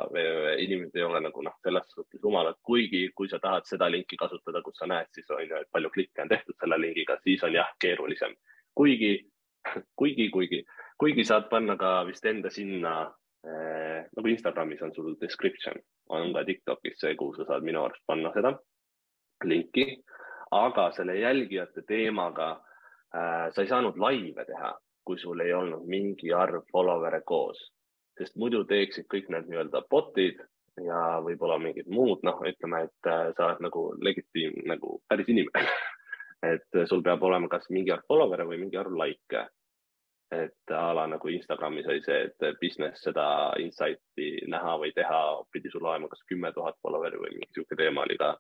inimesed 0.60 0.96
ei 0.98 1.04
ole 1.06 1.22
nagu 1.24 1.44
noh, 1.44 1.56
selles 1.64 1.86
suhtes 1.94 2.20
rumalad, 2.22 2.58
kuigi 2.62 3.06
kui 3.16 3.30
sa 3.30 3.40
tahad 3.40 3.68
seda 3.68 3.88
linki 3.90 4.18
kasutada, 4.20 4.62
kus 4.62 4.76
sa 4.80 4.88
näed, 4.90 5.08
siis 5.14 5.30
on 5.32 5.46
ju, 5.46 5.56
et 5.56 5.70
palju 5.72 5.92
klikke 5.94 6.24
on 6.24 6.32
tehtud 6.32 6.58
selle 6.60 6.80
lingiga, 6.80 7.16
siis 7.24 7.44
on 7.46 7.56
jah, 7.56 7.70
keerulisem. 7.80 8.36
kuigi, 8.76 9.14
kuigi, 9.96 10.28
kuigi, 10.30 10.64
kuigi 11.00 11.24
saad 11.24 11.48
panna 11.50 11.76
ka 11.80 12.04
vist 12.08 12.26
enda 12.26 12.50
sinna 12.52 12.94
eh, 13.44 14.04
nagu 14.16 14.28
Instagramis 14.28 14.82
on 14.82 14.94
sul 14.94 15.16
description, 15.20 15.80
on 16.08 16.34
ka 16.36 16.44
Tiktokis 16.44 17.00
see, 17.00 17.16
kuhu 17.16 17.34
sa 17.38 17.48
saad 17.48 17.64
minu 17.64 17.84
arust 17.84 18.04
panna 18.06 18.32
seda 18.36 18.52
linki, 19.44 19.96
aga 20.52 20.90
selle 20.92 21.16
jälgijate 21.16 21.86
teemaga 21.88 22.50
äh, 22.52 23.48
sa 23.54 23.62
ei 23.62 23.70
saanud 23.70 23.96
laive 23.96 24.44
teha 24.44 24.74
kui 25.04 25.18
sul 25.18 25.40
ei 25.40 25.52
olnud 25.56 25.86
mingi 25.88 26.32
arv 26.36 26.64
follower'e 26.72 27.22
koos, 27.26 27.60
sest 28.18 28.36
muidu 28.36 28.64
teeksid 28.68 29.08
kõik 29.10 29.30
need 29.32 29.48
nii-öelda 29.48 29.84
bot'id 29.90 30.42
ja 30.84 31.20
võib-olla 31.24 31.58
mingid 31.60 31.88
muud, 31.92 32.20
noh, 32.26 32.42
ütleme, 32.46 32.84
et 32.88 33.08
äh, 33.10 33.30
sa 33.36 33.48
oled 33.48 33.64
nagu 33.64 33.86
legitiim, 34.00 34.60
nagu 34.70 35.00
päris 35.08 35.28
inimene 35.32 35.72
et 36.52 36.78
sul 36.88 37.02
peab 37.04 37.22
olema 37.26 37.48
kas 37.52 37.68
mingi 37.72 37.92
arv 37.92 38.06
follower'e 38.08 38.46
või 38.48 38.60
mingi 38.62 38.78
arv 38.80 38.94
like'e. 38.96 39.46
et 40.30 40.72
a 40.76 40.92
la 40.94 41.06
nagu 41.10 41.28
Instagramis 41.28 41.88
oli 41.90 42.02
see, 42.04 42.20
et 42.28 42.60
business 42.60 43.02
seda 43.02 43.26
insight'i 43.58 44.46
näha 44.48 44.76
või 44.78 44.92
teha, 44.94 45.20
pidi 45.52 45.72
sul 45.72 45.84
olema 45.84 46.08
kas 46.08 46.22
kümme 46.30 46.52
tuhat 46.54 46.78
follower'i 46.82 47.18
või 47.18 47.34
mingi 47.34 47.50
sihuke 47.54 47.76
teema 47.76 48.06
oli 48.06 48.16
ka 48.20 48.36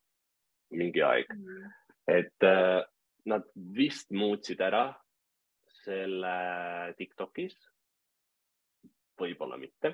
mingi 0.70 1.02
aeg 1.02 1.32
mm. 1.34 1.70
et 2.14 2.46
äh, 2.46 2.80
nad 3.26 3.48
vist 3.76 4.10
muutsid 4.14 4.60
ära 4.64 4.84
selle 5.90 6.34
Tiktokis. 6.98 7.58
võib-olla 9.20 9.58
mitte, 9.60 9.90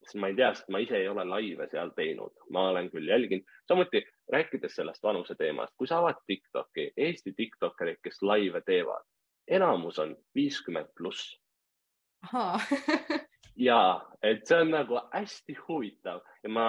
sest 0.00 0.16
ma 0.16 0.30
ei 0.30 0.36
tea, 0.38 0.54
sest 0.56 0.70
ma 0.72 0.80
ise 0.80 0.96
ei 0.96 1.08
ole 1.10 1.26
laive 1.28 1.66
seal 1.68 1.90
teinud, 1.96 2.32
ma 2.54 2.70
olen 2.70 2.88
küll 2.88 3.10
jälginud, 3.12 3.44
samuti 3.68 4.00
rääkides 4.32 4.78
sellest 4.78 5.02
vanuse 5.04 5.36
teemast, 5.36 5.74
kui 5.76 5.90
sa 5.90 5.98
avad 6.00 6.22
Tiktoki, 6.26 6.86
Eesti 6.96 7.34
Tiktokerid, 7.36 8.00
kes 8.00 8.22
laive 8.24 8.62
teevad, 8.64 9.04
enamus 9.58 10.00
on 10.00 10.16
viiskümmend 10.34 10.94
pluss. 10.96 11.34
Ja 13.60 14.00
et 14.24 14.46
see 14.48 14.56
on 14.62 14.70
nagu 14.72 15.00
hästi 15.12 15.56
huvitav 15.66 16.22
ja 16.44 16.48
ma 16.48 16.66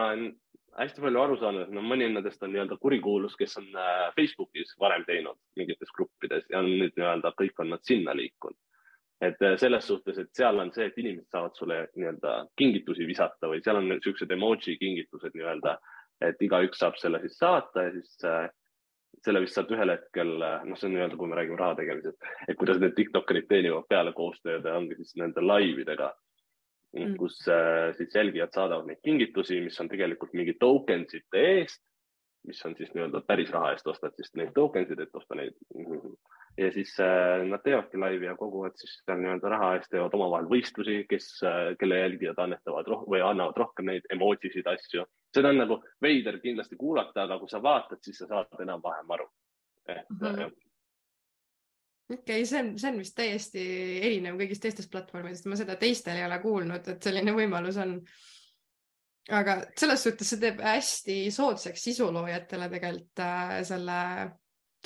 hästi 0.80 1.04
palju 1.04 1.22
aru 1.22 1.38
saanud, 1.40 1.68
et 1.68 1.76
no 1.76 1.84
mõni 1.86 2.08
nendest 2.12 2.42
on 2.44 2.52
nii-öelda 2.52 2.78
kurikuulus, 2.82 3.38
kes 3.40 3.58
on 3.62 3.70
äh, 3.76 4.10
Facebookis 4.18 4.74
varem 4.80 5.06
teinud 5.08 5.40
mingites 5.60 5.92
gruppides 5.96 6.48
ja 6.52 6.62
nüüd 6.66 6.96
nii-öelda 6.98 7.34
kõik 7.40 7.64
on 7.64 7.72
nad 7.76 7.84
sinna 7.88 8.16
liikunud. 8.18 8.58
Et 9.22 9.42
äh, 9.46 9.58
selles 9.62 9.86
suhtes, 9.88 10.18
et 10.18 10.32
seal 10.36 10.60
on 10.60 10.72
see, 10.74 10.88
et 10.90 10.98
inimesed 10.98 11.30
saavad 11.30 11.58
sulle 11.58 11.82
nii-öelda 11.96 12.38
kingitusi 12.58 13.06
visata 13.08 13.52
või 13.52 13.62
seal 13.66 13.78
on 13.82 13.90
niisugused 13.92 14.34
emoji 14.34 14.78
kingitused 14.82 15.36
nii-öelda, 15.38 15.76
et 16.26 16.42
igaüks 16.42 16.82
saab 16.82 16.98
selle 17.02 17.22
siis 17.22 17.38
saata 17.42 17.86
ja 17.88 17.94
siis 17.94 18.26
äh, 18.28 18.50
selle 19.22 19.44
vist 19.44 19.58
saab 19.58 19.70
ühel 19.76 19.94
hetkel, 19.94 20.34
äh, 20.48 20.66
noh, 20.66 20.80
see 20.80 20.90
on 20.90 20.98
nii-öelda, 20.98 21.20
kui 21.20 21.30
me 21.30 21.38
räägime 21.38 21.62
raha 21.62 21.78
tegemisest, 21.78 22.28
et 22.48 22.58
kuidas 22.58 22.82
need 22.82 22.98
Tiktokerid 22.98 23.48
teenivad 23.52 23.88
peale 23.92 24.16
koostööd 24.18 24.66
ja 24.66 24.76
ongi 24.80 24.98
siis 25.00 25.14
nende 25.22 25.46
laividega 25.46 26.10
mm., 26.98 27.16
kus 27.22 27.38
äh, 27.52 27.92
siis 28.00 28.18
jälgijad 28.18 28.58
saadavad 28.58 28.90
neid 28.90 29.06
kingitusi, 29.06 29.62
mis 29.62 29.80
on 29.84 29.92
tegelikult 29.92 30.34
mingi 30.38 30.58
tokensite 30.60 31.48
eest 31.54 31.84
mis 32.48 32.66
on 32.66 32.76
siis 32.78 32.94
nii-öelda 32.94 33.22
päris 33.28 33.52
raha 33.54 33.76
eest 33.76 33.88
ostad 33.88 34.16
siis 34.18 34.34
neid 34.40 34.54
token 34.56 34.88
sid, 34.90 35.00
et 35.04 35.16
osta 35.16 35.38
neid. 35.38 35.58
Ja 36.58 36.72
siis 36.72 36.94
äh, 37.00 37.44
nad 37.48 37.64
teevadki 37.64 37.98
laivi 37.98 38.26
ja 38.26 38.36
koguvad 38.36 38.76
siis 38.80 38.98
seal 39.06 39.22
nii-öelda 39.22 39.52
raha 39.54 39.70
eest, 39.78 39.90
teevad 39.92 40.16
omavahel 40.18 40.50
võistlusi, 40.52 40.98
kes 41.10 41.28
äh,, 41.48 41.60
kelle 41.80 42.02
jälgijad 42.02 42.42
annetavad 42.44 42.90
roh 42.92 43.06
või 43.10 43.22
annavad 43.26 43.60
rohkem 43.62 43.88
neid 43.92 44.10
emoji 44.14 44.52
sid, 44.56 44.68
asju. 44.68 45.06
seda 45.36 45.54
on 45.54 45.62
nagu 45.64 45.80
veider 46.04 46.42
kindlasti 46.44 46.80
kuulata, 46.80 47.24
aga 47.24 47.40
kui 47.40 47.52
sa 47.52 47.64
vaatad, 47.64 48.02
siis 48.04 48.20
sa 48.22 48.28
saad 48.30 48.60
enam-vähem 48.66 49.16
aru. 49.18 49.30
et 49.88 50.10
mm 50.10 50.28
-hmm. 50.28 50.52
okei 52.14 52.20
okay,, 52.20 52.46
see 52.46 52.60
on, 52.60 52.78
see 52.80 52.92
on 52.92 53.00
vist 53.00 53.16
täiesti 53.16 53.64
erinev 54.02 54.38
kõigist 54.42 54.62
teistest 54.62 54.92
platvormidest, 54.92 55.46
ma 55.46 55.56
seda 55.56 55.76
teistel 55.76 56.18
ei 56.18 56.26
ole 56.26 56.40
kuulnud, 56.40 56.88
et 56.88 57.04
selline 57.04 57.32
võimalus 57.32 57.78
on 57.82 58.00
aga 59.30 59.58
selles 59.78 60.04
suhtes 60.04 60.30
see 60.30 60.40
teeb 60.42 60.62
hästi 60.66 61.16
soodsaks 61.32 61.84
sisuloojatele 61.84 62.70
tegelikult 62.70 63.20
äh, 63.24 63.64
selle, 63.68 63.98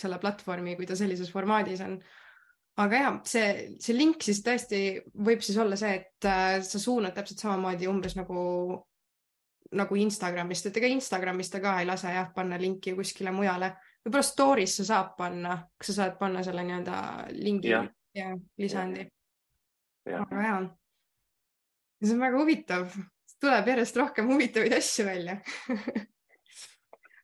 selle 0.02 0.20
platvormi, 0.22 0.76
kui 0.78 0.88
ta 0.90 0.98
sellises 0.98 1.32
formaadis 1.34 1.84
on. 1.86 1.98
aga 2.84 3.00
ja 3.00 3.12
see, 3.24 3.78
see 3.80 3.96
link 3.96 4.24
siis 4.26 4.42
tõesti 4.44 4.82
võib 5.28 5.44
siis 5.46 5.58
olla 5.62 5.78
see, 5.80 5.94
et 6.02 6.28
äh, 6.28 6.60
sa 6.66 6.82
suunad 6.82 7.16
täpselt 7.16 7.44
samamoodi 7.46 7.88
umbes 7.88 8.18
nagu, 8.20 8.44
nagu 9.80 10.00
Instagramist, 10.02 10.68
et 10.68 10.80
ega 10.82 10.92
Instagramist 10.92 11.56
ta 11.56 11.64
ka 11.64 11.78
ei 11.80 11.88
lase 11.88 12.12
jah 12.12 12.32
panna 12.36 12.60
linki 12.60 12.96
kuskile 12.98 13.32
mujale. 13.36 13.72
võib-olla 14.06 14.28
story'sse 14.28 14.86
saab 14.88 15.16
panna, 15.18 15.58
kas 15.78 15.94
sa 15.94 16.02
saad 16.02 16.20
panna 16.20 16.44
selle 16.44 16.68
nii-öelda 16.68 17.02
lingi 17.40 17.72
ja, 17.72 17.84
ja 18.14 18.36
lisandi. 18.60 19.08
aga 20.06 20.48
ja, 20.48 20.56
see 22.04 22.14
on 22.14 22.26
väga 22.28 22.42
huvitav 22.44 22.98
tuleb 23.42 23.72
järjest 23.72 23.98
rohkem 24.00 24.30
huvitavaid 24.32 24.76
asju 24.78 25.06
välja 25.08 25.40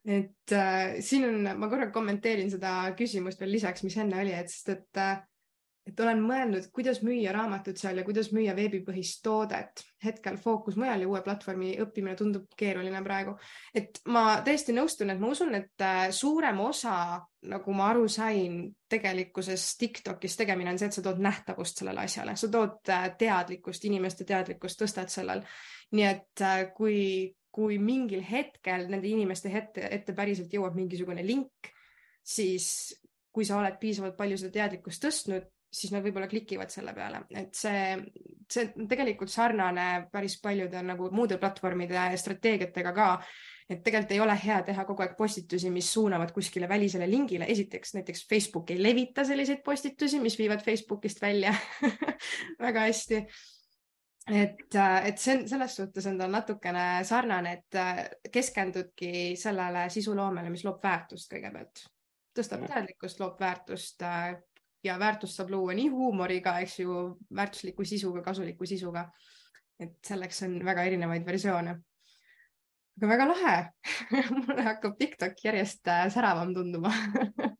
et 0.05 0.53
äh, 0.57 0.95
siin 1.05 1.27
on, 1.27 1.49
ma 1.59 1.69
korra 1.69 1.91
kommenteerin 1.93 2.49
seda 2.49 2.93
küsimust 2.97 3.41
veel 3.41 3.51
lisaks, 3.57 3.83
mis 3.85 3.97
enne 4.01 4.21
oli, 4.21 4.33
et 4.33 4.49
sest 4.49 4.71
et 4.73 5.01
äh, 5.01 5.19
et 5.87 5.99
olen 5.99 6.19
mõelnud, 6.21 6.67
kuidas 6.75 6.99
müüa 7.01 7.31
raamatut 7.33 7.79
seal 7.79 7.97
ja 7.97 8.05
kuidas 8.05 8.29
müüa 8.35 8.53
veebipõhist 8.57 9.23
toodet. 9.25 9.83
hetkel 10.03 10.37
fookus 10.41 10.77
mujal 10.77 11.03
ja 11.03 11.07
uue 11.09 11.21
platvormi 11.21 11.75
õppimine 11.83 12.15
tundub 12.17 12.45
keeruline 12.57 13.01
praegu. 13.03 13.35
et 13.73 13.99
ma 14.05 14.41
täiesti 14.45 14.73
nõustun, 14.73 15.09
et 15.09 15.19
ma 15.19 15.27
usun, 15.27 15.55
et 15.55 15.81
äh, 15.81 16.09
suurem 16.11 16.59
osa, 16.59 17.21
nagu 17.41 17.73
ma 17.73 17.89
aru 17.89 18.07
sain, 18.07 18.63
tegelikkuses 18.89 19.77
Tiktokis 19.77 20.37
tegemine 20.37 20.71
on 20.71 20.79
see, 20.79 20.87
et 20.87 20.93
sa 20.93 21.01
tood 21.01 21.19
nähtavust 21.19 21.81
sellele 21.81 22.05
asjale, 22.05 22.35
sa 22.35 22.47
tood 22.47 22.89
äh, 22.89 23.09
teadlikkust, 23.17 23.85
inimeste 23.85 24.25
teadlikkust 24.25 24.81
tõstad 24.81 25.09
sellel. 25.09 25.43
nii 25.91 26.05
et 26.05 26.41
äh, 26.45 26.67
kui, 26.77 27.33
kui 27.51 27.77
mingil 27.81 28.23
hetkel 28.23 28.87
nende 28.91 29.09
inimeste 29.11 29.51
ette, 29.51 29.87
ette 29.91 30.15
päriselt 30.15 30.53
jõuab 30.53 30.75
mingisugune 30.77 31.23
link, 31.25 31.71
siis 32.23 32.67
kui 33.31 33.47
sa 33.47 33.59
oled 33.59 33.77
piisavalt 33.79 34.17
palju 34.17 34.37
seda 34.39 34.55
teadlikkust 34.59 35.03
tõstnud, 35.03 35.47
siis 35.71 35.93
nad 35.93 36.03
võib-olla 36.03 36.27
klikivad 36.27 36.71
selle 36.71 36.91
peale, 36.95 37.23
et 37.39 37.55
see, 37.55 37.95
see 38.51 38.87
tegelikult 38.91 39.31
sarnane 39.31 40.07
päris 40.11 40.35
paljude 40.43 40.81
nagu 40.83 41.07
muude 41.15 41.37
platvormide 41.39 42.09
strateegiatega 42.19 42.91
ka. 42.95 43.07
et 43.71 43.79
tegelikult 43.83 44.11
ei 44.11 44.19
ole 44.19 44.35
hea 44.35 44.57
teha 44.67 44.83
kogu 44.83 45.05
aeg 45.05 45.15
postitusi, 45.15 45.69
mis 45.71 45.93
suunavad 45.93 46.33
kuskile 46.35 46.67
välisele 46.67 47.07
lingile. 47.07 47.47
esiteks 47.47 47.95
näiteks 47.95 48.27
Facebook 48.27 48.71
ei 48.71 48.83
levita 48.83 49.23
selliseid 49.23 49.63
postitusi, 49.63 50.19
mis 50.19 50.37
viivad 50.39 50.63
Facebookist 50.63 51.21
välja 51.21 51.55
väga 52.67 52.87
hästi 52.89 53.25
et, 54.29 54.75
et 54.75 55.17
see 55.17 55.37
on 55.37 55.47
selles 55.49 55.75
suhtes 55.75 56.05
on 56.11 56.19
ta 56.19 56.27
natukene 56.29 56.85
sarnane, 57.07 57.53
et 57.57 58.31
keskendudki 58.31 59.33
sellele 59.39 59.87
sisuloomele, 59.89 60.51
mis 60.53 60.65
loob 60.67 60.83
väärtust 60.83 61.31
kõigepealt, 61.33 61.85
tõstab 62.37 62.67
teadlikkust, 62.67 63.19
loob 63.19 63.39
väärtust, 63.41 64.05
ja 64.83 64.97
väärtust 64.99 65.37
saab 65.37 65.51
luua 65.53 65.75
nii 65.77 65.89
huumoriga, 65.93 66.57
eks 66.63 66.79
ju, 66.79 66.97
väärtusliku 67.35 67.85
sisuga, 67.85 68.23
kasuliku 68.25 68.65
sisuga. 68.65 69.09
et 69.81 69.97
selleks 70.05 70.43
on 70.45 70.59
väga 70.65 70.83
erinevaid 70.85 71.25
versioone. 71.25 71.71
aga 72.97 73.07
väga 73.07 73.27
lahe 73.27 73.55
mulle 74.45 74.61
hakkab 74.61 74.97
TikTok 74.97 75.33
järjest 75.43 75.87
äh, 75.87 76.05
säravam 76.13 76.53
tunduma 76.53 76.91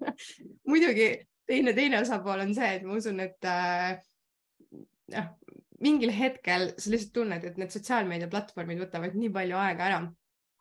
muidugi 0.69 1.07
teine, 1.47 1.73
teine 1.73 2.01
osapool 2.01 2.43
on 2.45 2.53
see, 2.55 2.75
et 2.75 2.83
ma 2.85 2.97
usun, 2.99 3.19
et 3.19 3.49
äh, 3.49 3.97
jah, 5.09 5.31
mingil 5.81 6.11
hetkel 6.13 6.71
sa 6.77 6.93
lihtsalt 6.93 7.13
tunned, 7.13 7.45
et 7.45 7.57
need 7.57 7.73
sotsiaalmeediaplatvormid 7.73 8.81
võtavad 8.85 9.15
nii 9.17 9.31
palju 9.33 9.57
aega 9.57 9.87
ära 9.89 10.01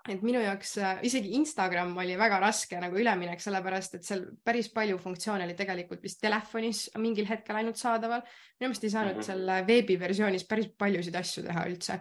et 0.09 0.23
minu 0.25 0.41
jaoks 0.41 0.73
äh, 0.81 1.03
isegi 1.05 1.35
Instagram 1.37 1.93
oli 2.01 2.15
väga 2.19 2.39
raske 2.41 2.79
nagu 2.81 2.97
üleminek, 2.99 3.43
sellepärast 3.43 3.99
et 3.99 4.07
seal 4.07 4.25
päris 4.47 4.71
palju 4.73 4.97
funktsioone 5.03 5.45
oli 5.45 5.57
tegelikult 5.59 6.03
vist 6.05 6.23
telefonis 6.23 6.87
mingil 7.03 7.29
hetkel 7.29 7.61
ainult 7.61 7.81
saadaval. 7.81 8.25
minu 8.61 8.71
meelest 8.71 8.87
ei 8.87 8.95
saanud 8.95 9.15
mm 9.19 9.21
-hmm. 9.21 9.27
seal 9.27 9.67
veebiversioonis 9.69 10.47
päris 10.49 10.71
paljusid 10.79 11.15
asju 11.21 11.45
teha 11.45 11.67
üldse. 11.69 12.01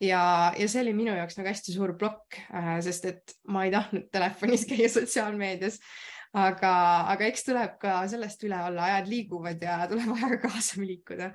ja, 0.00 0.52
ja 0.58 0.68
see 0.68 0.82
oli 0.82 0.94
minu 0.94 1.16
jaoks 1.16 1.38
nagu 1.38 1.48
hästi 1.48 1.72
suur 1.72 1.96
plokk 1.98 2.38
äh,, 2.54 2.80
sest 2.80 3.04
et 3.04 3.36
ma 3.48 3.64
ei 3.64 3.70
tahtnud 3.70 4.10
telefonis 4.12 4.66
käia 4.70 4.88
sotsiaalmeedias. 4.88 5.80
aga, 6.32 6.74
aga 7.10 7.24
eks 7.24 7.44
tuleb 7.44 7.78
ka 7.78 8.06
sellest 8.08 8.42
üle 8.44 8.62
olla, 8.62 8.84
ajad 8.84 9.08
liiguvad 9.08 9.62
ja 9.62 9.86
tuleb 9.88 10.16
ajaga 10.16 10.38
kaasa 10.48 10.80
liikuda 10.80 11.32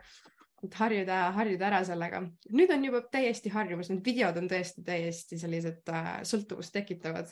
et 0.65 0.75
harjuda, 0.79 1.19
harjuda 1.35 1.67
ära 1.69 1.79
sellega. 1.87 2.21
nüüd 2.55 2.71
on 2.73 2.83
juba 2.85 3.01
täiesti 3.11 3.51
harjumus, 3.53 3.91
need 3.91 4.03
videod 4.05 4.39
on 4.41 4.49
tõesti 4.51 4.83
täiesti 4.85 5.39
sellised 5.39 5.91
äh, 5.93 6.09
sõltuvust 6.27 6.73
tekitavad. 6.75 7.31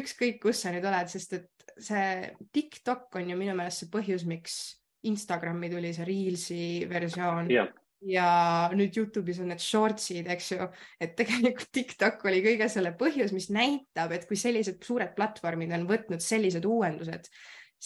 ükskõik, 0.00 0.40
kus 0.42 0.62
sa 0.64 0.74
nüüd 0.74 0.86
oled, 0.88 1.10
sest 1.12 1.36
et 1.38 1.66
see 1.78 2.30
TikTok 2.52 3.18
on 3.20 3.32
ju 3.32 3.38
minu 3.38 3.56
meelest 3.56 3.84
see 3.84 3.92
põhjus, 3.92 4.26
miks 4.28 4.60
Instagrami 5.06 5.70
tuli 5.70 5.92
see 5.94 6.06
Reelsi 6.06 6.62
versioon 6.90 7.50
yeah. 7.52 7.68
ja 8.02 8.30
nüüd 8.74 8.96
Youtube'is 8.98 9.40
on 9.44 9.52
need 9.52 9.62
shortsid, 9.62 10.28
eks 10.32 10.50
ju, 10.56 10.66
et 11.00 11.14
tegelikult 11.18 11.70
TikTok 11.74 12.26
oli 12.28 12.42
kõige 12.44 12.68
selle 12.72 12.92
põhjus, 12.98 13.34
mis 13.36 13.48
näitab, 13.54 14.16
et 14.16 14.26
kui 14.28 14.38
sellised 14.40 14.82
suured 14.84 15.14
platvormid 15.16 15.72
on 15.76 15.86
võtnud 15.88 16.24
sellised 16.24 16.66
uuendused 16.66 17.30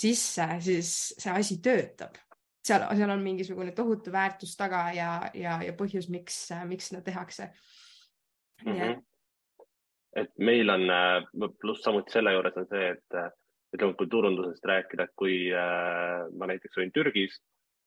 sisse, 0.00 0.46
siis 0.64 0.90
see 1.18 1.32
asi 1.34 1.58
töötab 1.62 2.18
seal, 2.64 2.86
seal 2.96 3.10
on 3.10 3.22
mingisugune 3.24 3.72
tohutu 3.76 4.12
väärtus 4.12 4.56
taga 4.56 4.86
ja, 4.96 5.10
ja, 5.34 5.58
ja 5.64 5.72
põhjus, 5.76 6.10
miks, 6.12 6.48
miks 6.68 6.90
seda 6.90 7.02
tehakse 7.06 7.50
mm. 8.64 8.72
-hmm. 8.72 9.02
et 10.22 10.32
meil 10.38 10.70
on, 10.70 10.86
pluss 11.60 11.82
samuti 11.82 12.12
selle 12.12 12.32
juures 12.32 12.56
on 12.56 12.68
see, 12.70 12.90
et 12.90 13.20
ütleme, 13.74 13.94
kui 13.94 14.08
turundusest 14.10 14.64
rääkida, 14.64 15.06
et 15.06 15.16
kui 15.16 15.34
äh, 15.54 16.26
ma 16.38 16.46
näiteks 16.50 16.78
olin 16.78 16.92
Türgis, 16.92 17.38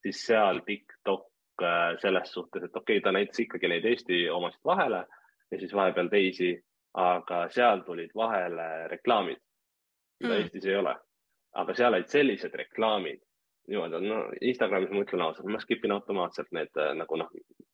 siis 0.01 0.26
seal 0.26 0.61
TikTok 0.65 1.28
äh, 1.63 1.97
selles 2.01 2.32
suhtes, 2.32 2.63
et 2.63 2.76
okei 2.76 2.97
okay,, 2.97 3.03
ta 3.03 3.11
näitas 3.11 3.39
ikkagi 3.43 3.71
neid 3.71 3.86
Eesti 3.86 4.30
omasid 4.30 4.63
vahele 4.65 5.03
ja 5.51 5.59
siis 5.59 5.74
vahepeal 5.76 6.09
teisi, 6.11 6.53
aga 6.93 7.47
seal 7.53 7.84
tulid 7.86 8.13
vahele 8.15 8.88
reklaamid, 8.88 9.41
mida 10.24 10.34
mm. 10.34 10.39
Eestis 10.39 10.65
ei 10.65 10.80
ole. 10.80 10.95
aga 11.53 11.74
seal 11.78 11.93
olid 11.93 12.09
sellised 12.09 12.55
reklaamid, 12.57 13.19
niimoodi 13.68 13.99
on, 13.99 14.07
no 14.07 14.24
Instagramis 14.41 14.91
ma 14.91 15.03
ütlen 15.05 15.26
ausalt, 15.26 15.49
ma 15.51 15.61
skip 15.64 15.86
in 15.86 15.95
automaatselt 15.95 16.49
need 16.55 16.72
äh, 16.80 16.91
nagu 16.99 17.20
noh, 17.20 17.30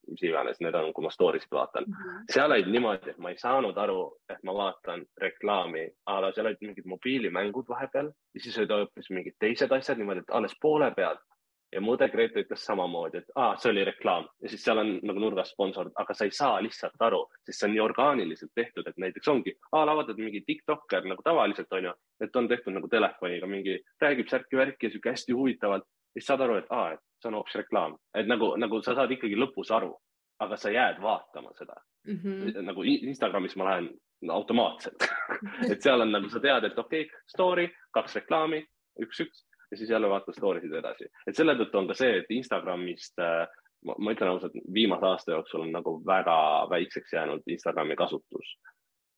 mis 0.10 0.24
iganes 0.26 0.60
need 0.64 0.76
on, 0.78 0.92
kui 0.94 1.06
ma 1.06 1.12
story 1.14 1.40
sid 1.42 1.54
vaatan 1.54 1.88
mm. 1.88 1.96
-hmm. 1.96 2.28
seal 2.34 2.52
olid 2.52 2.70
niimoodi, 2.74 3.14
et 3.14 3.18
ma 3.18 3.34
ei 3.34 3.38
saanud 3.38 3.78
aru, 3.78 4.02
et 4.30 4.44
ma 4.44 4.56
vaatan 4.58 5.06
reklaami, 5.22 5.88
aga 6.06 6.32
seal 6.34 6.52
olid 6.52 6.62
mingid 6.66 6.90
mobiilimängud 6.94 7.70
vahepeal 7.70 8.12
ja 8.36 8.44
siis 8.44 8.58
olid 8.58 8.76
hoopis 8.76 9.10
mingid 9.10 9.38
teised 9.40 9.72
asjad 9.72 9.98
niimoodi, 9.98 10.26
et 10.26 10.36
alles 10.40 10.56
poole 10.62 10.92
pealt 10.96 11.26
ja 11.74 11.82
mu 11.82 11.94
õde 11.96 12.10
Grete 12.12 12.44
ütles 12.44 12.64
samamoodi, 12.66 13.22
et 13.22 13.32
aa, 13.38 13.54
see 13.62 13.72
oli 13.72 13.84
reklaam 13.88 14.26
ja 14.42 14.52
siis 14.52 14.64
seal 14.66 14.82
on 14.82 14.96
nagu 15.06 15.22
nurgas 15.22 15.52
sponsor, 15.54 15.92
aga 16.02 16.16
sa 16.18 16.26
ei 16.26 16.34
saa 16.36 16.58
lihtsalt 16.66 17.02
aru, 17.06 17.22
sest 17.46 17.60
see 17.60 17.70
on 17.70 17.76
nii 17.76 17.84
orgaaniliselt 17.84 18.52
tehtud, 18.58 18.88
et 18.90 18.98
näiteks 19.02 19.30
ongi, 19.32 19.54
aa, 19.72 19.86
vaatad 20.00 20.20
mingi 20.22 20.42
Tiktokker 20.48 21.06
nagu 21.10 21.26
tavaliselt 21.26 21.74
on 21.78 21.90
ju, 21.90 21.94
et 22.26 22.36
on 22.36 22.50
tehtud 22.50 22.76
nagu 22.76 22.90
telefoniga 22.92 23.50
mingi, 23.50 23.78
räägib 24.02 24.32
särki-värki 24.32 24.90
ja 24.90 24.96
sihuke 24.96 25.14
hästi 25.14 25.38
huvitavalt. 25.38 25.88
siis 26.14 26.26
saad 26.26 26.42
aru, 26.42 26.56
et 26.58 26.70
aa, 26.74 26.94
et 26.94 27.02
see 27.22 27.30
on 27.30 27.38
hoopis 27.38 27.60
reklaam, 27.62 27.98
et 28.18 28.28
nagu, 28.28 28.56
nagu 28.58 28.82
sa 28.82 28.96
saad 28.98 29.12
ikkagi 29.14 29.38
lõpus 29.38 29.70
aru, 29.76 29.94
aga 30.42 30.58
sa 30.58 30.72
jääd 30.74 31.02
vaatama 31.02 31.54
seda 31.58 31.76
mm. 32.08 32.20
-hmm. 32.24 32.62
nagu 32.66 32.84
Instagramis 32.84 33.56
ma 33.56 33.70
lähen 33.70 33.90
automaatselt 34.32 35.06
et 35.72 35.82
seal 35.82 36.02
on 36.02 36.12
nagu 36.12 36.30
sa 36.30 36.40
tead, 36.40 36.64
et 36.64 36.80
okei 36.80 37.06
okay,, 37.06 37.22
story, 37.28 37.70
kaks 37.94 38.16
reklaami, 38.16 38.66
üks-üks 39.04 39.46
ja 39.72 39.78
siis 39.78 39.90
jälle 39.90 40.10
vaatad 40.10 40.38
story 40.38 40.62
sid 40.62 40.74
edasi. 40.74 41.10
et 41.28 41.36
selle 41.36 41.56
tõttu 41.60 41.78
on 41.78 41.88
ka 41.88 41.98
see, 41.98 42.18
et 42.22 42.32
Instagramist 42.34 43.20
äh, 43.20 43.48
ma, 43.86 43.96
ma 43.98 44.16
ütlen 44.16 44.34
ausalt, 44.34 44.58
viimase 44.74 45.08
aasta 45.08 45.36
jooksul 45.36 45.64
on 45.66 45.72
nagu 45.76 45.96
väga 46.06 46.36
väikseks 46.72 47.14
jäänud 47.14 47.48
Instagrami 47.48 47.96
kasutus. 47.96 48.58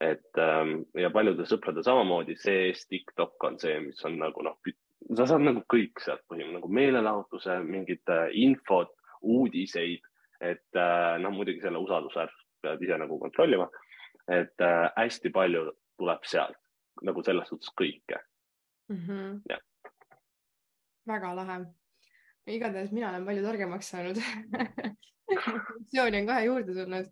et 0.02 0.38
ähm, 0.42 0.82
ja 0.98 1.12
paljudel 1.14 1.46
sõpradel 1.46 1.86
samamoodi, 1.86 2.34
see-eest 2.42 2.88
TikTok 2.90 3.44
on 3.46 3.60
see, 3.62 3.76
mis 3.84 4.00
on 4.06 4.16
nagu 4.18 4.42
noh, 4.42 4.58
sa 5.14 5.28
saad 5.30 5.46
nagu 5.46 5.62
kõik 5.70 6.02
sealt 6.02 6.24
põhimõtteliselt 6.26 6.58
nagu 6.58 6.72
meelelahutuse, 6.80 7.60
mingit 7.68 8.10
äh, 8.10 8.32
infot, 8.34 8.90
uudiseid, 9.22 10.02
et 10.42 10.80
äh, 10.80 11.20
noh, 11.22 11.36
muidugi 11.36 11.62
selle 11.62 11.84
usaldusväärsust 11.86 12.48
pead 12.66 12.82
ise 12.82 12.98
nagu 12.98 13.20
kontrollima. 13.22 13.70
et 14.30 14.62
äh, 14.62 14.90
hästi 14.98 15.30
palju 15.34 15.68
tuleb 15.98 16.26
sealt 16.26 16.58
nagu 17.06 17.24
selles 17.26 17.50
suhtes 17.50 17.70
kõike 17.78 18.18
mm. 18.90 18.98
-hmm. 18.98 19.42
Jah. 19.50 19.62
Väga 21.08 21.36
lahe. 21.36 21.62
igatahes 22.52 22.92
mina 22.92 23.10
olen 23.10 23.26
palju 23.26 23.44
targemaks 23.46 23.94
saanud 23.94 24.20
funktsiooni 25.40 26.22
on 26.22 26.30
kohe 26.30 26.44
juurde 26.46 26.76
tulnud, 26.76 27.10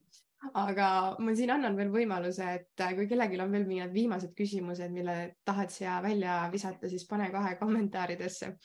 aga 0.59 0.89
ma 1.23 1.33
siin 1.35 1.51
annan 1.55 1.75
veel 1.77 1.91
võimaluse, 1.93 2.45
et 2.59 2.85
kui 2.97 3.07
kellelgi 3.09 3.39
on 3.43 3.51
veel 3.55 3.67
mingid 3.67 3.95
viimased 3.95 4.35
küsimused, 4.37 4.93
mille 4.93 5.17
tahad 5.47 5.73
siia 5.73 5.99
välja 6.03 6.41
visata, 6.51 6.89
siis 6.91 7.05
pane 7.09 7.29
kohe 7.33 7.55
kommentaaridesse 7.59 8.55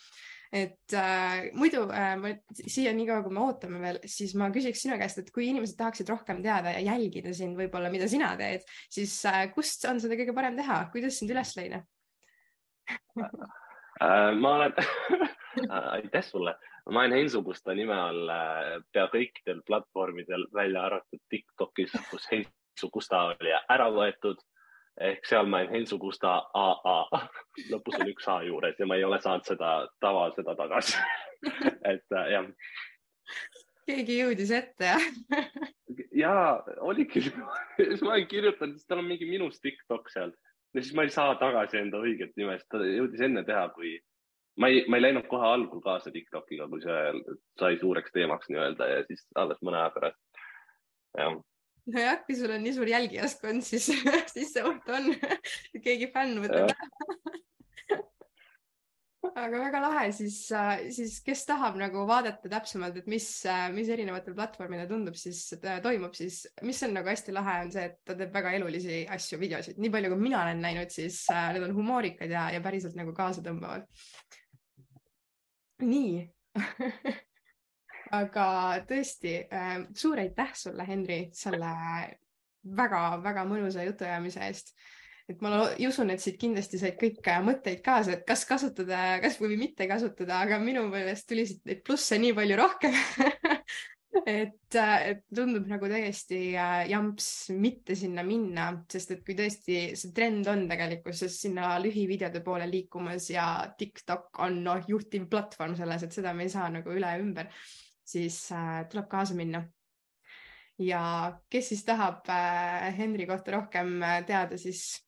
et 0.55 0.95
äh, 0.95 1.49
muidu 1.59 1.81
äh, 1.91 2.12
ma 2.20 2.31
siia 2.55 2.93
niikaua, 2.95 3.25
kui 3.25 3.35
me 3.35 3.43
ootame 3.43 3.81
veel, 3.83 3.97
siis 4.07 4.37
ma 4.39 4.53
küsiks 4.55 4.85
sinu 4.85 4.95
käest, 5.01 5.18
et 5.18 5.33
kui 5.35 5.49
inimesed 5.51 5.75
tahaksid 5.81 6.12
rohkem 6.12 6.45
teada 6.45 6.77
ja 6.77 6.85
jälgida 6.93 7.33
sind 7.35 7.59
võib-olla, 7.59 7.91
mida 7.91 8.07
sina 8.11 8.31
teed, 8.39 8.62
siis 8.93 9.16
äh, 9.27 9.49
kust 9.57 9.83
on 9.91 9.99
seda 10.05 10.14
kõige 10.20 10.37
parem 10.37 10.55
teha, 10.61 10.79
kuidas 10.95 11.18
sind 11.18 11.35
üles 11.35 11.57
leida 11.59 11.83
äh,? 12.87 13.03
ma 14.40 14.55
olen 14.57 14.74
aitäh 15.90 16.24
sulle, 16.24 16.55
ma 16.90 17.01
olen 17.01 17.12
Hensu 17.12 17.42
Kusta 17.42 17.74
nime 17.74 17.95
all 17.95 18.28
äh, 18.28 18.82
pea 18.92 19.07
kõikidel 19.12 19.62
platvormidel, 19.66 20.47
välja 20.55 20.84
arvatud 20.88 21.22
Tiktokis, 21.28 21.95
kus 22.11 22.26
Hensu 22.32 22.90
Kusta 22.92 23.22
oli 23.34 23.55
ära 23.68 23.90
võetud. 23.95 24.42
Ehk 25.01 25.24
seal 25.26 25.49
ma 25.51 25.62
olen 25.62 25.72
Hensu 25.74 25.99
Kusta 25.99 26.36
AA, 26.55 27.22
lõpus 27.72 27.99
on 27.99 28.11
üks 28.12 28.28
A 28.30 28.40
juures 28.47 28.78
ja 28.78 28.86
ma 28.86 28.99
ei 28.99 29.05
ole 29.05 29.20
saanud 29.22 29.47
seda 29.47 29.76
tava, 30.01 30.28
seda 30.36 30.55
tagasi. 30.59 30.99
Et 31.92 32.18
äh, 32.18 32.28
jah. 32.34 32.51
keegi 33.86 34.20
jõudis 34.20 34.53
ette 34.55 34.92
jah? 34.92 35.09
Ja 36.14 36.34
oligi, 36.80 37.24
siis 37.76 38.03
ma 38.03 38.14
olen 38.14 38.26
kirjutanud, 38.30 38.78
siis 38.78 38.86
tal 38.88 39.03
on 39.03 39.09
mingi 39.09 39.26
minust 39.28 39.61
TikTok 39.62 40.09
seal 40.12 40.32
ja 40.75 40.83
siis 40.83 40.95
ma 40.97 41.07
ei 41.07 41.12
saa 41.14 41.37
tagasi 41.41 41.79
enda 41.81 42.01
õiget 42.03 42.35
nime, 42.37 42.59
sest 42.59 42.70
ta 42.72 42.83
jõudis 42.83 43.22
enne 43.25 43.45
teha, 43.47 43.68
kui 43.77 43.95
ma 44.61 44.70
ei, 44.70 44.85
ma 44.89 44.99
ei 44.99 45.07
läinud 45.07 45.27
kohe 45.31 45.47
algul 45.55 45.83
kaasa 45.85 46.12
TikTokiga, 46.14 46.68
kui 46.70 46.83
see 46.85 47.01
sai 47.61 47.79
suureks 47.81 48.14
teemaks 48.14 48.51
nii-öelda 48.51 48.91
ja 48.91 49.03
siis 49.09 49.27
alles 49.41 49.61
mõne 49.62 49.83
aja 49.83 49.95
pärast. 49.95 50.20
jah. 51.18 51.39
Nojah, 51.95 52.20
kui 52.25 52.37
sul 52.39 52.53
on 52.55 52.62
nii 52.64 52.72
suur 52.72 52.89
jälgijaskond, 52.89 53.64
siis, 53.66 53.91
siis 54.35 54.55
see 54.55 54.64
oht 54.64 54.89
on, 54.89 55.11
keegi 55.85 56.09
fänn 56.14 56.41
võtab 56.45 56.72
aga 59.35 59.59
väga 59.59 59.80
lahe, 59.82 60.05
siis, 60.14 60.37
siis 60.95 61.16
kes 61.26 61.43
tahab 61.49 61.76
nagu 61.80 62.05
vaadata 62.09 62.51
täpsemalt, 62.51 63.01
et 63.01 63.09
mis, 63.11 63.26
mis 63.74 63.91
erinevatel 63.91 64.37
platvormidel 64.37 64.89
tundub, 64.91 65.18
siis 65.18 65.43
toimub, 65.82 66.14
siis 66.14 66.45
mis 66.66 66.82
on 66.87 66.95
nagu 66.95 67.11
hästi 67.11 67.35
lahe, 67.35 67.57
on 67.64 67.72
see, 67.74 67.89
et 67.91 67.99
ta 68.07 68.16
teeb 68.18 68.35
väga 68.35 68.55
elulisi 68.59 69.03
asju, 69.11 69.41
videosid, 69.43 69.80
nii 69.82 69.93
palju, 69.95 70.12
kui 70.14 70.26
mina 70.28 70.43
olen 70.45 70.62
näinud, 70.62 70.95
siis 70.95 71.24
äh, 71.35 71.51
need 71.57 71.66
on 71.66 71.74
humoorikad 71.76 72.30
ja, 72.30 72.47
ja 72.55 72.62
päriselt 72.64 72.99
nagu 72.99 73.14
kaasatõmbavad. 73.16 73.89
nii 75.85 76.22
aga 78.22 78.49
tõesti 78.89 79.39
äh, 79.51 79.78
suur 79.99 80.22
aitäh 80.22 80.55
sulle, 80.55 80.87
Henri, 80.87 81.24
selle 81.35 81.72
väga-väga 82.76 83.45
mõnusa 83.49 83.85
jutuajamise 83.85 84.47
eest. 84.47 84.76
Et 85.29 85.41
ma 85.45 85.62
usun, 85.89 86.12
et 86.12 86.20
siit 86.20 86.37
kindlasti 86.41 86.81
said 86.81 86.99
kõik 87.01 87.25
äh, 87.31 87.41
mõtteid 87.45 87.81
kaasa, 87.85 88.18
et 88.18 88.27
kas 88.29 88.45
kasutada, 88.49 89.18
kas 89.25 89.39
või 89.41 89.59
mitte 89.61 89.89
kasutada, 89.91 90.43
aga 90.45 90.61
minu 90.62 90.85
meelest 90.91 91.29
tuli 91.31 91.47
siit 91.49 91.64
neid 91.68 91.85
plusse 91.87 92.18
nii 92.20 92.35
palju 92.37 92.59
rohkem 92.61 92.99
et, 94.29 94.77
äh, 94.77 94.97
et 95.12 95.22
tundub 95.35 95.70
nagu 95.70 95.89
täiesti 95.91 96.43
jamps 96.91 97.31
mitte 97.57 97.97
sinna 97.99 98.27
minna, 98.27 98.68
sest 98.91 99.16
et 99.16 99.25
kui 99.25 99.39
tõesti 99.39 99.79
see 99.97 100.12
trend 100.16 100.51
on 100.53 100.66
tegelikkuses 100.70 101.41
sinna 101.47 101.77
lühivideode 101.83 102.45
poole 102.45 102.68
liikumas 102.70 103.31
ja 103.33 103.49
TikTok 103.79 104.45
on 104.45 104.61
noh, 104.68 104.85
juhtiv 104.89 105.27
platvorm 105.33 105.79
selles, 105.79 106.05
et 106.05 106.20
seda 106.20 106.37
me 106.37 106.47
ei 106.49 106.53
saa 106.53 106.68
nagu 106.72 106.93
üle 106.93 107.16
ümber 107.25 107.49
siis 108.05 108.53
äh, 108.53 108.85
tuleb 108.91 109.09
kaasa 109.09 109.35
minna. 109.35 109.64
ja 110.79 111.01
kes 111.51 111.68
siis 111.68 111.85
tahab 111.87 112.29
äh, 112.29 112.91
Henri 112.99 113.27
kohta 113.27 113.53
rohkem 113.53 114.03
äh, 114.03 114.25
teada, 114.27 114.59
siis 114.59 115.05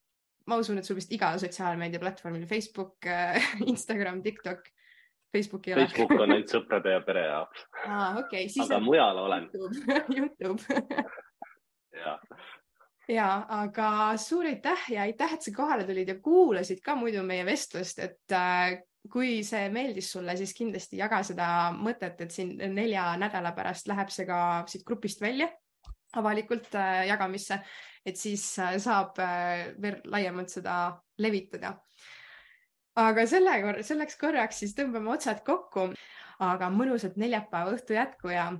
ma 0.46 0.58
usun, 0.62 0.78
et 0.78 0.88
sul 0.88 0.98
vist 0.98 1.12
igal 1.14 1.38
sotsiaalmeediaplatvormil 1.42 2.46
Facebook 2.50 3.06
äh,, 3.10 3.52
Instagram, 3.66 4.22
TikTok, 4.22 4.68
Facebook 5.32 5.68
ei 5.68 5.74
ole. 5.74 5.86
Facebook 5.86 6.20
on 6.20 6.34
ainult 6.36 6.52
sõprade 6.52 6.94
ja 6.94 7.02
pere 7.06 7.26
jaoks 7.28 7.66
ah,. 7.84 8.20
Okay, 8.24 8.48
siis 8.48 8.66
aga 8.66 8.80
on... 8.80 8.88
mujal 8.90 9.22
olen. 9.26 9.50
Youtube 10.18 10.80
ja 11.96 12.18
ja, 13.08 13.30
aga 13.62 14.16
suur 14.20 14.48
aitäh 14.50 14.90
ja 14.90 15.06
aitäh, 15.06 15.36
et 15.36 15.46
sa 15.46 15.54
kohale 15.54 15.86
tulid 15.86 16.08
ja 16.10 16.18
kuulasid 16.22 16.82
ka 16.84 16.96
muidu 16.98 17.22
meie 17.26 17.44
vestlust, 17.46 18.00
et 18.02 18.34
äh, 18.34 18.80
kui 19.10 19.42
see 19.46 19.68
meeldis 19.70 20.10
sulle, 20.12 20.34
siis 20.38 20.54
kindlasti 20.56 20.98
jaga 20.98 21.20
seda 21.26 21.48
mõtet, 21.76 22.18
et 22.24 22.34
siin 22.34 22.56
nelja 22.74 23.12
nädala 23.20 23.54
pärast 23.54 23.86
läheb 23.90 24.10
see 24.10 24.26
ka 24.26 24.40
siit 24.70 24.82
grupist 24.86 25.22
välja 25.22 25.48
avalikult 26.16 26.74
äh, 26.74 27.04
jagamisse, 27.10 27.60
et 28.06 28.16
siis 28.16 28.44
äh, 28.62 28.76
saab 28.82 29.18
äh, 29.22 29.74
veel 29.82 30.00
laiemalt 30.04 30.52
seda 30.52 30.76
levitada. 31.18 31.76
aga 32.96 33.26
selle, 33.28 33.82
selleks 33.84 34.16
korraks 34.16 34.62
siis 34.62 34.74
tõmbame 34.76 35.10
otsad 35.12 35.42
kokku, 35.44 35.90
aga 36.40 36.70
mõnusat 36.72 37.18
neljapäeva 37.20 37.74
õhtu 37.76 37.96
jätku 37.96 38.32
ja 38.32 38.50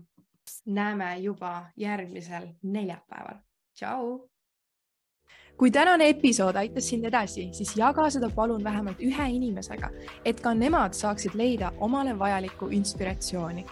näeme 0.67 1.17
juba 1.25 1.71
järgmisel 1.77 2.51
neljapäeval. 2.63 3.41
tšau 3.75 4.29
kui 5.57 5.71
tänane 5.73 6.09
episood 6.13 6.57
aitas 6.61 6.89
sind 6.91 7.07
edasi, 7.09 7.49
siis 7.57 7.73
jaga 7.79 8.11
seda 8.13 8.29
palun 8.35 8.65
vähemalt 8.65 9.01
ühe 9.01 9.29
inimesega, 9.39 9.89
et 10.25 10.41
ka 10.45 10.53
nemad 10.55 10.97
saaksid 10.97 11.35
leida 11.35 11.73
omale 11.81 12.13
vajalikku 12.19 12.69
inspiratsiooni. 12.77 13.65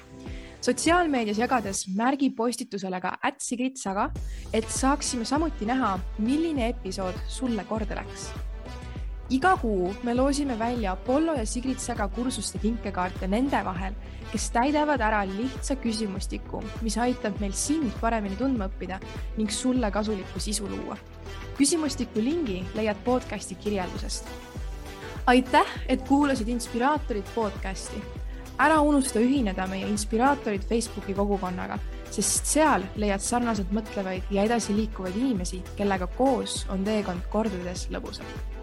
Sotsiaalmeedias 0.64 1.38
jagades 1.38 1.84
märgi 1.92 2.30
postitusele 2.32 3.00
ka 3.04 3.18
ätsigritsaga, 3.28 4.08
et 4.52 4.70
saaksime 4.72 5.28
samuti 5.28 5.68
näha, 5.68 5.98
milline 6.18 6.70
episood 6.72 7.20
sulle 7.28 7.66
korda 7.68 8.00
läks 8.00 8.30
iga 9.32 9.54
kuu 9.56 9.94
me 10.04 10.14
loosime 10.14 10.58
välja 10.58 10.92
Apollo 10.92 11.34
ja 11.34 11.46
Sigrid 11.46 11.78
Säga 11.78 12.08
kursuste 12.08 12.58
kinkekaarte 12.58 13.26
nende 13.26 13.60
vahel, 13.64 13.94
kes 14.32 14.50
täidavad 14.52 15.00
ära 15.00 15.22
lihtsa 15.24 15.78
küsimustiku, 15.80 16.60
mis 16.84 16.98
aitab 17.00 17.40
meil 17.40 17.54
sind 17.56 17.92
paremini 18.00 18.36
tundma 18.36 18.68
õppida 18.68 19.00
ning 19.38 19.50
sulle 19.50 19.90
kasulikku 19.90 20.40
sisu 20.40 20.68
luua 20.68 20.98
küsimustiku 21.58 22.20
lingi 22.20 22.64
leiad 22.74 22.98
podcasti 23.04 23.54
kirjeldusest. 23.54 24.28
aitäh, 25.26 25.66
et 25.88 26.02
kuulasid 26.08 26.48
Inspiraatorid 26.48 27.24
podcasti. 27.34 28.23
Ära 28.58 28.80
unusta 28.80 29.20
ühineda 29.22 29.66
meie 29.70 29.88
Inspiraatorid 29.90 30.64
Facebooki 30.68 31.14
kogukonnaga, 31.14 31.78
sest 32.14 32.46
seal 32.46 32.86
leiad 32.96 33.22
sarnaselt 33.24 33.72
mõtlevaid 33.74 34.30
ja 34.34 34.46
edasiliikuvaid 34.46 35.16
inimesi, 35.18 35.62
kellega 35.78 36.06
koos 36.18 36.62
on 36.70 36.84
teekond 36.86 37.26
kordades 37.32 37.88
lõbusam 37.90 38.53